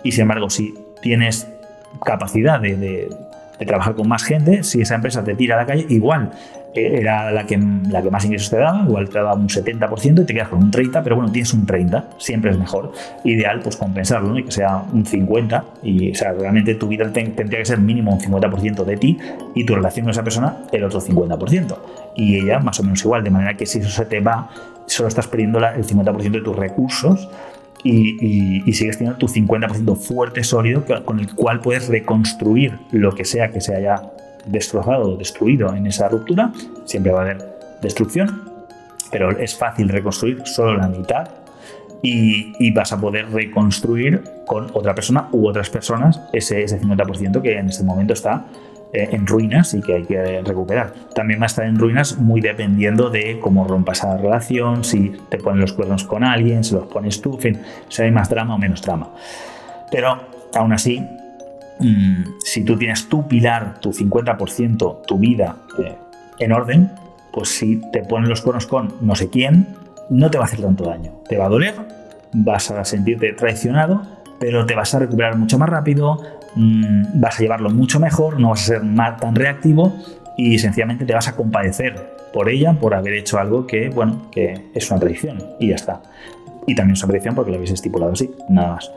Y 0.04 0.12
sin 0.12 0.24
embargo, 0.24 0.50
si 0.50 0.74
tienes 1.02 1.48
capacidad 2.04 2.60
de, 2.60 3.10
trabajar 3.66 3.96
con 3.96 4.08
más 4.08 4.24
gente, 4.24 4.64
si 4.64 4.82
esa 4.82 4.96
empresa 4.96 5.24
te 5.24 5.36
tira 5.36 5.56
a 5.56 5.60
la 5.60 5.66
calle, 5.66 5.86
igual 5.90 6.32
eh, 6.74 7.00
era 7.00 7.32
la 7.32 7.46
que, 7.46 7.60
la 7.90 8.02
que 8.02 8.10
más 8.10 8.24
ingresos 8.26 8.50
te 8.50 8.58
daba, 8.58 8.84
igual 8.84 9.10
te 9.10 9.18
daba 9.18 9.34
un 9.34 9.48
70% 9.48 10.22
y 10.22 10.26
te 10.26 10.34
quedas 10.34 10.48
con 10.48 10.64
un 10.64 10.72
30%, 10.72 11.02
pero 11.04 11.16
bueno, 11.16 11.32
tienes 11.32 11.54
un 11.54 11.66
30%, 11.66 12.06
siempre 12.18 12.52
es 12.52 12.58
mejor. 12.58 12.94
Ideal, 13.24 13.60
pues 13.62 13.76
compensarlo, 13.78 14.38
y 14.38 14.44
que 14.46 14.52
sea 14.52 14.84
un 14.92 15.06
50%, 15.06 15.64
y 15.84 16.12
o 16.12 16.16
sea, 16.16 16.34
realmente 16.34 16.76
tu 16.76 16.88
vida 16.88 17.12
tendría 17.12 17.60
que 17.60 17.66
ser 17.66 17.80
mínimo 17.80 18.14
un 18.14 18.20
50% 18.20 18.86
de 18.86 18.98
ti 18.98 19.18
y 19.54 19.66
tu 19.66 19.76
relación 19.76 20.06
con 20.06 20.12
esa 20.12 20.24
persona 20.24 20.58
el 20.72 20.84
otro 20.84 21.02
50%. 21.02 21.78
Y 22.16 22.38
ella 22.38 22.60
más 22.60 22.80
o 22.80 22.84
menos 22.84 23.04
igual, 23.04 23.24
de 23.24 23.30
manera 23.30 23.56
que 23.56 23.66
si 23.66 23.80
eso 23.80 23.90
se 23.90 24.06
te 24.06 24.20
va, 24.20 24.50
solo 24.86 25.08
estás 25.08 25.28
perdiendo 25.28 25.60
el 25.60 25.86
50% 25.86 26.32
de 26.32 26.42
tus 26.42 26.56
recursos 26.56 27.30
y, 27.84 28.72
sigues 28.74 28.98
teniendo 28.98 29.18
tu 29.18 29.28
50% 29.28 29.96
fuerte, 29.96 30.44
sólido, 30.44 30.86
con 31.06 31.20
el 31.20 31.34
cual 31.34 31.60
puedes 31.60 31.88
reconstruir 31.88 32.78
lo 32.92 33.14
que 33.14 33.26
sea 33.26 33.52
que 33.52 33.62
se 33.62 33.76
haya 33.76 34.02
destrozado 34.46 35.12
o 35.12 35.18
destruido 35.18 35.74
en 35.76 35.88
esa 35.88 36.10
ruptura. 36.10 36.52
Siempre 36.86 37.12
va 37.12 37.20
a 37.20 37.24
haber 37.24 37.46
destrucción, 37.82 38.44
pero 39.12 39.32
es 39.32 39.56
fácil 39.56 39.90
reconstruir 39.90 40.42
solo 40.46 40.78
la 40.78 40.88
mitad 40.88 41.30
y, 42.02 42.72
vas 42.72 42.92
a 42.94 43.00
poder 43.00 43.30
reconstruir 43.32 44.24
con 44.48 44.68
otra 44.74 44.96
persona 44.96 45.28
u 45.32 45.48
otras 45.48 45.70
personas 45.70 46.22
ese, 46.34 46.64
ese 46.64 46.80
50% 46.80 47.42
que 47.42 47.58
en 47.58 47.70
este 47.70 47.84
momento 47.84 48.14
está 48.14 48.46
en 48.94 49.26
ruinas 49.26 49.74
y 49.74 49.82
que 49.82 49.96
hay 49.96 50.04
que 50.04 50.42
recuperar. 50.42 50.94
También 51.16 51.40
va 51.40 51.44
a 51.44 51.48
estar 51.48 51.66
en 51.66 51.78
ruinas 51.78 52.18
muy 52.18 52.42
dependiendo 52.42 53.10
de 53.10 53.40
cómo 53.40 53.68
rompas 53.68 54.00
esa 54.00 54.18
relación, 54.18 54.84
si 54.84 55.14
te 55.30 55.38
ponen 55.38 55.62
los 55.62 55.74
cuernos 55.74 56.04
con 56.04 56.24
alguien, 56.24 56.64
si 56.64 56.76
los 56.76 56.86
pones 56.86 57.22
tú, 57.22 57.36
en 57.36 57.40
fin, 57.40 57.62
si 57.90 58.02
hay 58.02 58.12
más 58.12 58.30
drama 58.30 58.56
o 58.56 58.58
menos 58.58 58.82
drama. 58.82 59.10
Pero 59.92 60.20
aún 60.54 60.74
así, 60.74 61.00
mm, 61.80 62.24
si 62.44 62.64
tú 62.64 62.78
tienes 62.78 63.08
tu 63.08 63.28
pilar, 63.28 63.80
tu 63.80 63.94
50%, 63.94 65.02
tu 65.08 65.18
vida 65.18 65.56
eh, 65.80 65.96
en 66.40 66.52
orden, 66.52 66.92
pues 67.32 67.50
si 67.50 67.82
te 67.92 68.04
ponen 68.04 68.30
los 68.30 68.42
cuernos 68.42 68.68
con 68.68 68.94
no 69.02 69.16
sé 69.16 69.30
quién, 69.30 69.68
no 70.10 70.30
te 70.30 70.38
va 70.38 70.44
a 70.44 70.48
hacer 70.48 70.62
tanto 70.62 70.84
daño. 70.84 71.14
Te 71.30 71.38
va 71.38 71.46
a 71.46 71.50
doler, 71.50 71.76
vas 72.34 72.72
a 72.72 72.84
sentirte 72.84 73.32
traicionado, 73.34 74.02
pero 74.40 74.66
te 74.66 74.76
vas 74.76 74.94
a 74.94 75.00
recuperar 75.00 75.38
mucho 75.38 75.58
más 75.58 75.70
rápido, 75.70 76.22
Mm, 76.56 77.20
vas 77.20 77.40
a 77.40 77.42
llevarlo 77.42 77.70
mucho 77.70 78.00
mejor, 78.00 78.40
no 78.40 78.50
vas 78.50 78.64
a 78.64 78.66
ser 78.66 78.82
tan 79.20 79.36
reactivo 79.36 79.94
y 80.38 80.60
sencillamente 80.60 81.06
te 81.06 81.14
vas 81.14 81.28
a 81.28 81.36
compadecer 81.36 82.16
por 82.34 82.50
ella 82.50 82.74
por 82.74 82.94
haber 82.94 83.14
hecho 83.14 83.40
algo 83.40 83.68
que, 83.68 83.90
bueno, 83.90 84.30
que 84.32 84.70
es 84.74 84.90
una 84.90 85.00
traición 85.00 85.44
y 85.60 85.70
ya 85.70 85.76
está. 85.76 86.02
Y 86.68 86.76
también 86.76 86.94
es 86.94 87.04
una 87.04 87.12
traición 87.12 87.36
porque 87.36 87.52
lo 87.52 87.58
habéis 87.58 87.72
estipulado 87.72 88.14
así, 88.14 88.30
nada 88.50 88.76
más. 88.76 88.92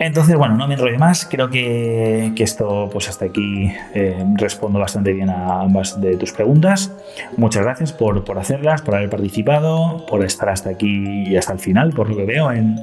Entonces, 0.00 0.36
bueno, 0.36 0.56
no 0.56 0.66
me 0.66 0.74
enrollo 0.74 0.98
más. 0.98 1.24
Creo 1.24 1.50
que, 1.50 2.32
esto, 2.36 2.88
pues 2.92 3.08
hasta 3.08 3.26
aquí 3.26 3.72
eh, 3.94 4.24
respondo 4.34 4.78
bastante 4.78 5.12
bien 5.12 5.30
a 5.30 5.60
ambas 5.60 6.00
de 6.00 6.16
tus 6.16 6.32
preguntas. 6.32 6.92
Muchas 7.36 7.62
gracias 7.62 7.92
por, 7.92 8.24
por, 8.24 8.38
hacerlas, 8.38 8.82
por 8.82 8.96
haber 8.96 9.08
participado, 9.08 10.04
por 10.06 10.24
estar 10.24 10.48
hasta 10.48 10.70
aquí 10.70 11.28
y 11.28 11.36
hasta 11.36 11.52
el 11.52 11.60
final, 11.60 11.92
por 11.92 12.10
lo 12.10 12.16
que 12.16 12.24
veo 12.24 12.50
en, 12.50 12.76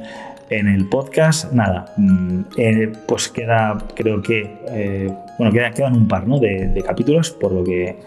en 0.51 0.67
el 0.67 0.85
podcast, 0.89 1.53
nada, 1.53 1.85
mm, 1.95 2.41
eh, 2.57 2.91
pues 3.07 3.29
queda, 3.29 3.77
creo 3.95 4.21
que, 4.21 4.59
eh, 4.67 5.09
bueno, 5.37 5.53
queda, 5.53 5.71
quedan 5.71 5.95
un 5.95 6.09
par 6.09 6.27
¿no? 6.27 6.39
de, 6.39 6.83
capítulos, 6.85 7.31
por 7.31 7.53
lo 7.53 7.63
que 7.63 7.97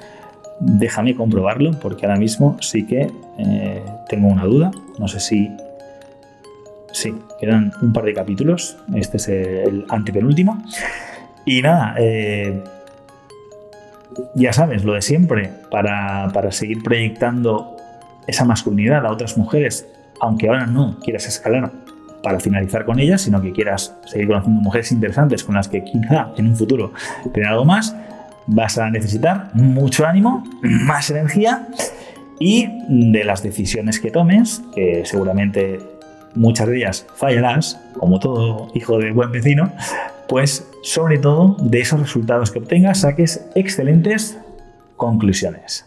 déjame 0.61 1.17
comprobarlo, 1.17 1.71
porque 1.81 2.05
ahora 2.05 2.19
mismo 2.19 2.59
sí 2.61 2.87
que 2.87 3.11
eh, 3.39 3.83
tengo 4.09 4.29
una 4.29 4.45
duda, 4.45 4.71
no 4.99 5.09
sé 5.09 5.21
si... 5.21 5.51
Sí, 6.93 7.13
quedan 7.41 7.73
un 7.83 7.93
par 7.93 8.05
de 8.05 8.15
capítulos, 8.15 8.77
este 8.95 9.17
es 9.17 9.27
el 9.27 9.85
antepenúltimo. 9.89 10.63
Y 11.45 11.61
nada, 11.61 11.97
ya 14.37 14.53
sabes, 14.53 14.85
lo 14.85 14.93
de 14.93 15.03
siempre, 15.03 15.51
para, 15.73 16.31
para 16.33 16.53
seguir 16.53 16.85
proyectando 16.85 17.77
esa 18.29 18.45
masculinidad 18.45 19.05
a 19.05 19.11
otras 19.11 19.37
mujeres, 19.37 19.89
aunque 20.21 20.47
ahora 20.47 20.67
no 20.67 21.01
quieras 21.01 21.27
escalar 21.27 21.84
para 22.25 22.41
finalizar 22.41 22.85
con 22.85 22.99
ellas, 22.99 23.23
sino 23.23 23.41
que 23.41 23.53
quieras 23.53 23.95
seguir 24.07 24.27
conociendo 24.27 24.61
mujeres 24.61 24.91
interesantes 24.91 25.45
con 25.45 25.55
las 25.55 25.69
que 25.69 25.85
quizá 25.85 26.31
en 26.37 26.49
un 26.49 26.57
futuro 26.57 26.93
tener 27.33 27.51
algo 27.51 27.65
más, 27.65 27.95
vas 28.47 28.79
a 28.79 28.91
necesitar 28.91 29.51
mucho 29.55 30.07
ánimo, 30.07 30.43
más 30.63 31.11
energía 31.11 31.69
y 32.41 32.69
de 32.89 33.23
las 33.23 33.43
decisiones 33.43 34.01
que 34.01 34.11
tomes, 34.11 34.63
que 34.75 35.05
seguramente 35.05 35.79
muchas 36.35 36.67
de 36.67 36.79
ellas 36.79 37.07
fallarás, 37.15 37.81
como 37.97 38.19
todo 38.19 38.73
hijo 38.75 38.99
de 38.99 39.13
buen 39.13 39.31
vecino, 39.31 39.71
pues 40.29 40.67
sobre 40.83 41.19
todo 41.19 41.57
de 41.61 41.81
esos 41.81 42.01
resultados 42.01 42.51
que 42.51 42.59
obtengas 42.59 43.01
saques 43.01 43.47
excelentes 43.55 44.37
conclusiones. 44.97 45.87